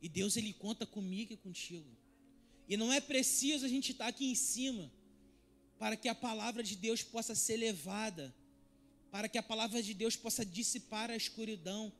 E 0.00 0.08
Deus 0.08 0.36
ele 0.36 0.52
conta 0.52 0.84
comigo 0.86 1.32
e 1.32 1.36
contigo. 1.36 1.88
E 2.68 2.76
não 2.76 2.92
é 2.92 3.00
preciso 3.00 3.64
a 3.64 3.68
gente 3.68 3.92
estar 3.92 4.08
aqui 4.08 4.26
em 4.26 4.34
cima 4.34 4.90
para 5.78 5.96
que 5.96 6.08
a 6.08 6.14
palavra 6.14 6.62
de 6.62 6.74
Deus 6.74 7.02
possa 7.02 7.34
ser 7.34 7.56
levada, 7.56 8.34
para 9.10 9.28
que 9.28 9.38
a 9.38 9.42
palavra 9.42 9.82
de 9.82 9.94
Deus 9.94 10.16
possa 10.16 10.44
dissipar 10.44 11.10
a 11.10 11.16
escuridão. 11.16 11.92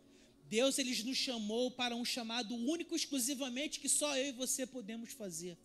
Deus 0.49 0.79
ele 0.79 1.03
nos 1.03 1.17
chamou 1.17 1.71
para 1.71 1.95
um 1.95 2.05
chamado 2.05 2.55
único 2.55 2.95
exclusivamente 2.95 3.81
que 3.81 3.89
só 3.89 4.17
eu 4.17 4.29
e 4.29 4.33
você 4.33 4.67
podemos 4.67 5.13
fazer. 5.13 5.57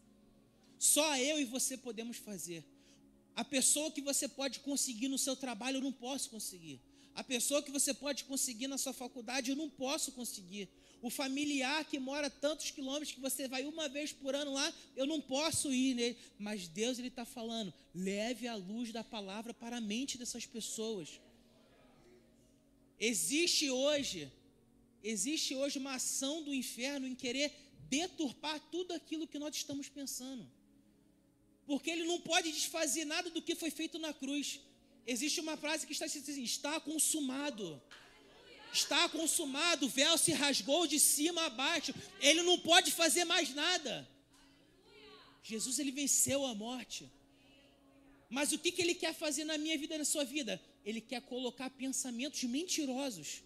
Só 0.78 1.18
eu 1.18 1.40
e 1.40 1.46
você 1.46 1.78
podemos 1.78 2.18
fazer. 2.18 2.66
A 3.36 3.46
pessoa 3.46 3.92
que 3.92 4.02
você 4.02 4.28
pode 4.28 4.60
conseguir 4.60 5.08
no 5.08 5.18
seu 5.18 5.36
trabalho, 5.36 5.78
eu 5.78 5.82
não 5.82 5.92
posso 5.92 6.30
conseguir. 6.30 6.82
A 7.14 7.24
pessoa 7.24 7.62
que 7.62 7.72
você 7.72 7.94
pode 7.94 8.24
conseguir 8.24 8.68
na 8.68 8.78
sua 8.78 8.94
faculdade, 8.94 9.52
eu 9.52 9.56
não 9.56 9.70
posso 9.70 10.12
conseguir. 10.12 10.70
O 11.02 11.10
familiar 11.10 11.84
que 11.86 11.98
mora 11.98 12.30
tantos 12.30 12.70
quilômetros 12.70 13.12
que 13.12 13.20
você 13.20 13.48
vai 13.48 13.66
uma 13.66 13.90
vez 13.90 14.14
por 14.14 14.36
ano 14.36 14.54
lá, 14.54 14.74
eu 14.96 15.08
não 15.08 15.20
posso 15.20 15.74
ir 15.74 15.96
nele. 15.96 16.18
Mas 16.38 16.68
Deus 16.68 17.00
ele 17.00 17.08
está 17.08 17.26
falando: 17.26 17.74
leve 17.94 18.48
a 18.48 18.56
luz 18.56 18.92
da 18.92 19.04
palavra 19.04 19.54
para 19.54 19.78
a 19.78 19.82
mente 19.82 20.18
dessas 20.18 20.46
pessoas. 20.46 21.20
Existe 23.00 23.70
hoje, 23.72 24.32
existe 25.04 25.56
hoje 25.56 25.80
uma 25.80 25.96
ação 25.96 26.44
do 26.44 26.54
inferno 26.54 27.08
em 27.08 27.16
querer 27.16 27.52
deturpar 27.90 28.60
tudo 28.72 28.94
aquilo 28.94 29.28
que 29.28 29.40
nós 29.40 29.56
estamos 29.56 29.90
pensando. 29.90 30.48
Porque 31.66 31.90
ele 31.90 32.06
não 32.06 32.20
pode 32.22 32.52
desfazer 32.52 33.06
nada 33.06 33.30
do 33.32 33.42
que 33.42 33.56
foi 33.56 33.72
feito 33.72 33.98
na 33.98 34.14
cruz. 34.14 34.60
Existe 35.06 35.40
uma 35.40 35.58
frase 35.58 35.88
que 35.88 35.94
está 35.94 36.06
assim: 36.06 36.44
está 36.44 36.80
consumado. 36.80 37.82
Está 38.74 39.10
consumado, 39.10 39.86
o 39.86 39.90
véu 39.90 40.18
se 40.18 40.32
rasgou 40.32 40.88
de 40.88 41.00
cima 41.00 41.46
a 41.46 41.50
baixo. 41.50 41.94
Ele 42.20 42.42
não 42.44 42.58
pode 42.60 42.92
fazer 42.92 43.26
mais 43.26 43.54
nada. 43.54 44.08
Jesus 45.44 45.80
ele 45.80 45.92
venceu 45.92 46.46
a 46.46 46.54
morte. 46.54 47.12
Mas 48.30 48.54
o 48.54 48.58
que, 48.58 48.72
que 48.72 48.82
ele 48.82 48.96
quer 48.96 49.14
fazer 49.14 49.44
na 49.44 49.58
minha 49.58 49.78
vida 49.78 49.96
e 49.96 49.98
na 49.98 50.06
sua 50.06 50.24
vida? 50.24 50.62
Ele 50.86 51.02
quer 51.02 51.22
colocar 51.22 51.70
pensamentos 51.70 52.42
mentirosos. 52.44 53.44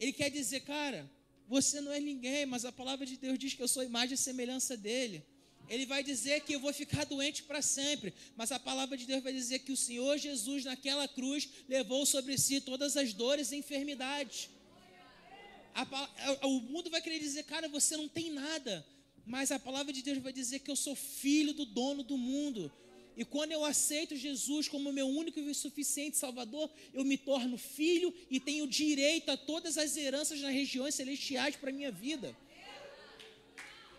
Ele 0.00 0.12
quer 0.12 0.30
dizer, 0.30 0.60
cara, 0.60 1.10
você 1.46 1.80
não 1.80 1.92
é 1.92 2.00
ninguém, 2.00 2.46
mas 2.46 2.64
a 2.64 2.72
palavra 2.72 3.04
de 3.04 3.16
Deus 3.16 3.38
diz 3.38 3.52
que 3.54 3.62
eu 3.62 3.68
sou 3.68 3.82
imagem 3.82 4.14
e 4.14 4.18
semelhança 4.18 4.76
dele. 4.76 5.24
Ele 5.68 5.86
vai 5.86 6.02
dizer 6.02 6.40
que 6.40 6.54
eu 6.54 6.60
vou 6.60 6.72
ficar 6.72 7.04
doente 7.04 7.42
para 7.42 7.62
sempre, 7.62 8.12
mas 8.36 8.52
a 8.52 8.58
palavra 8.58 8.96
de 8.96 9.06
Deus 9.06 9.22
vai 9.22 9.32
dizer 9.32 9.60
que 9.60 9.72
o 9.72 9.76
Senhor 9.76 10.18
Jesus, 10.18 10.64
naquela 10.64 11.08
cruz, 11.08 11.48
levou 11.68 12.04
sobre 12.04 12.36
si 12.36 12.60
todas 12.60 12.96
as 12.96 13.12
dores 13.12 13.50
e 13.50 13.56
enfermidades. 13.56 14.50
A, 15.74 16.46
o 16.46 16.60
mundo 16.60 16.90
vai 16.90 17.00
querer 17.00 17.18
dizer, 17.18 17.44
cara, 17.44 17.68
você 17.68 17.96
não 17.96 18.08
tem 18.08 18.30
nada, 18.30 18.86
mas 19.26 19.50
a 19.50 19.58
palavra 19.58 19.92
de 19.92 20.02
Deus 20.02 20.18
vai 20.18 20.32
dizer 20.32 20.60
que 20.60 20.70
eu 20.70 20.76
sou 20.76 20.94
filho 20.94 21.54
do 21.54 21.64
dono 21.64 22.02
do 22.02 22.16
mundo. 22.16 22.70
E 23.16 23.24
quando 23.24 23.52
eu 23.52 23.64
aceito 23.64 24.16
Jesus 24.16 24.68
como 24.68 24.92
meu 24.92 25.06
único 25.06 25.38
e 25.38 25.54
suficiente 25.54 26.16
Salvador, 26.16 26.68
eu 26.92 27.04
me 27.04 27.16
torno 27.16 27.56
filho 27.56 28.12
e 28.28 28.40
tenho 28.40 28.66
direito 28.66 29.30
a 29.30 29.36
todas 29.36 29.78
as 29.78 29.96
heranças 29.96 30.40
nas 30.40 30.52
regiões 30.52 30.94
celestiais 30.94 31.56
para 31.56 31.72
minha 31.72 31.92
vida. 31.92 32.36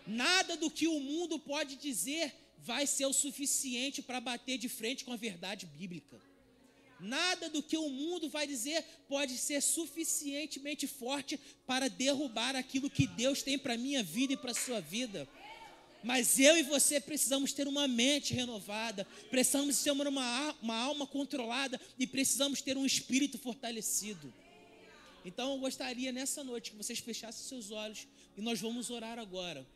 Nada 0.06 0.56
do 0.56 0.70
que 0.70 0.86
o 0.86 1.00
mundo 1.00 1.38
pode 1.38 1.76
dizer 1.76 2.34
vai 2.58 2.86
ser 2.86 3.06
o 3.06 3.12
suficiente 3.12 4.02
para 4.02 4.20
bater 4.20 4.58
de 4.58 4.68
frente 4.68 5.04
com 5.04 5.12
a 5.12 5.16
verdade 5.16 5.66
bíblica. 5.66 6.20
Nada 6.98 7.50
do 7.50 7.62
que 7.62 7.76
o 7.76 7.90
mundo 7.90 8.28
vai 8.28 8.46
dizer 8.46 8.82
pode 9.08 9.36
ser 9.36 9.60
suficientemente 9.60 10.86
forte 10.86 11.38
para 11.66 11.88
derrubar 11.88 12.56
aquilo 12.56 12.88
que 12.88 13.06
Deus 13.06 13.42
tem 13.42 13.58
para 13.58 13.74
a 13.74 13.78
minha 13.78 14.02
vida 14.02 14.32
e 14.32 14.36
para 14.36 14.52
a 14.52 14.54
sua 14.54 14.80
vida. 14.80 15.28
Mas 16.02 16.38
eu 16.38 16.56
e 16.56 16.62
você 16.62 17.00
precisamos 17.00 17.52
ter 17.52 17.66
uma 17.66 17.88
mente 17.88 18.32
renovada, 18.32 19.04
precisamos 19.28 19.82
ter 19.82 19.90
uma, 19.90 20.56
uma 20.62 20.76
alma 20.76 21.06
controlada 21.06 21.80
e 21.98 22.06
precisamos 22.06 22.62
ter 22.62 22.76
um 22.76 22.86
espírito 22.86 23.38
fortalecido. 23.38 24.32
Então 25.24 25.52
eu 25.52 25.58
gostaria 25.58 26.12
nessa 26.12 26.44
noite 26.44 26.70
que 26.70 26.76
vocês 26.76 27.00
fechassem 27.00 27.46
seus 27.46 27.70
olhos 27.70 28.06
e 28.36 28.40
nós 28.40 28.60
vamos 28.60 28.88
orar 28.88 29.18
agora. 29.18 29.66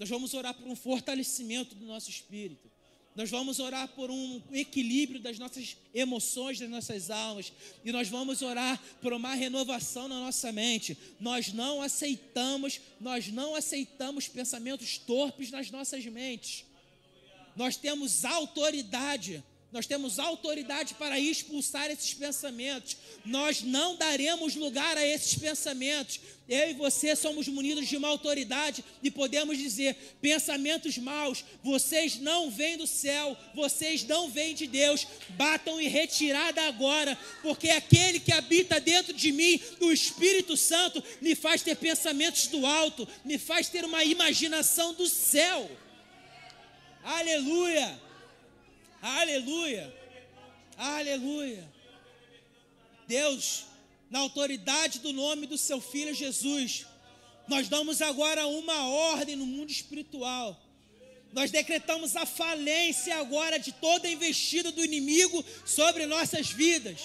Nós 0.00 0.08
vamos 0.08 0.32
orar 0.32 0.54
por 0.54 0.66
um 0.66 0.74
fortalecimento 0.74 1.74
do 1.74 1.84
nosso 1.84 2.08
espírito. 2.08 2.70
Nós 3.14 3.28
vamos 3.28 3.58
orar 3.58 3.86
por 3.88 4.10
um 4.10 4.40
equilíbrio 4.50 5.20
das 5.20 5.38
nossas 5.38 5.76
emoções, 5.92 6.58
das 6.58 6.70
nossas 6.70 7.10
almas. 7.10 7.52
E 7.84 7.92
nós 7.92 8.08
vamos 8.08 8.40
orar 8.40 8.82
por 9.02 9.12
uma 9.12 9.34
renovação 9.34 10.08
na 10.08 10.18
nossa 10.18 10.50
mente. 10.52 10.96
Nós 11.20 11.52
não 11.52 11.82
aceitamos, 11.82 12.80
nós 12.98 13.28
não 13.28 13.54
aceitamos 13.54 14.26
pensamentos 14.26 14.96
torpes 14.96 15.50
nas 15.50 15.70
nossas 15.70 16.02
mentes. 16.06 16.64
Nós 17.54 17.76
temos 17.76 18.24
autoridade 18.24 19.44
nós 19.72 19.86
temos 19.86 20.18
autoridade 20.18 20.94
para 20.94 21.18
expulsar 21.20 21.90
esses 21.90 22.12
pensamentos. 22.12 22.96
Nós 23.24 23.62
não 23.62 23.94
daremos 23.94 24.56
lugar 24.56 24.96
a 24.96 25.06
esses 25.06 25.36
pensamentos. 25.36 26.18
Eu 26.48 26.70
e 26.70 26.74
você 26.74 27.14
somos 27.14 27.46
munidos 27.46 27.86
de 27.86 27.96
uma 27.96 28.08
autoridade 28.08 28.84
e 29.00 29.10
podemos 29.12 29.56
dizer: 29.56 30.16
pensamentos 30.20 30.98
maus, 30.98 31.44
vocês 31.62 32.18
não 32.18 32.50
vêm 32.50 32.76
do 32.76 32.86
céu, 32.86 33.36
vocês 33.54 34.02
não 34.02 34.28
vêm 34.28 34.54
de 34.56 34.66
Deus. 34.66 35.06
Batam 35.30 35.80
em 35.80 35.86
retirada 35.86 36.62
agora, 36.62 37.16
porque 37.40 37.70
aquele 37.70 38.18
que 38.18 38.32
habita 38.32 38.80
dentro 38.80 39.12
de 39.12 39.30
mim, 39.30 39.60
o 39.78 39.92
Espírito 39.92 40.56
Santo, 40.56 41.02
me 41.20 41.36
faz 41.36 41.62
ter 41.62 41.76
pensamentos 41.76 42.48
do 42.48 42.66
alto, 42.66 43.06
me 43.24 43.38
faz 43.38 43.68
ter 43.68 43.84
uma 43.84 44.02
imaginação 44.02 44.92
do 44.94 45.06
céu. 45.06 45.70
Aleluia! 47.04 48.09
Aleluia. 49.00 49.92
Aleluia. 50.76 51.68
Deus, 53.06 53.64
na 54.10 54.20
autoridade 54.20 55.00
do 55.00 55.12
nome 55.12 55.46
do 55.46 55.58
seu 55.58 55.80
filho 55.80 56.14
Jesus, 56.14 56.86
nós 57.48 57.68
damos 57.68 58.00
agora 58.00 58.46
uma 58.46 58.88
ordem 58.88 59.36
no 59.36 59.46
mundo 59.46 59.70
espiritual. 59.70 60.60
Nós 61.32 61.50
decretamos 61.50 62.16
a 62.16 62.26
falência 62.26 63.16
agora 63.16 63.58
de 63.58 63.72
toda 63.72 64.08
investida 64.08 64.72
do 64.72 64.84
inimigo 64.84 65.44
sobre 65.64 66.06
nossas 66.06 66.50
vidas. 66.50 67.00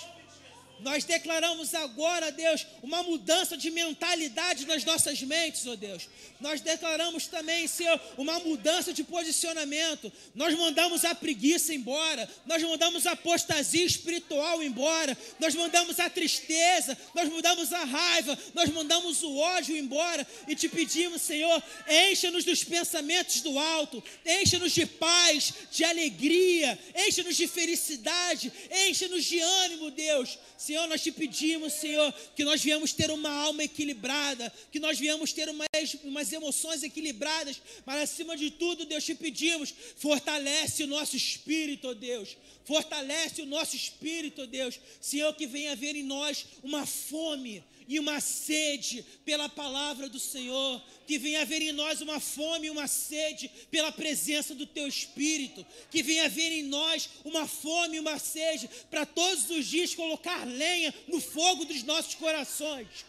Nós 0.79 1.03
declaramos 1.03 1.73
agora, 1.73 2.31
Deus, 2.31 2.65
uma 2.83 3.01
mudança 3.01 3.55
de 3.55 3.71
mentalidade 3.71 4.65
nas 4.65 4.83
nossas 4.83 5.21
mentes, 5.21 5.65
ó 5.65 5.71
oh 5.71 5.75
Deus. 5.75 6.09
Nós 6.39 6.59
declaramos 6.61 7.27
também, 7.27 7.65
Senhor, 7.65 7.99
uma 8.17 8.39
mudança 8.39 8.91
de 8.91 9.03
posicionamento. 9.03 10.11
Nós 10.33 10.53
mandamos 10.55 11.05
a 11.05 11.15
preguiça 11.15 11.73
embora, 11.73 12.29
nós 12.45 12.61
mandamos 12.61 13.07
a 13.07 13.11
apostasia 13.11 13.85
espiritual 13.85 14.61
embora, 14.61 15.17
nós 15.39 15.55
mandamos 15.55 15.99
a 15.99 16.09
tristeza, 16.09 16.97
nós 17.13 17.29
mandamos 17.29 17.71
a 17.71 17.83
raiva, 17.83 18.37
nós 18.53 18.69
mandamos 18.69 19.23
o 19.23 19.37
ódio 19.37 19.77
embora. 19.77 20.27
E 20.47 20.55
te 20.55 20.67
pedimos, 20.67 21.21
Senhor, 21.21 21.63
encha-nos 21.87 22.43
dos 22.43 22.63
pensamentos 22.63 23.41
do 23.41 23.57
alto, 23.57 24.03
encha-nos 24.25 24.73
de 24.73 24.85
paz, 24.85 25.53
de 25.71 25.83
alegria, 25.83 26.77
encha-nos 27.07 27.37
de 27.37 27.47
felicidade, 27.47 28.51
encha-nos 28.87 29.23
de 29.23 29.39
ânimo, 29.39 29.89
Deus. 29.89 30.37
Senhor, 30.65 30.87
nós 30.87 31.03
te 31.03 31.11
pedimos, 31.11 31.73
Senhor, 31.73 32.11
que 32.35 32.43
nós 32.43 32.59
viemos 32.63 32.91
ter 32.91 33.11
uma 33.11 33.29
alma 33.29 33.63
equilibrada, 33.63 34.51
que 34.71 34.79
nós 34.79 34.97
viemos 34.97 35.31
ter 35.31 35.47
umas, 35.47 35.67
umas 36.03 36.33
emoções 36.33 36.81
equilibradas, 36.81 37.61
mas 37.85 38.01
acima 38.01 38.35
de 38.35 38.49
tudo, 38.49 38.83
Deus, 38.83 39.03
te 39.03 39.13
pedimos, 39.13 39.71
fortalece 39.95 40.83
o 40.83 40.87
nosso 40.87 41.15
espírito, 41.15 41.89
ó 41.89 41.93
Deus, 41.93 42.35
fortalece 42.63 43.43
o 43.43 43.45
nosso 43.45 43.75
espírito, 43.75 44.41
ó 44.41 44.45
Deus, 44.47 44.79
Senhor, 44.99 45.31
que 45.35 45.45
venha 45.45 45.73
haver 45.73 45.95
em 45.95 46.03
nós 46.03 46.47
uma 46.63 46.83
fome, 46.87 47.63
e 47.87 47.99
uma 47.99 48.19
sede 48.19 49.03
pela 49.23 49.47
palavra 49.47 50.09
do 50.09 50.19
Senhor, 50.19 50.81
que 51.05 51.17
venha 51.17 51.41
haver 51.41 51.61
em 51.61 51.71
nós 51.71 52.01
uma 52.01 52.19
fome 52.19 52.67
e 52.67 52.69
uma 52.69 52.87
sede 52.87 53.49
pela 53.69 53.91
presença 53.91 54.55
do 54.55 54.65
Teu 54.65 54.87
Espírito, 54.87 55.65
que 55.91 56.01
venha 56.01 56.25
haver 56.25 56.51
em 56.51 56.63
nós 56.63 57.09
uma 57.23 57.47
fome 57.47 57.97
e 57.97 57.99
uma 57.99 58.17
sede 58.17 58.69
para 58.89 59.05
todos 59.05 59.49
os 59.49 59.65
dias 59.65 59.93
colocar 59.93 60.45
lenha 60.45 60.93
no 61.07 61.21
fogo 61.21 61.65
dos 61.65 61.83
nossos 61.83 62.15
corações, 62.15 63.05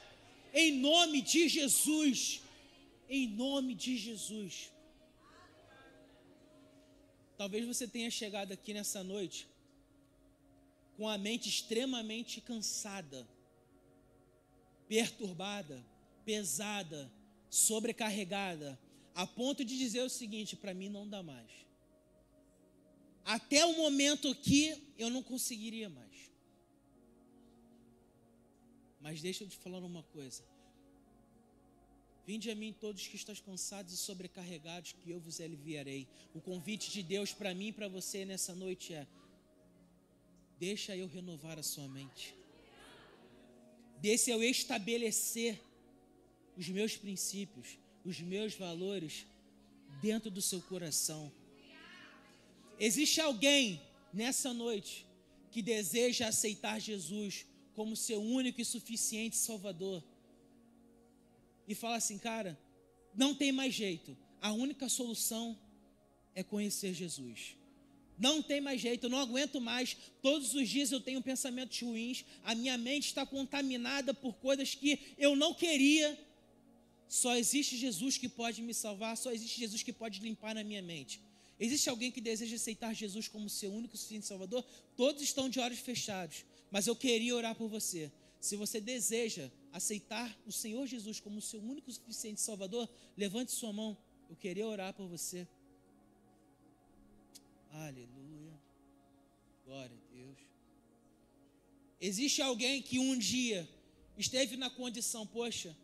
em 0.53 0.73
nome 0.73 1.23
de 1.23 1.49
Jesus, 1.49 2.41
em 3.09 3.29
nome 3.29 3.75
de 3.75 3.97
Jesus. 3.97 4.71
Talvez 7.39 7.67
você 7.67 7.87
tenha 7.87 8.11
chegado 8.11 8.53
aqui 8.53 8.73
nessa 8.73 9.03
noite 9.03 9.47
com 10.97 11.07
a 11.09 11.19
mente 11.19 11.49
extremamente 11.49 12.41
cansada 12.41 13.27
perturbada, 14.89 15.85
pesada, 16.25 17.11
sobrecarregada, 17.51 18.79
a 19.15 19.27
ponto 19.27 19.65
de 19.65 19.77
dizer 19.79 20.03
o 20.03 20.11
seguinte: 20.11 20.57
para 20.57 20.75
mim 20.75 20.89
não 20.89 21.09
dá 21.09 21.23
mais. 21.23 21.51
Até 23.25 23.65
o 23.67 23.77
momento 23.77 24.35
que 24.35 24.95
eu 24.99 25.11
não 25.11 25.23
conseguiria 25.23 25.89
mais. 25.89 26.31
Mas 29.01 29.21
deixa 29.21 29.45
eu 29.45 29.49
te 29.49 29.57
falar 29.57 29.79
uma 29.79 30.03
coisa. 30.03 30.45
Vinde 32.25 32.51
a 32.51 32.57
mim 32.57 32.73
todos 32.73 33.07
que 33.07 33.15
estão 33.15 33.35
cansados 33.37 33.93
e 33.93 33.97
sobrecarregados, 33.97 34.93
que 34.93 35.11
eu 35.11 35.21
vos 35.21 35.41
aliviarei. 35.41 36.09
O 36.35 36.41
convite 36.41 36.91
de 36.91 37.03
Deus 37.03 37.33
para 37.33 37.55
mim 37.55 37.69
e 37.69 37.73
para 37.73 37.89
você 37.89 38.25
nessa 38.25 38.55
noite 38.55 38.95
é: 38.95 39.07
deixa 40.59 40.97
eu 40.97 41.07
renovar 41.07 41.59
a 41.59 41.63
sua 41.63 41.89
mente 41.89 42.46
desse 44.01 44.31
eu 44.31 44.43
estabelecer 44.43 45.61
os 46.57 46.69
meus 46.69 46.97
princípios, 46.97 47.79
os 48.05 48.21
meus 48.21 48.55
valores 48.55 49.27
dentro 50.01 50.31
do 50.31 50.41
seu 50.41 50.61
coração. 50.63 51.33
Existe 52.79 53.21
alguém 53.21 53.81
nessa 54.13 54.53
noite 54.53 55.07
que 55.51 55.63
deseja 55.63 56.29
aceitar 56.29 56.81
Jesus 56.81 57.47
como 57.75 57.97
seu 57.97 58.23
único 58.23 58.61
e 58.61 58.65
suficiente 58.65 59.37
Salvador 59.37 60.03
e 61.69 61.75
fala 61.75 61.97
assim, 61.97 62.19
cara, 62.19 62.59
não 63.15 63.35
tem 63.35 63.51
mais 63.51 63.75
jeito, 63.75 64.17
a 64.41 64.53
única 64.53 64.89
solução 64.89 65.59
é 66.35 66.43
conhecer 66.43 66.95
Jesus. 66.95 67.57
Não 68.19 68.43
tem 68.43 68.61
mais 68.61 68.81
jeito, 68.81 69.05
eu 69.05 69.11
não 69.11 69.19
aguento 69.19 69.61
mais. 69.61 69.97
Todos 70.23 70.55
os 70.55 70.69
dias 70.69 70.91
eu 70.91 71.01
tenho 71.01 71.23
pensamentos 71.23 71.81
ruins, 71.81 72.25
a 72.45 72.55
minha 72.55 72.79
mente 72.79 73.09
está 73.09 73.27
contaminada 73.27 74.15
por 74.15 74.35
coisas 74.37 74.75
que 74.75 74.99
eu 75.19 75.37
não 75.37 75.53
queria. 75.53 76.19
Só 77.09 77.37
existe 77.37 77.77
Jesus 77.77 78.19
que 78.19 78.29
pode 78.29 78.63
me 78.63 78.75
salvar, 78.75 79.17
só 79.17 79.31
existe 79.31 79.61
Jesus 79.61 79.83
que 79.83 79.93
pode 79.93 80.21
limpar 80.21 80.55
na 80.55 80.65
minha 80.65 80.83
mente. 80.83 81.21
Existe 81.59 81.89
alguém 81.89 82.11
que 82.11 82.21
deseja 82.21 82.57
aceitar 82.57 82.95
Jesus 82.95 83.29
como 83.29 83.49
seu 83.49 83.73
único 83.73 83.95
e 83.95 83.99
suficiente 83.99 84.27
Salvador? 84.27 84.65
Todos 84.97 85.23
estão 85.23 85.49
de 85.49 85.59
olhos 85.59 85.79
fechados, 85.79 86.45
mas 86.71 86.87
eu 86.87 86.95
queria 86.95 87.35
orar 87.35 87.55
por 87.55 87.69
você. 87.69 88.11
Se 88.41 88.57
você 88.57 88.81
deseja 88.81 89.51
aceitar 89.73 90.37
o 90.47 90.53
Senhor 90.53 90.87
Jesus 90.87 91.19
como 91.21 91.41
seu 91.41 91.61
único 91.61 91.89
e 91.91 91.93
suficiente 91.93 92.41
Salvador, 92.41 92.89
levante 93.17 93.53
sua 93.53 93.73
mão. 93.73 93.97
Eu 94.29 94.37
queria 94.37 94.67
orar 94.67 94.93
por 94.93 95.07
você. 95.07 95.47
Aleluia. 97.85 98.55
Glória 99.65 99.95
a 99.95 100.15
Deus. 100.15 100.39
Existe 102.01 102.41
alguém 102.41 102.81
que 102.81 102.99
um 102.99 103.19
dia 103.19 103.69
esteve 104.17 104.57
na 104.57 104.71
condição, 104.71 105.27
poxa, 105.27 105.77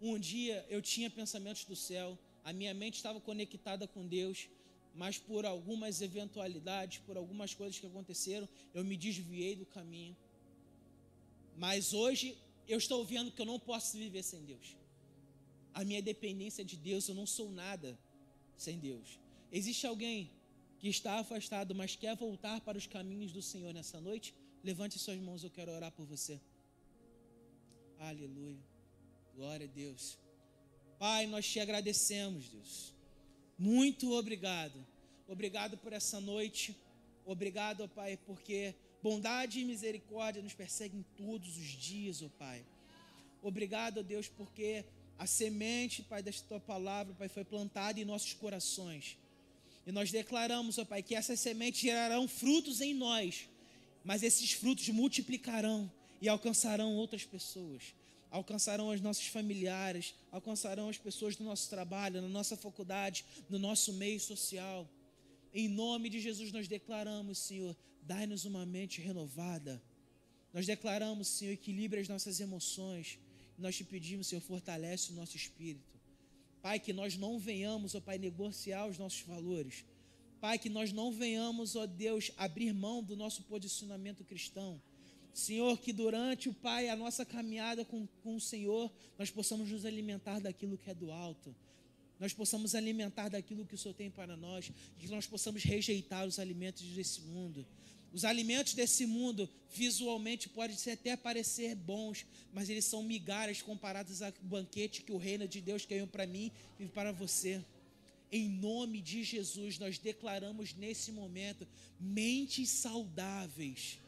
um 0.00 0.18
dia 0.18 0.66
eu 0.68 0.82
tinha 0.82 1.08
pensamentos 1.08 1.64
do 1.64 1.74
céu, 1.74 2.18
a 2.44 2.52
minha 2.52 2.74
mente 2.74 2.96
estava 2.96 3.18
conectada 3.20 3.88
com 3.88 4.06
Deus, 4.06 4.48
mas 4.94 5.16
por 5.16 5.46
algumas 5.46 6.02
eventualidades, 6.02 6.98
por 7.06 7.16
algumas 7.16 7.54
coisas 7.54 7.78
que 7.78 7.86
aconteceram, 7.86 8.46
eu 8.74 8.84
me 8.84 8.96
desviei 8.96 9.56
do 9.56 9.64
caminho. 9.64 10.14
Mas 11.56 11.94
hoje 11.94 12.36
eu 12.68 12.76
estou 12.76 13.04
vendo 13.04 13.30
que 13.30 13.40
eu 13.40 13.46
não 13.46 13.58
posso 13.58 13.96
viver 13.96 14.22
sem 14.22 14.44
Deus. 14.44 14.76
A 15.72 15.82
minha 15.82 16.02
dependência 16.02 16.62
de 16.62 16.76
Deus, 16.76 17.08
eu 17.08 17.14
não 17.14 17.26
sou 17.26 17.50
nada 17.50 17.98
sem 18.54 18.78
Deus. 18.78 19.18
Existe 19.50 19.86
alguém 19.86 20.30
que 20.82 20.88
está 20.88 21.20
afastado, 21.20 21.76
mas 21.76 21.94
quer 21.94 22.16
voltar 22.16 22.60
para 22.60 22.76
os 22.76 22.88
caminhos 22.88 23.30
do 23.30 23.40
Senhor 23.40 23.72
nessa 23.72 24.00
noite? 24.00 24.34
Levante 24.64 24.98
suas 24.98 25.16
mãos, 25.20 25.44
eu 25.44 25.50
quero 25.50 25.70
orar 25.70 25.92
por 25.92 26.04
você. 26.04 26.40
Aleluia. 28.00 28.58
Glória 29.36 29.68
a 29.68 29.70
Deus. 29.70 30.18
Pai, 30.98 31.28
nós 31.28 31.46
te 31.48 31.60
agradecemos, 31.60 32.48
Deus. 32.48 32.92
Muito 33.56 34.10
obrigado. 34.12 34.84
Obrigado 35.28 35.78
por 35.78 35.92
essa 35.92 36.18
noite. 36.20 36.76
Obrigado, 37.24 37.88
Pai, 37.88 38.16
porque 38.16 38.74
bondade 39.00 39.60
e 39.60 39.64
misericórdia 39.64 40.42
nos 40.42 40.52
perseguem 40.52 41.06
todos 41.16 41.56
os 41.58 41.68
dias, 41.68 42.22
ó 42.22 42.28
Pai. 42.28 42.66
Obrigado, 43.40 44.02
Deus, 44.02 44.26
porque 44.26 44.84
a 45.16 45.28
semente, 45.28 46.02
Pai, 46.02 46.24
desta 46.24 46.44
tua 46.48 46.58
palavra, 46.58 47.14
Pai, 47.14 47.28
foi 47.28 47.44
plantada 47.44 48.00
em 48.00 48.04
nossos 48.04 48.32
corações. 48.32 49.16
E 49.86 49.92
nós 49.92 50.10
declaramos, 50.10 50.78
ó 50.78 50.84
Pai, 50.84 51.02
que 51.02 51.14
essas 51.14 51.40
sementes 51.40 51.80
gerarão 51.80 52.28
frutos 52.28 52.80
em 52.80 52.94
nós, 52.94 53.48
mas 54.04 54.22
esses 54.22 54.52
frutos 54.52 54.88
multiplicarão 54.88 55.90
e 56.20 56.28
alcançarão 56.28 56.94
outras 56.94 57.24
pessoas 57.24 57.94
alcançarão 58.32 58.88
os 58.88 59.00
nossos 59.00 59.26
familiares, 59.26 60.14
alcançarão 60.32 60.88
as 60.88 60.96
pessoas 60.96 61.36
do 61.36 61.44
nosso 61.44 61.68
trabalho, 61.68 62.22
na 62.22 62.28
nossa 62.28 62.56
faculdade, 62.56 63.24
no 63.48 63.58
nosso 63.58 63.92
meio 63.92 64.18
social. 64.18 64.88
Em 65.52 65.68
nome 65.68 66.08
de 66.08 66.18
Jesus 66.18 66.50
nós 66.50 66.66
declaramos, 66.66 67.38
Senhor, 67.38 67.76
dai-nos 68.02 68.46
uma 68.46 68.64
mente 68.64 69.02
renovada. 69.02 69.80
Nós 70.52 70.66
declaramos, 70.66 71.28
Senhor, 71.28 71.52
equilibre 71.52 72.00
as 72.00 72.08
nossas 72.08 72.40
emoções. 72.40 73.18
Nós 73.58 73.76
te 73.76 73.84
pedimos, 73.84 74.28
Senhor, 74.28 74.40
fortalece 74.40 75.12
o 75.12 75.14
nosso 75.14 75.36
espírito. 75.36 76.00
Pai, 76.62 76.78
que 76.78 76.92
nós 76.92 77.16
não 77.16 77.38
venhamos, 77.38 77.94
ó 77.94 78.00
Pai, 78.00 78.16
negociar 78.16 78.86
os 78.86 78.96
nossos 78.96 79.20
valores. 79.22 79.84
Pai, 80.40 80.58
que 80.58 80.70
nós 80.70 80.92
não 80.92 81.12
venhamos, 81.12 81.76
ó 81.76 81.86
Deus, 81.86 82.32
abrir 82.36 82.72
mão 82.72 83.02
do 83.02 83.14
nosso 83.16 83.42
posicionamento 83.42 84.24
cristão 84.24 84.80
Senhor, 85.32 85.78
que 85.78 85.92
durante 85.92 86.48
o 86.48 86.54
Pai, 86.54 86.88
a 86.88 86.96
nossa 86.96 87.24
caminhada 87.24 87.84
com, 87.84 88.06
com 88.22 88.36
o 88.36 88.40
Senhor, 88.40 88.92
nós 89.18 89.30
possamos 89.30 89.70
nos 89.70 89.86
alimentar 89.86 90.40
daquilo 90.40 90.76
que 90.76 90.90
é 90.90 90.94
do 90.94 91.10
alto. 91.10 91.54
Nós 92.20 92.34
possamos 92.34 92.74
alimentar 92.74 93.30
daquilo 93.30 93.64
que 93.64 93.74
o 93.74 93.78
Senhor 93.78 93.94
tem 93.94 94.10
para 94.10 94.36
nós, 94.36 94.70
que 94.98 95.08
nós 95.08 95.26
possamos 95.26 95.64
rejeitar 95.64 96.26
os 96.26 96.38
alimentos 96.38 96.82
desse 96.82 97.22
mundo. 97.22 97.66
Os 98.12 98.24
alimentos 98.24 98.74
desse 98.74 99.06
mundo, 99.06 99.48
visualmente, 99.70 100.48
podem 100.48 100.76
até 100.92 101.16
parecer 101.16 101.74
bons, 101.74 102.26
mas 102.52 102.68
eles 102.68 102.84
são 102.84 103.02
migalhas 103.02 103.62
comparados 103.62 104.20
ao 104.20 104.32
banquete 104.42 105.02
que 105.02 105.12
o 105.12 105.16
reino 105.16 105.48
de 105.48 105.60
Deus 105.60 105.86
ganhou 105.86 106.06
para 106.06 106.26
mim 106.26 106.52
e 106.78 106.86
para 106.86 107.10
você. 107.12 107.64
Em 108.30 108.48
nome 108.48 109.00
de 109.00 109.24
Jesus, 109.24 109.78
nós 109.78 109.98
declaramos 109.98 110.74
nesse 110.74 111.10
momento 111.10 111.66
mentes 111.98 112.68
saudáveis 112.68 113.98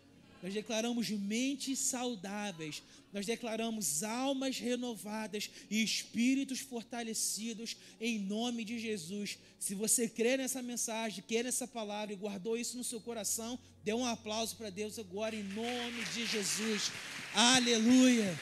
nós 0.45 0.53
declaramos 0.53 1.09
mentes 1.09 1.79
saudáveis, 1.79 2.83
nós 3.15 3.25
declaramos 3.25 4.03
almas 4.03 4.59
renovadas 4.59 5.49
e 5.71 5.83
espíritos 5.83 6.61
fortalecidos 6.61 7.79
em 7.99 8.19
nome 8.19 8.63
de 8.63 8.79
Jesus. 8.79 9.39
Se 9.59 9.75
você 9.75 10.07
crê 10.07 10.37
nessa 10.37 10.61
mensagem, 10.61 11.25
crê 11.27 11.43
nessa 11.43 11.67
palavra 11.67 12.13
e 12.13 12.17
guardou 12.17 12.59
isso 12.59 12.77
no 12.77 12.85
seu 12.85 13.01
coração, 13.01 13.59
dê 13.85 13.93
um 13.93 14.07
aplauso 14.07 14.57
para 14.57 14.71
Deus 14.71 14.99
agora 14.99 15.37
em 15.37 15.43
nome 15.43 16.05
de 16.15 16.25
Jesus. 16.27 16.91
Aleluia. 17.35 18.35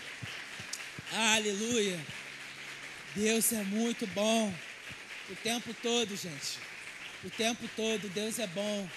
Aleluia. 1.12 1.98
Deus 3.16 3.52
é 3.52 3.62
muito 3.64 4.06
bom. 4.08 4.54
O 5.28 5.36
tempo 5.36 5.74
todo, 5.82 6.16
gente. 6.16 6.58
O 7.24 7.30
tempo 7.30 7.68
todo, 7.74 8.08
Deus 8.10 8.38
é 8.38 8.46
bom. 8.46 8.88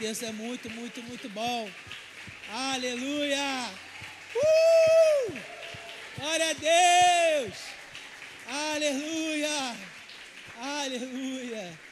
Deus 0.00 0.22
é 0.22 0.32
muito, 0.32 0.70
muito, 0.70 1.02
muito 1.02 1.28
bom. 1.28 1.70
Aleluia! 2.50 3.70
Uh! 4.34 5.32
Glória 6.18 6.50
a 6.50 6.52
Deus! 6.54 7.54
Aleluia! 8.48 9.76
Aleluia! 10.58 11.91